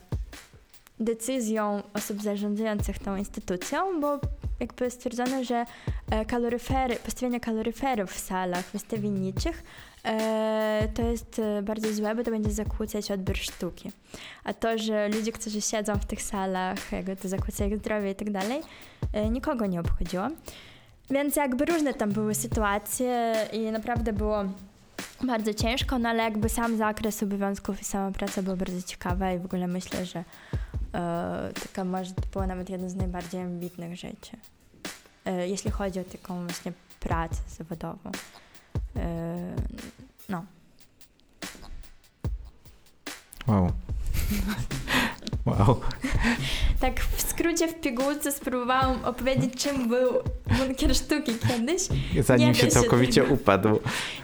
decyzją 1.01 1.82
osób 1.95 2.22
zarządzających 2.22 2.99
tą 2.99 3.16
instytucją, 3.16 4.01
bo 4.01 4.18
jakby 4.61 4.90
stwierdzono, 4.90 5.45
że 5.45 5.64
e, 6.11 6.24
kaloryfery, 6.24 6.97
postawienie 6.97 7.40
kaloryferów 7.40 8.12
w 8.12 8.18
salach 8.18 8.70
wystawienniczych 8.72 9.62
e, 10.05 10.88
to 10.95 11.03
jest 11.03 11.38
e, 11.38 11.62
bardzo 11.62 11.95
złe, 11.95 12.14
bo 12.14 12.24
to 12.24 12.30
będzie 12.30 12.51
zakłócać 12.51 13.11
odbiór 13.11 13.36
sztuki. 13.36 13.93
A 14.45 14.55
to, 14.55 14.78
że 14.78 15.09
ludzie, 15.09 15.32
którzy 15.32 15.61
siedzą 15.61 15.99
w 15.99 16.05
tych 16.05 16.22
salach, 16.22 16.93
jakby 16.93 17.16
to 17.16 17.28
zakłóca 17.28 17.64
ich 17.64 17.78
zdrowie 17.78 18.11
i 18.11 18.14
tak 18.14 18.30
dalej, 18.30 18.61
e, 19.12 19.30
nikogo 19.30 19.66
nie 19.66 19.80
obchodziło. 19.80 20.28
Więc 21.11 21.36
jakby 21.36 21.64
różne 21.64 21.95
tam 21.95 22.11
były 22.11 22.34
sytuacje 22.34 23.34
i 23.53 23.61
naprawdę 23.61 24.12
było 24.12 24.45
bardzo 25.26 25.55
ciężko, 25.55 25.99
no 25.99 26.09
ale 26.09 26.22
jakby 26.22 26.49
sam 26.49 26.76
zakres 26.76 27.22
obowiązków 27.22 27.80
i 27.80 27.84
sama 27.84 28.11
praca 28.11 28.43
była 28.43 28.57
bardzo 28.57 28.82
ciekawa 28.82 29.32
i 29.32 29.38
w 29.38 29.45
ogóle 29.45 29.66
myślę, 29.66 30.07
że 30.07 30.24
e, 30.95 31.53
taka 31.62 31.84
może 31.84 32.14
to 32.14 32.22
była 32.32 32.47
nawet 32.47 32.70
jedna 32.70 32.88
z 32.88 32.95
najbardziej 32.95 33.40
ambitnych 33.40 33.97
rzeczy, 33.97 34.36
e, 35.24 35.49
jeśli 35.49 35.70
chodzi 35.70 36.01
o 36.01 36.05
taką 36.05 36.45
właśnie 36.47 36.72
pracę 37.01 37.43
zawodową. 37.59 38.11
E, 38.97 39.57
no. 40.28 40.45
Wow. 43.47 43.72
Wow. 45.47 45.80
Tak 46.80 47.01
w 47.01 47.22
skrócie, 47.22 47.68
w 47.68 47.80
pigułce 47.80 48.32
spróbowałam 48.32 49.05
opowiedzieć, 49.05 49.55
czym 49.62 49.88
był 49.88 50.12
bunkier 50.59 50.97
sztuki 50.97 51.32
kiedyś. 51.49 51.82
Zanim 52.20 52.49
Nie 52.49 52.55
się 52.55 52.62
da 52.62 52.68
się 52.68 52.74
całkowicie 52.74 53.22
tego. 53.22 53.34
upadł. 53.34 53.78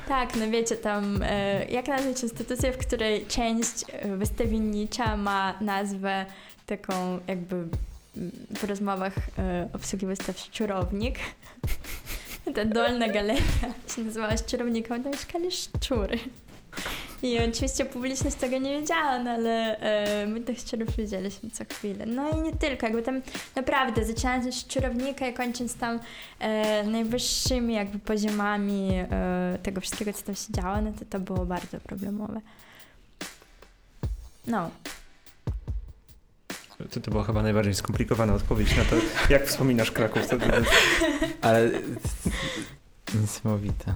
Tak, 0.09 0.37
no 0.37 0.51
wiecie, 0.51 0.77
tam 0.77 1.23
e, 1.23 1.65
jak 1.65 1.89
nazwać 1.89 2.23
instytucję, 2.23 2.73
w 2.73 2.79
której 2.79 3.27
część 3.27 3.85
e, 3.93 4.17
wystawiennicza 4.17 5.17
ma 5.17 5.55
nazwę 5.61 6.27
taką 6.67 7.19
jakby 7.27 7.57
mm, 7.57 8.31
w 8.51 8.65
rozmowach 8.65 9.15
e, 9.39 9.69
obsługi 9.73 10.07
wystaw 10.07 10.39
szczurownik. 10.39 11.19
Ta 12.55 12.65
dolna 12.65 13.09
galeria 13.09 13.43
się 13.97 14.03
nazywała 14.05 14.37
szczurowniką, 14.37 15.03
tam 15.03 15.13
mieszkali 15.13 15.49
szczury. 15.53 16.19
I 17.23 17.39
oczywiście 17.39 17.85
publiczność 17.85 18.37
tego 18.37 18.59
nie 18.59 18.81
wiedziała, 18.81 19.19
no 19.19 19.31
ale 19.31 19.79
e, 19.79 20.27
my 20.27 20.41
tych 20.41 20.59
szczurów 20.59 20.97
widzieliśmy 20.97 21.51
co 21.51 21.65
chwilę. 21.65 22.07
No 22.07 22.31
i 22.31 22.43
nie 22.43 22.53
tylko, 22.53 22.87
jakby 22.87 23.03
tam 23.03 23.23
naprawdę 23.57 24.05
zaczynając 24.05 24.47
od 24.47 24.55
szczurownika 24.55 25.29
i 25.29 25.35
kończąc 25.35 25.75
tam 25.75 26.01
e, 26.39 26.85
najwyższymi 26.85 27.75
jakby 27.75 27.99
poziomami 27.99 28.91
e, 28.95 29.59
tego 29.63 29.81
wszystkiego, 29.81 30.13
co 30.13 30.23
tam 30.23 30.35
się 30.35 30.53
działo, 30.53 30.83
no 30.83 30.93
to 30.99 31.05
to 31.11 31.21
było 31.21 31.47
bardzo 31.47 31.81
problemowe. 31.81 32.41
No, 34.47 34.71
To, 36.91 37.01
to 37.01 37.11
była 37.11 37.25
chyba 37.25 37.43
najbardziej 37.43 37.75
skomplikowana 37.75 38.35
odpowiedź 38.35 38.77
na 38.77 38.85
to, 38.85 38.97
jak 39.31 39.47
wspominasz 39.47 39.91
Kraków. 39.91 40.29
To, 40.29 40.39
to, 40.39 40.47
Ale 41.43 41.71
niesamowite. 43.21 43.95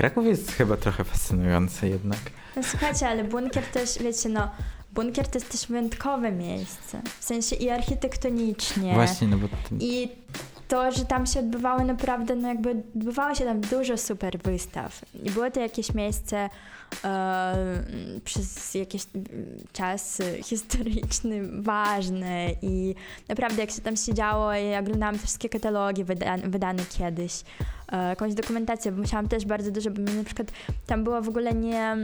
Kraków 0.00 0.26
jest 0.26 0.52
chyba 0.52 0.76
trochę 0.76 1.04
fascynujący 1.04 1.88
jednak. 1.88 2.18
no 2.56 2.62
słuchajcie, 2.62 3.08
ale 3.08 3.24
bunkier 3.24 3.64
też, 3.64 3.98
wiecie, 3.98 4.28
no 4.28 4.50
bunkier 4.92 5.28
to 5.28 5.38
jest 5.38 5.50
też 5.50 5.66
wyjątkowe 5.66 6.32
miejsce, 6.32 7.02
w 7.20 7.24
sensie 7.24 7.56
i 7.56 7.70
architektonicznie. 7.70 8.94
Właśnie, 8.94 9.28
no 9.28 9.36
bo 9.36 9.48
I 9.80 10.08
to, 10.70 10.92
że 10.92 11.04
tam 11.04 11.26
się 11.26 11.40
odbywało 11.40 11.84
naprawdę, 11.84 12.36
no 12.36 12.48
jakby 12.48 12.70
odbywało 12.70 13.34
się 13.34 13.44
tam 13.44 13.60
dużo 13.60 13.96
super 13.96 14.38
wystaw. 14.38 15.02
I 15.24 15.30
było 15.30 15.50
to 15.50 15.60
jakieś 15.60 15.94
miejsce 15.94 16.50
e, 17.04 17.54
przez 18.24 18.74
jakiś 18.74 19.02
czas 19.72 20.22
historyczny 20.42 21.62
ważne 21.62 22.50
i 22.62 22.94
naprawdę 23.28 23.60
jak 23.60 23.70
się 23.70 23.82
tam 23.82 23.96
siedziało 23.96 24.54
i 24.54 24.74
oglądałam 24.76 25.18
wszystkie 25.18 25.48
katalogi 25.48 26.04
wydane, 26.04 26.48
wydane 26.48 26.82
kiedyś, 26.98 27.32
e, 27.92 28.08
jakąś 28.08 28.34
dokumentację, 28.34 28.92
bo 28.92 29.00
musiałam 29.00 29.28
też 29.28 29.46
bardzo 29.46 29.70
dużo, 29.70 29.90
bo 29.90 30.12
na 30.12 30.24
przykład 30.24 30.48
tam 30.86 31.04
było 31.04 31.22
w 31.22 31.28
ogóle 31.28 31.54
nie 31.54 31.96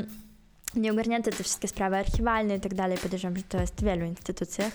nie 0.76 0.92
ogarnięte 0.92 1.30
te 1.30 1.44
wszystkie 1.44 1.68
sprawy 1.68 1.96
archiwalne 1.96 2.56
i 2.56 2.60
tak 2.60 2.74
dalej. 2.74 2.98
Podejrzewam, 2.98 3.36
że 3.36 3.42
to 3.42 3.60
jest 3.60 3.80
w 3.80 3.84
wielu 3.84 4.06
instytucjach. 4.06 4.72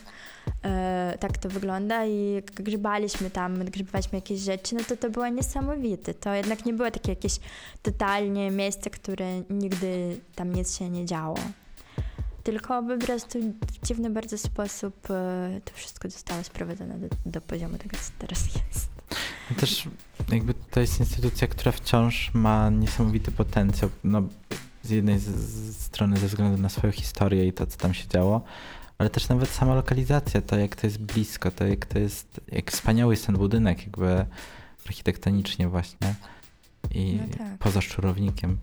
E, 0.64 1.18
tak 1.20 1.38
to 1.38 1.50
wygląda 1.50 2.06
i 2.06 2.44
grzebaliśmy 2.56 3.30
tam, 3.30 3.66
grzebaliśmy 3.66 4.18
jakieś 4.18 4.40
rzeczy, 4.40 4.76
no 4.76 4.82
to 4.84 4.98
to 4.98 5.10
było 5.10 5.28
niesamowite. 5.28 6.14
To 6.14 6.34
jednak 6.34 6.66
nie 6.66 6.74
było 6.74 6.92
takie 6.92 7.12
jakieś 7.12 7.40
totalnie 7.82 8.52
miejsce, 8.52 8.90
które 8.90 9.42
nigdy 9.50 10.20
tam 10.36 10.54
nic 10.54 10.78
się 10.78 10.90
nie 10.90 11.06
działo. 11.06 11.38
Tylko 12.44 12.84
po 12.84 13.06
prostu 13.06 13.40
w 13.42 13.88
dziwny 13.88 14.10
bardzo 14.10 14.38
sposób 14.38 15.12
e, 15.12 15.62
to 15.66 15.74
wszystko 15.74 16.10
zostało 16.10 16.44
sprowadzone 16.44 16.98
do, 16.98 17.08
do 17.26 17.42
poziomu 17.42 17.78
tego, 17.78 17.98
co 17.98 18.12
teraz 18.20 18.46
jest. 18.46 18.90
też 19.60 19.88
jakby 20.32 20.54
to 20.54 20.80
jest 20.80 21.00
instytucja, 21.00 21.48
która 21.48 21.72
wciąż 21.72 22.32
ma 22.34 22.70
niesamowity 22.70 23.32
potencjał. 23.32 23.90
No, 24.04 24.24
z 24.84 24.90
jednej 24.90 25.20
z, 25.20 25.24
z 25.26 25.82
strony 25.82 26.18
ze 26.18 26.28
względu 26.28 26.62
na 26.62 26.70
swoją 26.70 26.94
historię 26.94 27.48
i 27.48 27.54
to, 27.54 27.66
co 27.66 27.78
tam 27.78 27.94
się 27.94 28.08
działo, 28.08 28.42
ale 28.98 29.10
też 29.10 29.30
nawet 29.30 29.50
sama 29.50 29.76
lokalizacja, 29.76 30.42
to 30.42 30.58
jak 30.58 30.76
to 30.76 30.88
jest 30.88 30.98
blisko, 30.98 31.52
to 31.52 31.66
jak 31.68 31.86
to 31.86 32.00
jest, 32.00 32.42
jak 32.52 32.72
wspaniały 32.72 33.14
jest 33.14 33.26
ten 33.26 33.38
budynek, 33.38 33.82
jakby 33.82 34.26
architektonicznie 34.88 35.68
właśnie 35.68 36.16
i 36.92 37.20
No 37.22 37.38
tak. 37.38 37.58
poza 37.60 37.82
szczurownikiem. 37.82 38.58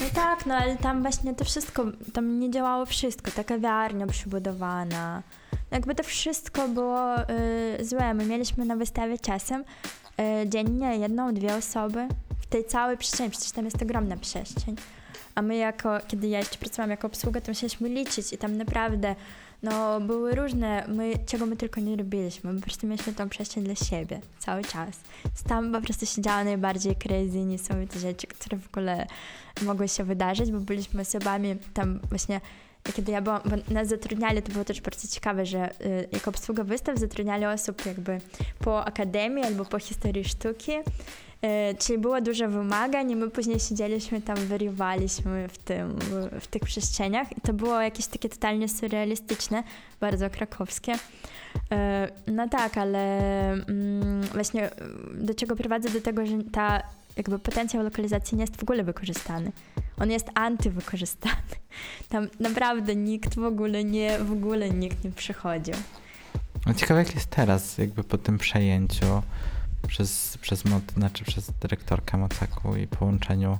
No 0.00 0.06
tak, 0.14 0.46
no 0.46 0.54
ale 0.54 0.76
tam 0.76 1.02
właśnie 1.02 1.34
to 1.34 1.44
wszystko, 1.44 1.84
tam 2.12 2.40
nie 2.40 2.50
działało 2.50 2.86
wszystko, 2.86 3.30
ta 3.30 3.44
kawiarnia 3.44 4.06
przybudowana. 4.06 5.22
Jakby 5.70 5.94
to 5.94 6.02
wszystko 6.02 6.68
było 6.68 7.20
y, 7.20 7.84
złe. 7.84 8.14
My 8.14 8.26
mieliśmy 8.26 8.64
na 8.64 8.76
wystawie 8.76 9.18
czasem 9.18 9.64
y, 10.44 10.48
dziennie 10.48 10.96
jedną, 10.98 11.34
dwie 11.34 11.54
osoby 11.56 12.08
w 12.40 12.46
tej 12.46 12.64
całej 12.64 12.96
przestrzeni, 12.96 13.30
przecież 13.30 13.50
tam 13.52 13.64
jest 13.64 13.82
ogromna 13.82 14.16
przestrzeń. 14.16 14.76
A 15.38 15.42
my 15.42 15.56
jako, 15.56 15.98
kiedy 16.08 16.28
ja 16.28 16.38
jeszcze 16.38 16.58
pracowałam 16.58 16.90
jako 16.90 17.06
obsługa, 17.06 17.40
to 17.40 17.50
musieliśmy 17.50 17.88
liczyć 17.88 18.32
i 18.32 18.38
tam 18.38 18.56
naprawdę 18.56 19.14
no, 19.62 20.00
były 20.00 20.34
różne, 20.34 20.84
my, 20.88 21.12
czego 21.26 21.46
my 21.46 21.56
tylko 21.56 21.80
nie 21.80 21.96
robiliśmy. 21.96 22.52
My 22.52 22.60
po 22.60 22.64
prostu 22.66 22.86
mieliśmy 22.86 23.12
tą 23.12 23.28
przestrzeń 23.28 23.64
dla 23.64 23.74
siebie 23.74 24.20
cały 24.38 24.62
czas. 24.62 25.00
Tam 25.48 25.72
po 25.72 25.80
prostu 25.80 26.06
się 26.06 26.22
działy 26.22 26.44
najbardziej 26.44 26.96
crazy, 26.96 27.38
niesamowite 27.38 27.98
rzeczy, 27.98 28.26
które 28.26 28.58
w 28.58 28.68
ogóle 28.68 29.06
mogły 29.62 29.88
się 29.88 30.04
wydarzyć, 30.04 30.52
bo 30.52 30.60
byliśmy 30.60 31.00
osobami 31.02 31.56
tam 31.74 32.00
właśnie 32.08 32.40
kiedy 32.94 33.12
ja 33.12 33.22
byłam, 33.22 33.40
bo 33.44 33.74
nas 33.74 33.88
zatrudniali, 33.88 34.42
to 34.42 34.52
było 34.52 34.64
też 34.64 34.80
bardzo 34.80 35.08
ciekawe, 35.08 35.46
że 35.46 35.70
y, 35.70 36.08
jako 36.12 36.30
obsługa 36.30 36.64
wystaw 36.64 36.98
zatrudniali 36.98 37.46
osób 37.46 37.86
jakby 37.86 38.20
po 38.58 38.84
akademii 38.84 39.44
albo 39.44 39.64
po 39.64 39.78
historii 39.78 40.24
sztuki, 40.24 40.72
czyli 41.78 41.98
było 41.98 42.20
dużo 42.20 42.48
wymagań 42.48 43.10
i 43.10 43.16
my 43.16 43.30
później 43.30 43.60
siedzieliśmy 43.60 44.22
tam, 44.22 44.36
wariowaliśmy 44.36 45.48
w, 45.48 45.58
tym, 45.58 45.98
w 46.40 46.46
tych 46.46 46.62
przestrzeniach 46.62 47.38
i 47.38 47.40
to 47.40 47.52
było 47.52 47.80
jakieś 47.80 48.06
takie 48.06 48.28
totalnie 48.28 48.68
surrealistyczne, 48.68 49.62
bardzo 50.00 50.30
krakowskie. 50.30 50.94
Y, 50.94 50.98
no 52.32 52.48
tak, 52.48 52.78
ale 52.78 53.18
mm, 53.52 54.22
właśnie 54.22 54.70
y, 54.70 54.74
do 55.14 55.34
czego 55.34 55.56
prowadzę? 55.56 55.90
Do 55.90 56.00
tego, 56.00 56.26
że 56.26 56.38
ta 56.52 56.82
jakby 57.16 57.38
potencjał 57.38 57.82
lokalizacji 57.82 58.36
nie 58.36 58.42
jest 58.42 58.56
w 58.56 58.62
ogóle 58.62 58.84
wykorzystany. 58.84 59.52
On 60.00 60.10
jest 60.10 60.30
antywykorzystany. 60.34 61.34
Tam 62.08 62.28
naprawdę 62.40 62.96
nikt 62.96 63.34
w 63.34 63.44
ogóle 63.44 63.84
nie, 63.84 64.18
w 64.18 64.32
ogóle 64.32 64.70
nikt 64.70 65.04
nie 65.04 65.10
przychodził. 65.10 65.74
No 66.66 66.74
ciekawe 66.74 67.00
jak 67.00 67.14
jest 67.14 67.30
teraz, 67.30 67.78
jakby 67.78 68.04
po 68.04 68.18
tym 68.18 68.38
przejęciu 68.38 69.22
przez, 69.88 70.38
przez, 70.40 70.64
mod, 70.64 70.82
znaczy 70.92 71.24
przez 71.24 71.50
dyrektorkę 71.60 72.16
Mocaku 72.16 72.76
i 72.76 72.86
połączeniu 72.86 73.58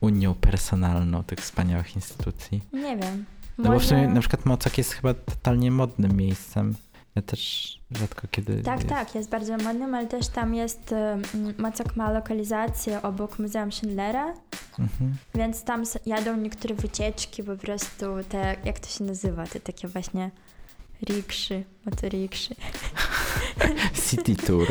unią 0.00 0.34
personalną 0.34 1.24
tych 1.24 1.38
wspaniałych 1.38 1.96
instytucji. 1.96 2.62
Nie 2.72 2.96
wiem. 2.96 3.24
No 3.58 3.70
bo 3.70 3.78
w 3.78 3.84
sumie 3.84 4.08
na 4.08 4.20
przykład 4.20 4.46
Mocak 4.46 4.78
jest 4.78 4.92
chyba 4.92 5.14
totalnie 5.14 5.70
modnym 5.70 6.16
miejscem. 6.16 6.74
Ja 7.14 7.22
też 7.22 7.72
rzadko 7.90 8.28
kiedy... 8.30 8.62
Tak, 8.62 8.76
jest. 8.76 8.88
tak, 8.88 9.14
jest 9.14 9.30
bardzo 9.30 9.56
modnym, 9.56 9.94
ale 9.94 10.06
też 10.06 10.28
tam 10.28 10.54
jest, 10.54 10.94
Mocak 11.58 11.96
ma 11.96 12.10
lokalizację 12.10 13.02
obok 13.02 13.38
Muzeum 13.38 13.72
Schindlera, 13.72 14.34
Mhm. 14.78 15.16
więc 15.34 15.64
tam 15.64 15.82
jadą 16.06 16.36
niektóre 16.36 16.74
wycieczki, 16.74 17.42
po 17.42 17.56
prostu 17.56 18.06
te, 18.28 18.56
jak 18.64 18.78
to 18.80 18.88
się 18.88 19.04
nazywa, 19.04 19.46
te 19.46 19.60
takie 19.60 19.88
właśnie 19.88 20.30
rikszy, 21.08 21.64
motorikszy. 21.84 22.54
City 24.10 24.36
Tour. 24.36 24.66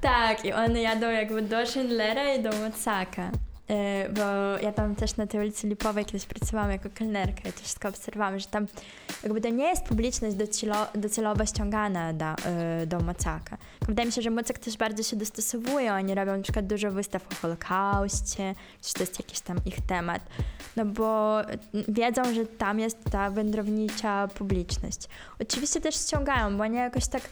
Tak, 0.00 0.44
i 0.44 0.52
one 0.52 0.80
jadą 0.82 1.10
jakby 1.10 1.42
do 1.42 1.66
Schindlera 1.66 2.34
i 2.34 2.42
do 2.42 2.50
Mocaka. 2.50 3.30
E, 3.70 4.08
Bo 4.08 4.22
ja 4.62 4.72
tam 4.72 4.94
też 4.94 5.16
na 5.16 5.26
tej 5.26 5.40
ulicy 5.40 5.66
Lipowej 5.68 6.04
kiedyś 6.04 6.26
pracowałam 6.26 6.70
jako 6.70 6.88
kelnerka 6.94 7.48
i 7.48 7.52
to 7.52 7.60
wszystko 7.60 7.88
obserwowałam, 7.88 8.38
że 8.38 8.46
tam 8.46 8.66
jakby 9.22 9.40
to 9.40 9.48
nie 9.48 9.64
jest 9.64 9.84
publiczność 9.84 10.36
docelo, 10.36 10.86
docelowo 10.94 11.46
ściągana 11.46 12.12
do, 12.12 12.24
e, 12.24 12.86
do 12.86 13.00
Mocaka. 13.00 13.56
Wydaje 13.88 14.06
mi 14.06 14.12
się, 14.12 14.22
że 14.22 14.30
Mocak 14.30 14.58
też 14.58 14.76
bardzo 14.76 15.02
się 15.02 15.16
dostosowuje. 15.16 15.94
Oni 15.94 16.14
robią 16.14 16.36
na 16.36 16.42
przykład 16.42 16.66
dużo 16.66 16.90
wystaw 16.90 17.22
o 17.32 17.34
Holokauście, 17.34 18.54
czy 18.82 18.94
to 18.94 19.00
jest 19.00 19.18
jakiś 19.18 19.40
tam 19.40 19.60
ich 19.66 19.80
temat. 19.80 20.22
No 20.76 20.84
bo 20.84 21.38
wiedzą, 21.88 22.34
że 22.34 22.46
tam 22.46 22.80
jest 22.80 22.98
ta 23.10 23.30
wędrownicza 23.30 24.28
publiczność. 24.28 24.98
Oczywiście 25.40 25.80
też 25.80 25.94
ściągają, 25.94 26.56
bo 26.56 26.62
oni 26.62 26.76
jakoś 26.76 27.06
tak 27.06 27.22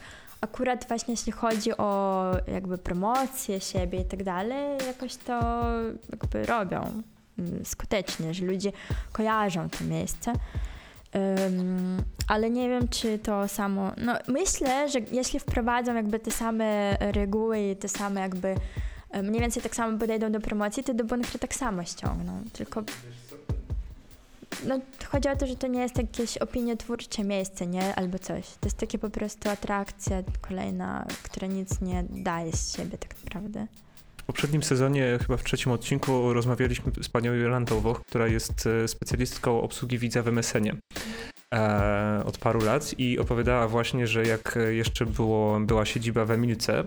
akurat 0.41 0.87
właśnie 0.87 1.13
jeśli 1.13 1.31
chodzi 1.31 1.77
o 1.77 2.23
jakby 2.47 2.77
promocję 2.77 3.61
siebie 3.61 4.01
i 4.01 4.05
tak 4.05 4.23
dalej, 4.23 4.77
jakoś 4.87 5.15
to 5.15 5.63
jakby 6.11 6.45
robią 6.45 7.01
mm, 7.39 7.65
skutecznie, 7.65 8.33
że 8.33 8.45
ludzie 8.45 8.71
kojarzą 9.11 9.69
to 9.69 9.83
miejsce. 9.83 10.33
Ym, 11.15 12.03
ale 12.27 12.49
nie 12.49 12.69
wiem, 12.69 12.87
czy 12.87 13.19
to 13.19 13.47
samo. 13.47 13.91
No, 13.97 14.15
myślę, 14.27 14.89
że 14.89 14.99
jeśli 15.11 15.39
wprowadzą 15.39 15.95
jakby 15.95 16.19
te 16.19 16.31
same 16.31 16.97
reguły 16.99 17.59
i 17.59 17.75
te 17.75 17.87
same 17.87 18.21
jakby 18.21 18.55
mniej 19.23 19.41
więcej 19.41 19.63
tak 19.63 19.75
samo 19.75 19.97
podejdą 19.97 20.31
do 20.31 20.39
promocji, 20.39 20.83
to 20.83 20.93
do 20.93 21.03
bunkry 21.03 21.39
tak 21.39 21.55
samo 21.55 21.83
ściągną. 21.83 22.43
Tylko 22.53 22.83
no, 24.67 24.79
chodzi 25.07 25.29
o 25.29 25.35
to, 25.35 25.47
że 25.47 25.55
to 25.55 25.67
nie 25.67 25.81
jest 25.81 25.97
jakieś 25.97 26.37
opiniotwórcze 26.37 27.23
miejsce, 27.23 27.67
nie? 27.67 27.95
Albo 27.95 28.19
coś. 28.19 28.45
To 28.45 28.65
jest 28.65 28.77
takie 28.77 28.99
po 28.99 29.09
prostu 29.09 29.49
atrakcja 29.49 30.23
kolejna, 30.41 31.05
która 31.23 31.47
nic 31.47 31.81
nie 31.81 32.03
daje 32.09 32.53
z 32.53 32.77
siebie 32.77 32.97
tak 32.97 33.15
naprawdę. 33.23 33.67
W 34.17 34.23
poprzednim 34.23 34.63
sezonie, 34.63 35.19
chyba 35.21 35.37
w 35.37 35.43
trzecim 35.43 35.71
odcinku, 35.71 36.33
rozmawialiśmy 36.33 36.91
z 37.01 37.09
panią 37.09 37.33
Jolantą 37.33 37.79
Woch, 37.79 38.01
która 38.07 38.27
jest 38.27 38.67
e, 38.67 38.87
specjalistką 38.87 39.61
obsługi 39.61 39.97
widza 39.97 40.23
w 40.23 40.27
MSN-ie 40.27 40.75
e, 41.53 42.23
od 42.25 42.37
paru 42.37 42.63
lat 42.63 42.99
i 42.99 43.19
opowiadała 43.19 43.67
właśnie, 43.67 44.07
że 44.07 44.23
jak 44.23 44.59
jeszcze 44.69 45.05
było, 45.05 45.59
była 45.59 45.85
siedziba 45.85 46.25
w 46.25 46.31
Emilce, 46.31 46.83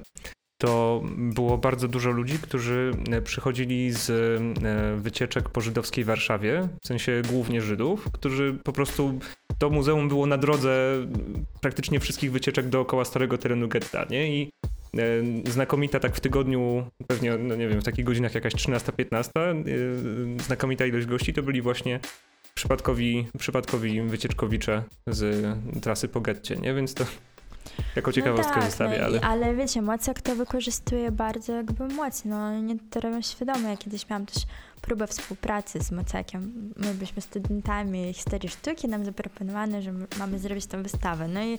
to 0.62 1.02
było 1.16 1.58
bardzo 1.58 1.88
dużo 1.88 2.10
ludzi, 2.10 2.38
którzy 2.38 2.92
e, 3.10 3.22
przychodzili 3.22 3.92
z 3.92 4.10
e, 4.10 5.00
wycieczek 5.00 5.48
po 5.48 5.60
żydowskiej 5.60 6.04
Warszawie, 6.04 6.68
w 6.82 6.86
sensie 6.86 7.22
głównie 7.30 7.60
Żydów, 7.60 8.08
którzy 8.12 8.58
po 8.64 8.72
prostu 8.72 9.18
to 9.58 9.70
muzeum 9.70 10.08
było 10.08 10.26
na 10.26 10.38
drodze 10.38 11.06
praktycznie 11.60 12.00
wszystkich 12.00 12.32
wycieczek 12.32 12.68
dookoła 12.68 13.04
starego 13.04 13.38
terenu 13.38 13.68
getta, 13.68 14.06
nie? 14.10 14.36
I 14.36 14.50
e, 14.98 15.50
znakomita 15.50 16.00
tak 16.00 16.16
w 16.16 16.20
tygodniu, 16.20 16.86
pewnie, 17.06 17.38
no 17.38 17.56
nie 17.56 17.68
wiem, 17.68 17.80
w 17.80 17.84
takich 17.84 18.04
godzinach 18.04 18.34
jakaś 18.34 18.52
13-15, 18.52 19.30
e, 19.38 20.42
znakomita 20.42 20.86
ilość 20.86 21.06
gości 21.06 21.32
to 21.32 21.42
byli 21.42 21.62
właśnie 21.62 22.00
przypadkowi, 22.54 23.26
przypadkowi 23.38 24.02
wycieczkowicze 24.02 24.82
z 25.06 25.56
trasy 25.82 26.08
po 26.08 26.20
getcie, 26.20 26.56
nie? 26.56 26.74
Więc 26.74 26.94
to 26.94 27.04
jako 27.96 28.12
ciekawostkę 28.12 28.54
no 28.54 28.60
tak, 28.60 28.70
zostawię, 28.70 28.98
no, 28.98 29.04
ale... 29.04 29.18
i- 29.18 29.20
ale 29.22 29.54
wiecie, 29.54 29.82
Mocek 29.82 30.22
to 30.22 30.36
wykorzystuje 30.36 31.10
bardzo 31.12 31.52
jakby 31.52 31.88
mocno. 31.88 32.60
Nie 32.60 32.76
to 32.90 33.00
robią 33.00 33.22
świadomie. 33.22 33.68
Ja 33.68 33.76
kiedyś 33.76 34.08
miałam 34.08 34.26
też 34.26 34.42
próbę 34.80 35.06
współpracy 35.06 35.80
z 35.82 35.90
Mocekiem. 35.90 36.72
My 36.76 36.94
byliśmy 36.94 37.22
studentami 37.22 38.12
historii 38.12 38.48
sztuki, 38.48 38.88
nam 38.88 39.04
zaproponowano, 39.04 39.82
że 39.82 39.92
mamy 40.18 40.38
zrobić 40.38 40.66
tą 40.66 40.82
wystawę. 40.82 41.28
No 41.28 41.42
i 41.42 41.58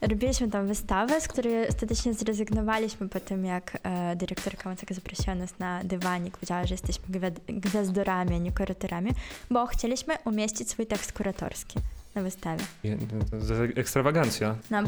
robiliśmy 0.00 0.48
tą 0.50 0.66
wystawę, 0.66 1.20
z 1.20 1.28
której 1.28 1.68
ostatecznie 1.68 2.14
zrezygnowaliśmy 2.14 3.08
po 3.08 3.20
tym, 3.20 3.44
jak 3.44 3.78
e, 3.82 4.16
dyrektorka 4.16 4.70
Moceka 4.70 4.94
zaprosiła 4.94 5.34
nas 5.34 5.58
na 5.58 5.84
dywanik. 5.84 6.34
Powiedziała, 6.36 6.66
że 6.66 6.74
jesteśmy 6.74 7.04
gwiad- 7.18 7.40
gwiazdorami, 7.48 8.34
a 8.34 8.38
nie 8.38 8.52
kuratorami, 8.52 9.10
bo 9.50 9.66
chcieliśmy 9.66 10.14
umieścić 10.24 10.70
swój 10.70 10.86
tekst 10.86 11.12
kuratorski. 11.12 11.78
Na 12.14 12.22
wystawie. 12.22 12.64
Jest 12.84 13.52
Ekstrawagancja. 13.76 14.56
No, 14.70 14.78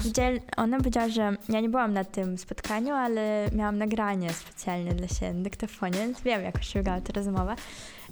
ona 0.56 0.78
powiedziała, 0.78 1.08
że 1.08 1.36
ja 1.48 1.60
nie 1.60 1.68
byłam 1.68 1.92
na 1.92 2.04
tym 2.04 2.38
spotkaniu, 2.38 2.94
ale 2.94 3.48
miałam 3.54 3.78
nagranie 3.78 4.32
specjalnie 4.32 4.94
dla 4.94 5.08
siebie 5.08 5.32
na 5.32 5.42
dyktofonie, 5.42 5.98
więc 5.98 6.20
wiem, 6.20 6.42
jak 6.42 6.58
przebiegała 6.58 7.00
ta 7.00 7.12
rozmowa. 7.12 7.56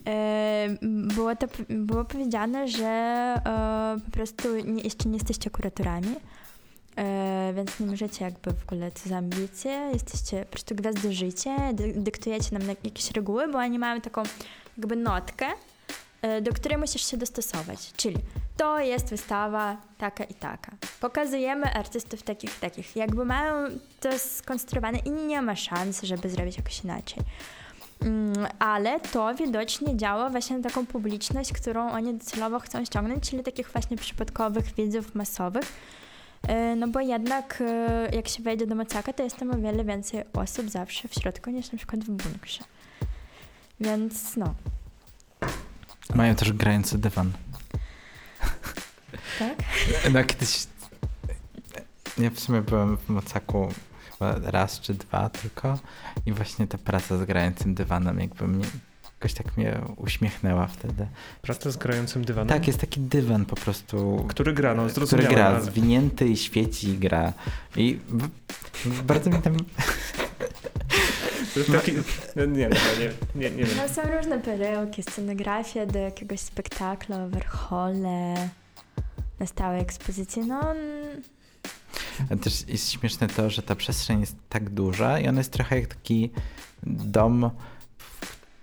E, 0.06 0.68
Było, 1.14 1.36
to, 1.36 1.46
było 1.68 2.04
powiedziane, 2.04 2.68
że 2.68 2.86
e, 2.86 3.96
po 4.04 4.10
prostu 4.10 4.56
nie, 4.56 4.82
jeszcze 4.82 5.08
nie 5.08 5.14
jesteście 5.16 5.50
kuratorami, 5.50 6.16
e, 6.96 7.52
więc 7.56 7.80
nie 7.80 7.86
możecie 7.86 8.24
jakby 8.24 8.52
w 8.52 8.62
ogóle 8.62 8.90
co 8.92 9.08
za 9.08 9.16
ambicje, 9.16 9.90
jesteście 9.92 10.44
po 10.44 10.50
prostu 10.50 10.74
gwiazdożycie, 10.74 11.56
dy, 11.74 11.92
dyktujecie 11.96 12.58
nam 12.58 12.68
jakieś 12.84 13.10
reguły, 13.10 13.48
bo 13.52 13.58
oni 13.58 13.78
mają 13.78 14.00
taką 14.00 14.22
jakby 14.78 14.96
notkę, 14.96 15.46
do 16.42 16.52
której 16.52 16.78
musisz 16.78 17.10
się 17.10 17.16
dostosować, 17.16 17.92
czyli 17.96 18.16
to 18.56 18.78
jest 18.78 19.10
wystawa 19.10 19.76
taka 19.98 20.24
i 20.24 20.34
taka. 20.34 20.72
Pokazujemy 21.00 21.74
artystów 21.74 22.22
takich 22.22 22.50
i 22.56 22.60
takich. 22.60 22.96
Jakby 22.96 23.24
mają 23.24 23.68
to 24.00 24.18
skonstruowane 24.18 24.98
i 24.98 25.10
nie 25.10 25.42
ma 25.42 25.56
szans, 25.56 26.02
żeby 26.02 26.30
zrobić 26.30 26.56
jakoś 26.56 26.84
inaczej. 26.84 27.22
Mm, 28.02 28.46
Ale 28.58 29.00
to 29.00 29.34
widocznie 29.34 29.96
działa 29.96 30.30
właśnie 30.30 30.56
na 30.58 30.62
taką 30.62 30.86
publiczność, 30.86 31.52
którą 31.52 31.90
oni 31.90 32.14
docelowo 32.14 32.60
chcą 32.60 32.84
ściągnąć, 32.84 33.30
czyli 33.30 33.42
takich 33.42 33.70
właśnie 33.70 33.96
przypadkowych 33.96 34.74
widzów 34.74 35.14
masowych. 35.14 35.72
E, 36.48 36.76
No 36.76 36.88
bo 36.88 37.00
jednak 37.00 37.58
e, 37.60 38.08
jak 38.12 38.28
się 38.28 38.42
wejdzie 38.42 38.66
do 38.66 38.74
Macaka, 38.74 39.12
to 39.12 39.22
jest 39.22 39.36
tam 39.36 39.50
o 39.50 39.56
wiele 39.56 39.84
więcej 39.84 40.24
osób 40.32 40.70
zawsze 40.70 41.08
w 41.08 41.14
środku 41.14 41.50
niż 41.50 41.72
na 41.72 41.78
przykład 41.78 42.04
w 42.04 42.10
bunkrze. 42.10 42.64
Więc 43.80 44.36
no, 44.36 44.54
Mają 46.14 46.34
też 46.34 46.52
grający 46.52 46.98
dywan. 46.98 47.32
tak? 49.38 49.54
No 50.12 50.24
kiedyś... 50.24 50.66
Ja 52.18 52.30
w 52.30 52.40
sumie 52.40 52.62
byłem 52.62 52.96
w 52.96 53.08
Mocaku 53.08 53.68
chyba 54.12 54.50
raz 54.50 54.80
czy 54.80 54.94
dwa 54.94 55.28
tylko 55.28 55.78
i 56.26 56.32
właśnie 56.32 56.66
ta 56.66 56.78
praca 56.78 57.18
z 57.18 57.24
grającym 57.24 57.74
dywanem 57.74 58.20
jakby 58.20 58.48
mnie 58.48 58.64
jakoś 59.14 59.34
tak 59.34 59.56
mnie 59.56 59.80
uśmiechnęła 59.96 60.66
wtedy. 60.66 61.06
Praca 61.42 61.70
z 61.70 61.76
grającym 61.76 62.24
dywanem. 62.24 62.48
Tak, 62.48 62.66
jest 62.66 62.80
taki 62.80 63.00
dywan 63.00 63.44
po 63.44 63.56
prostu, 63.56 64.24
Który 64.28 64.52
gra, 64.52 64.74
no 64.74 64.86
który 65.06 65.22
gra, 65.22 65.46
ale- 65.46 65.62
zwinięty 65.62 66.28
i 66.28 66.36
świeci 66.36 66.88
i 66.88 66.98
gra. 66.98 67.32
I 67.76 67.98
bardzo 69.04 69.30
mi 69.30 69.42
tam... 69.42 69.56
Taki... 71.72 71.92
Nie, 72.36 72.46
nie, 72.46 72.68
nie, 72.68 72.68
nie, 73.34 73.50
nie 73.50 73.64
wiem. 73.64 73.76
No 73.76 73.88
są 73.94 74.02
różne 74.16 74.40
perełki, 74.40 75.02
scenografia 75.02 75.86
do 75.86 75.98
jakiegoś 75.98 76.40
spektaklu, 76.40 77.16
Warhole, 77.28 78.34
na 79.40 79.46
stałej 79.46 79.80
ekspozycji, 79.80 80.42
no... 80.42 80.60
Ale 82.30 82.38
też 82.38 82.68
jest 82.68 82.92
śmieszne 82.92 83.28
to, 83.28 83.50
że 83.50 83.62
ta 83.62 83.74
przestrzeń 83.74 84.20
jest 84.20 84.36
tak 84.48 84.70
duża 84.70 85.18
i 85.18 85.28
ona 85.28 85.40
jest 85.40 85.52
trochę 85.52 85.80
jak 85.80 85.94
taki 85.94 86.30
dom, 86.82 87.50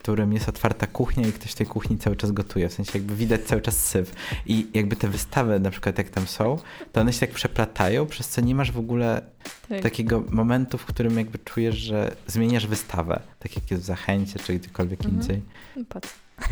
którym 0.07 0.33
jest 0.33 0.49
otwarta 0.49 0.87
kuchnia 0.87 1.27
i 1.27 1.31
ktoś 1.31 1.51
w 1.51 1.55
tej 1.55 1.67
kuchni 1.67 1.97
cały 1.97 2.15
czas 2.15 2.31
gotuje. 2.31 2.69
W 2.69 2.73
sensie 2.73 2.91
jakby 2.93 3.15
widać 3.15 3.41
cały 3.41 3.61
czas 3.61 3.85
syf. 3.85 4.13
I 4.45 4.67
jakby 4.73 4.95
te 4.95 5.07
wystawy 5.07 5.59
na 5.59 5.71
przykład 5.71 5.97
jak 5.97 6.09
tam 6.09 6.27
są, 6.27 6.59
to 6.91 7.01
one 7.01 7.13
się 7.13 7.19
tak 7.19 7.31
przeplatają, 7.31 8.05
przez 8.05 8.29
co 8.29 8.41
nie 8.41 8.55
masz 8.55 8.71
w 8.71 8.77
ogóle 8.77 9.21
Tak. 9.69 9.81
takiego 9.81 10.23
momentu, 10.29 10.77
w 10.77 10.85
którym 10.85 11.17
jakby 11.17 11.39
czujesz, 11.39 11.75
że 11.75 12.15
zmieniasz 12.27 12.67
wystawę. 12.67 13.19
Tak 13.39 13.55
jak 13.55 13.71
jest 13.71 13.83
w 13.83 13.85
Zachęcie 13.85 14.39
czy 14.39 14.59
gdziekolwiek 14.59 14.99
Mhm. 15.05 15.15
indziej. 15.21 15.41
Po 15.89 16.01
co? 16.01 16.09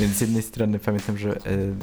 Więc 0.00 0.16
z 0.16 0.20
jednej 0.20 0.42
strony 0.42 0.78
pamiętam, 0.78 1.18
że 1.18 1.36
y, 1.36 1.74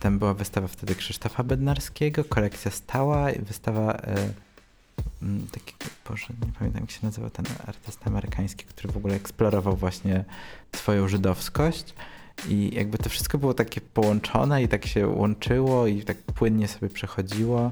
tam 0.00 0.18
była 0.18 0.34
wystawa 0.34 0.68
wtedy 0.68 0.94
Krzysztofa 0.94 1.42
Bednarskiego, 1.42 2.24
kolekcja 2.24 2.70
stała, 2.70 3.26
wystawa 3.38 4.00
mm, 5.22 5.46
takiego, 5.46 5.84
Boże, 6.08 6.26
nie 6.46 6.52
pamiętam 6.58 6.80
jak 6.80 6.90
się 6.90 7.00
nazywał 7.02 7.30
ten 7.30 7.46
artysta 7.66 8.06
amerykański, 8.06 8.64
który 8.64 8.92
w 8.92 8.96
ogóle 8.96 9.14
eksplorował 9.14 9.76
właśnie 9.76 10.24
swoją 10.76 11.08
żydowskość. 11.08 11.94
I 12.48 12.70
jakby 12.74 12.98
to 12.98 13.08
wszystko 13.08 13.38
było 13.38 13.54
takie 13.54 13.80
połączone 13.80 14.62
i 14.62 14.68
tak 14.68 14.86
się 14.86 15.08
łączyło 15.08 15.86
i 15.86 16.02
tak 16.02 16.16
płynnie 16.16 16.68
sobie 16.68 16.88
przechodziło. 16.88 17.70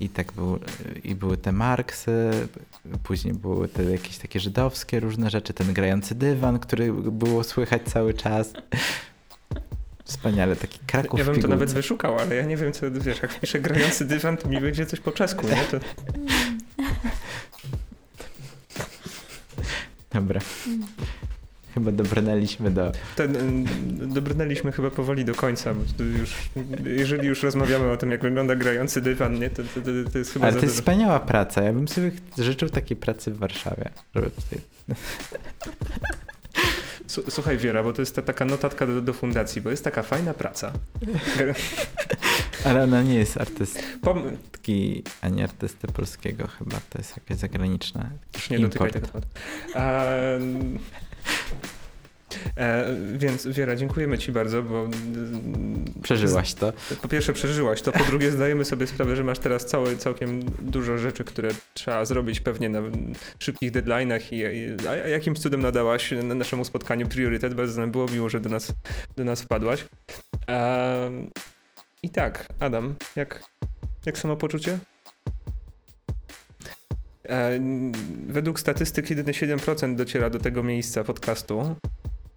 I 0.00 0.08
tak 0.08 0.32
był, 0.32 0.58
i 1.04 1.14
były 1.14 1.36
te 1.36 1.52
Marksy, 1.52 2.30
później 3.02 3.34
były 3.34 3.68
te 3.68 3.84
jakieś 3.84 4.18
takie 4.18 4.40
żydowskie 4.40 5.00
różne 5.00 5.30
rzeczy, 5.30 5.52
ten 5.52 5.72
grający 5.72 6.14
dywan, 6.14 6.58
który 6.58 6.92
było 6.92 7.44
słychać 7.44 7.82
cały 7.82 8.14
czas. 8.14 8.52
Wspaniale, 10.04 10.56
taki 10.56 10.78
Kraków 10.86 11.18
Ja 11.18 11.24
bym 11.24 11.42
to 11.42 11.48
nawet 11.48 11.72
wyszukał, 11.72 12.18
ale 12.18 12.34
ja 12.34 12.42
nie 12.42 12.56
wiem, 12.56 12.72
co 12.72 12.90
wiesz, 12.90 13.22
jak 13.22 13.32
wpiszę 13.32 13.60
grający 13.60 14.04
dywan, 14.04 14.36
to 14.36 14.48
mi 14.48 14.60
będzie 14.60 14.86
coś 14.86 15.00
po 15.00 15.12
czesku, 15.12 15.46
nie? 15.46 15.64
To... 15.70 15.78
Dobra. 20.16 20.40
Chyba 21.74 21.92
dobrnęliśmy 21.92 22.70
do... 22.70 22.92
Ten, 23.16 23.36
y, 24.02 24.06
dobrnęliśmy 24.06 24.72
chyba 24.72 24.90
powoli 24.90 25.24
do 25.24 25.34
końca, 25.34 25.74
bo 25.74 26.04
już, 26.04 26.34
jeżeli 26.84 27.28
już 27.28 27.42
rozmawiamy 27.42 27.90
o 27.90 27.96
tym, 27.96 28.10
jak 28.10 28.22
wygląda 28.22 28.56
grający 28.56 29.00
dywan, 29.00 29.38
nie, 29.38 29.50
to, 29.50 29.62
to, 29.62 29.80
to, 29.80 30.10
to 30.12 30.18
jest 30.18 30.32
chyba 30.32 30.46
Ale 30.46 30.52
to 30.54 30.60
jest 30.60 30.74
dużo. 30.74 30.82
wspaniała 30.82 31.20
praca. 31.20 31.62
Ja 31.62 31.72
bym 31.72 31.88
sobie 31.88 32.10
życzył 32.38 32.68
takiej 32.68 32.96
pracy 32.96 33.30
w 33.30 33.38
Warszawie. 33.38 33.90
Żeby 34.14 34.30
tutaj... 34.30 34.58
Słuchaj 37.06 37.58
Wiera, 37.58 37.82
bo 37.82 37.92
to 37.92 38.02
jest 38.02 38.16
ta 38.16 38.22
taka 38.22 38.44
notatka 38.44 38.86
do, 38.86 39.00
do 39.00 39.12
fundacji, 39.12 39.62
bo 39.62 39.70
jest 39.70 39.84
taka 39.84 40.02
fajna 40.02 40.34
praca. 40.34 40.72
Ale 42.64 42.82
ona 42.84 43.02
nie 43.02 43.14
jest 43.14 43.40
artystki, 43.40 45.02
ani 45.20 45.42
artysty 45.42 45.86
polskiego 45.86 46.46
chyba. 46.46 46.76
To 46.90 46.98
jest 46.98 47.16
jakieś 47.16 47.36
zagraniczne. 47.36 48.10
Już 48.34 48.50
nie 48.50 48.58
dotykaj 48.58 48.88
Import. 48.88 49.12
tego 49.12 49.20
tematu. 49.20 49.28
A, 49.74 50.04
e, 52.56 52.96
więc 53.12 53.46
Wiera, 53.46 53.76
dziękujemy 53.76 54.18
Ci 54.18 54.32
bardzo, 54.32 54.62
bo 54.62 54.84
mm, 54.84 55.84
Przeżyłaś 56.02 56.54
to. 56.54 56.72
po 57.02 57.08
pierwsze 57.08 57.32
przeżyłaś 57.32 57.82
to, 57.82 57.92
po 57.92 58.04
drugie 58.04 58.30
zdajemy 58.30 58.64
sobie 58.64 58.86
sprawę, 58.86 59.16
że 59.16 59.24
masz 59.24 59.38
teraz 59.38 59.66
całe, 59.66 59.96
całkiem 59.96 60.40
dużo 60.60 60.98
rzeczy, 60.98 61.24
które 61.24 61.50
trzeba 61.74 62.04
zrobić 62.04 62.40
pewnie 62.40 62.68
na 62.68 62.82
szybkich 63.38 63.72
deadline'ach 63.72 64.20
i, 64.32 64.36
i 64.36 64.88
a 64.88 64.94
jakimś 64.94 65.38
cudem 65.38 65.62
nadałaś 65.62 66.10
na 66.22 66.34
naszemu 66.34 66.64
spotkaniu 66.64 67.08
priorytet, 67.08 67.54
bardzo 67.54 67.80
nam 67.80 67.90
było 67.90 68.06
miło, 68.06 68.28
że 68.28 68.40
do 68.40 68.48
nas, 68.48 68.72
do 69.16 69.24
nas 69.24 69.42
wpadłaś. 69.42 69.84
Em, 70.46 71.30
I 72.02 72.10
tak, 72.10 72.46
Adam, 72.60 72.94
jak, 73.16 73.42
jak 74.06 74.18
samopoczucie? 74.18 74.78
E, 77.28 77.60
według 78.26 78.60
statystyk 78.60 79.10
jedynie 79.10 79.32
7% 79.32 79.96
dociera 79.96 80.30
do 80.30 80.38
tego 80.38 80.62
miejsca 80.62 81.04
podcastu. 81.04 81.76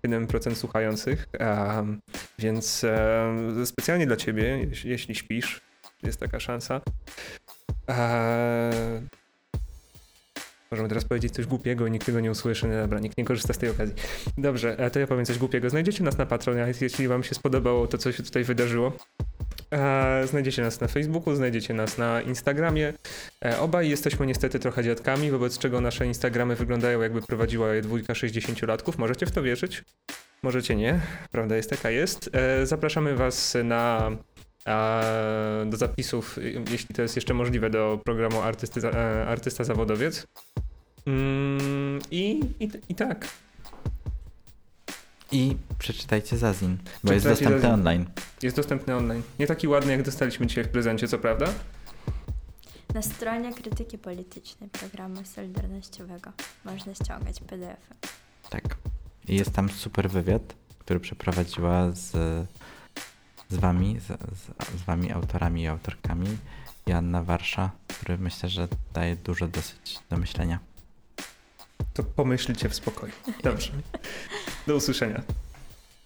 7% 0.07 0.55
słuchających. 0.55 1.27
Em, 1.33 2.01
więc 2.39 2.83
e, 2.83 3.65
specjalnie 3.65 4.07
dla 4.07 4.15
ciebie, 4.15 4.65
jeśli, 4.69 4.89
jeśli 4.89 5.15
śpisz, 5.15 5.61
jest 6.03 6.19
taka 6.19 6.39
szansa. 6.39 6.81
Możemy 10.71 10.89
teraz 10.89 11.05
powiedzieć 11.05 11.33
coś 11.33 11.45
głupiego 11.45 11.87
i 11.87 11.91
nikt 11.91 12.05
tego 12.05 12.19
nie 12.19 12.31
usłyszy. 12.31 12.67
No 12.67 12.81
dobra, 12.81 12.99
nikt 12.99 13.17
nie 13.17 13.25
korzysta 13.25 13.53
z 13.53 13.57
tej 13.57 13.69
okazji. 13.69 13.95
Dobrze, 14.37 14.79
e, 14.79 14.91
to 14.91 14.99
ja 14.99 15.07
powiem 15.07 15.25
coś 15.25 15.37
głupiego. 15.37 15.69
Znajdziecie 15.69 16.03
nas 16.03 16.17
na 16.17 16.25
Patronite, 16.25 16.73
jeśli 16.81 17.07
wam 17.07 17.23
się 17.23 17.35
spodobało 17.35 17.87
to, 17.87 17.97
co 17.97 18.11
się 18.11 18.23
tutaj 18.23 18.43
wydarzyło. 18.43 18.93
E, 19.71 20.27
znajdziecie 20.27 20.61
nas 20.61 20.81
na 20.81 20.87
Facebooku, 20.87 21.35
znajdziecie 21.35 21.73
nas 21.73 21.97
na 21.97 22.21
Instagramie. 22.21 22.93
E, 23.45 23.59
obaj 23.59 23.89
jesteśmy 23.89 24.25
niestety 24.25 24.59
trochę 24.59 24.83
dziadkami, 24.83 25.31
wobec 25.31 25.57
czego 25.57 25.81
nasze 25.81 26.05
Instagramy 26.05 26.55
wyglądają 26.55 27.01
jakby 27.01 27.21
prowadziła 27.21 27.73
je 27.73 27.81
dwójka 27.81 28.13
60-latków. 28.13 28.97
Możecie 28.97 29.25
w 29.25 29.31
to 29.31 29.43
wierzyć? 29.43 29.83
Możecie 30.43 30.75
nie. 30.75 30.99
Prawda 31.31 31.55
jest 31.55 31.69
taka 31.69 31.89
jest. 31.89 32.29
E, 32.33 32.65
zapraszamy 32.65 33.15
was 33.15 33.57
na 33.63 34.11
do 35.65 35.77
zapisów, 35.77 36.39
jeśli 36.71 36.95
to 36.95 37.01
jest 37.01 37.15
jeszcze 37.15 37.33
możliwe, 37.33 37.69
do 37.69 37.99
programu 38.05 38.41
Artysty, 38.41 38.87
Artysta 39.27 39.63
Zawodowiec. 39.63 40.27
Mm, 41.07 41.99
i, 42.11 42.39
i, 42.59 42.69
I 42.89 42.95
tak. 42.95 43.27
I 45.31 45.55
przeczytajcie 45.79 46.37
Zazin, 46.37 46.77
bo 47.03 47.13
jest 47.13 47.25
dostępny 47.25 47.59
Zazin. 47.59 47.73
online. 47.73 48.05
Jest 48.41 48.55
dostępny 48.55 48.95
online. 48.95 49.21
Nie 49.39 49.47
taki 49.47 49.67
ładny, 49.67 49.91
jak 49.91 50.03
dostaliśmy 50.03 50.47
dzisiaj 50.47 50.63
w 50.63 50.69
prezencie, 50.69 51.07
co 51.07 51.19
prawda? 51.19 51.45
Na 52.93 53.01
stronie 53.01 53.53
krytyki 53.53 53.97
politycznej 53.97 54.69
programu 54.69 55.25
Solidarnościowego 55.25 56.31
można 56.65 56.95
ściągać 56.95 57.39
PDF-y. 57.39 58.07
Tak. 58.49 58.77
I 59.27 59.35
jest 59.35 59.51
tam 59.51 59.69
super 59.69 60.09
wywiad, 60.09 60.55
który 60.79 60.99
przeprowadziła 60.99 61.91
z, 61.91 62.11
z 63.49 63.57
wami, 63.57 63.99
z, 63.99 64.05
z, 64.07 64.79
z 64.81 64.83
wami 64.85 65.11
autorami 65.11 65.61
i 65.61 65.67
autorkami 65.67 66.37
Joanna 66.87 67.23
Warsza, 67.23 67.71
który 67.87 68.17
myślę, 68.17 68.49
że 68.49 68.67
daje 68.93 69.15
dużo 69.15 69.47
dosyć 69.47 69.99
do 70.09 70.17
myślenia. 70.17 70.59
To 71.93 72.03
pomyślcie 72.03 72.69
w 72.69 72.75
spokoju. 72.75 73.13
Dobrze. 73.43 73.71
Do 74.67 74.75
usłyszenia. 74.75 75.21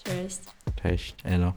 Cześć. 0.03 0.39
Cześć, 0.83 1.15
Elo. 1.23 1.53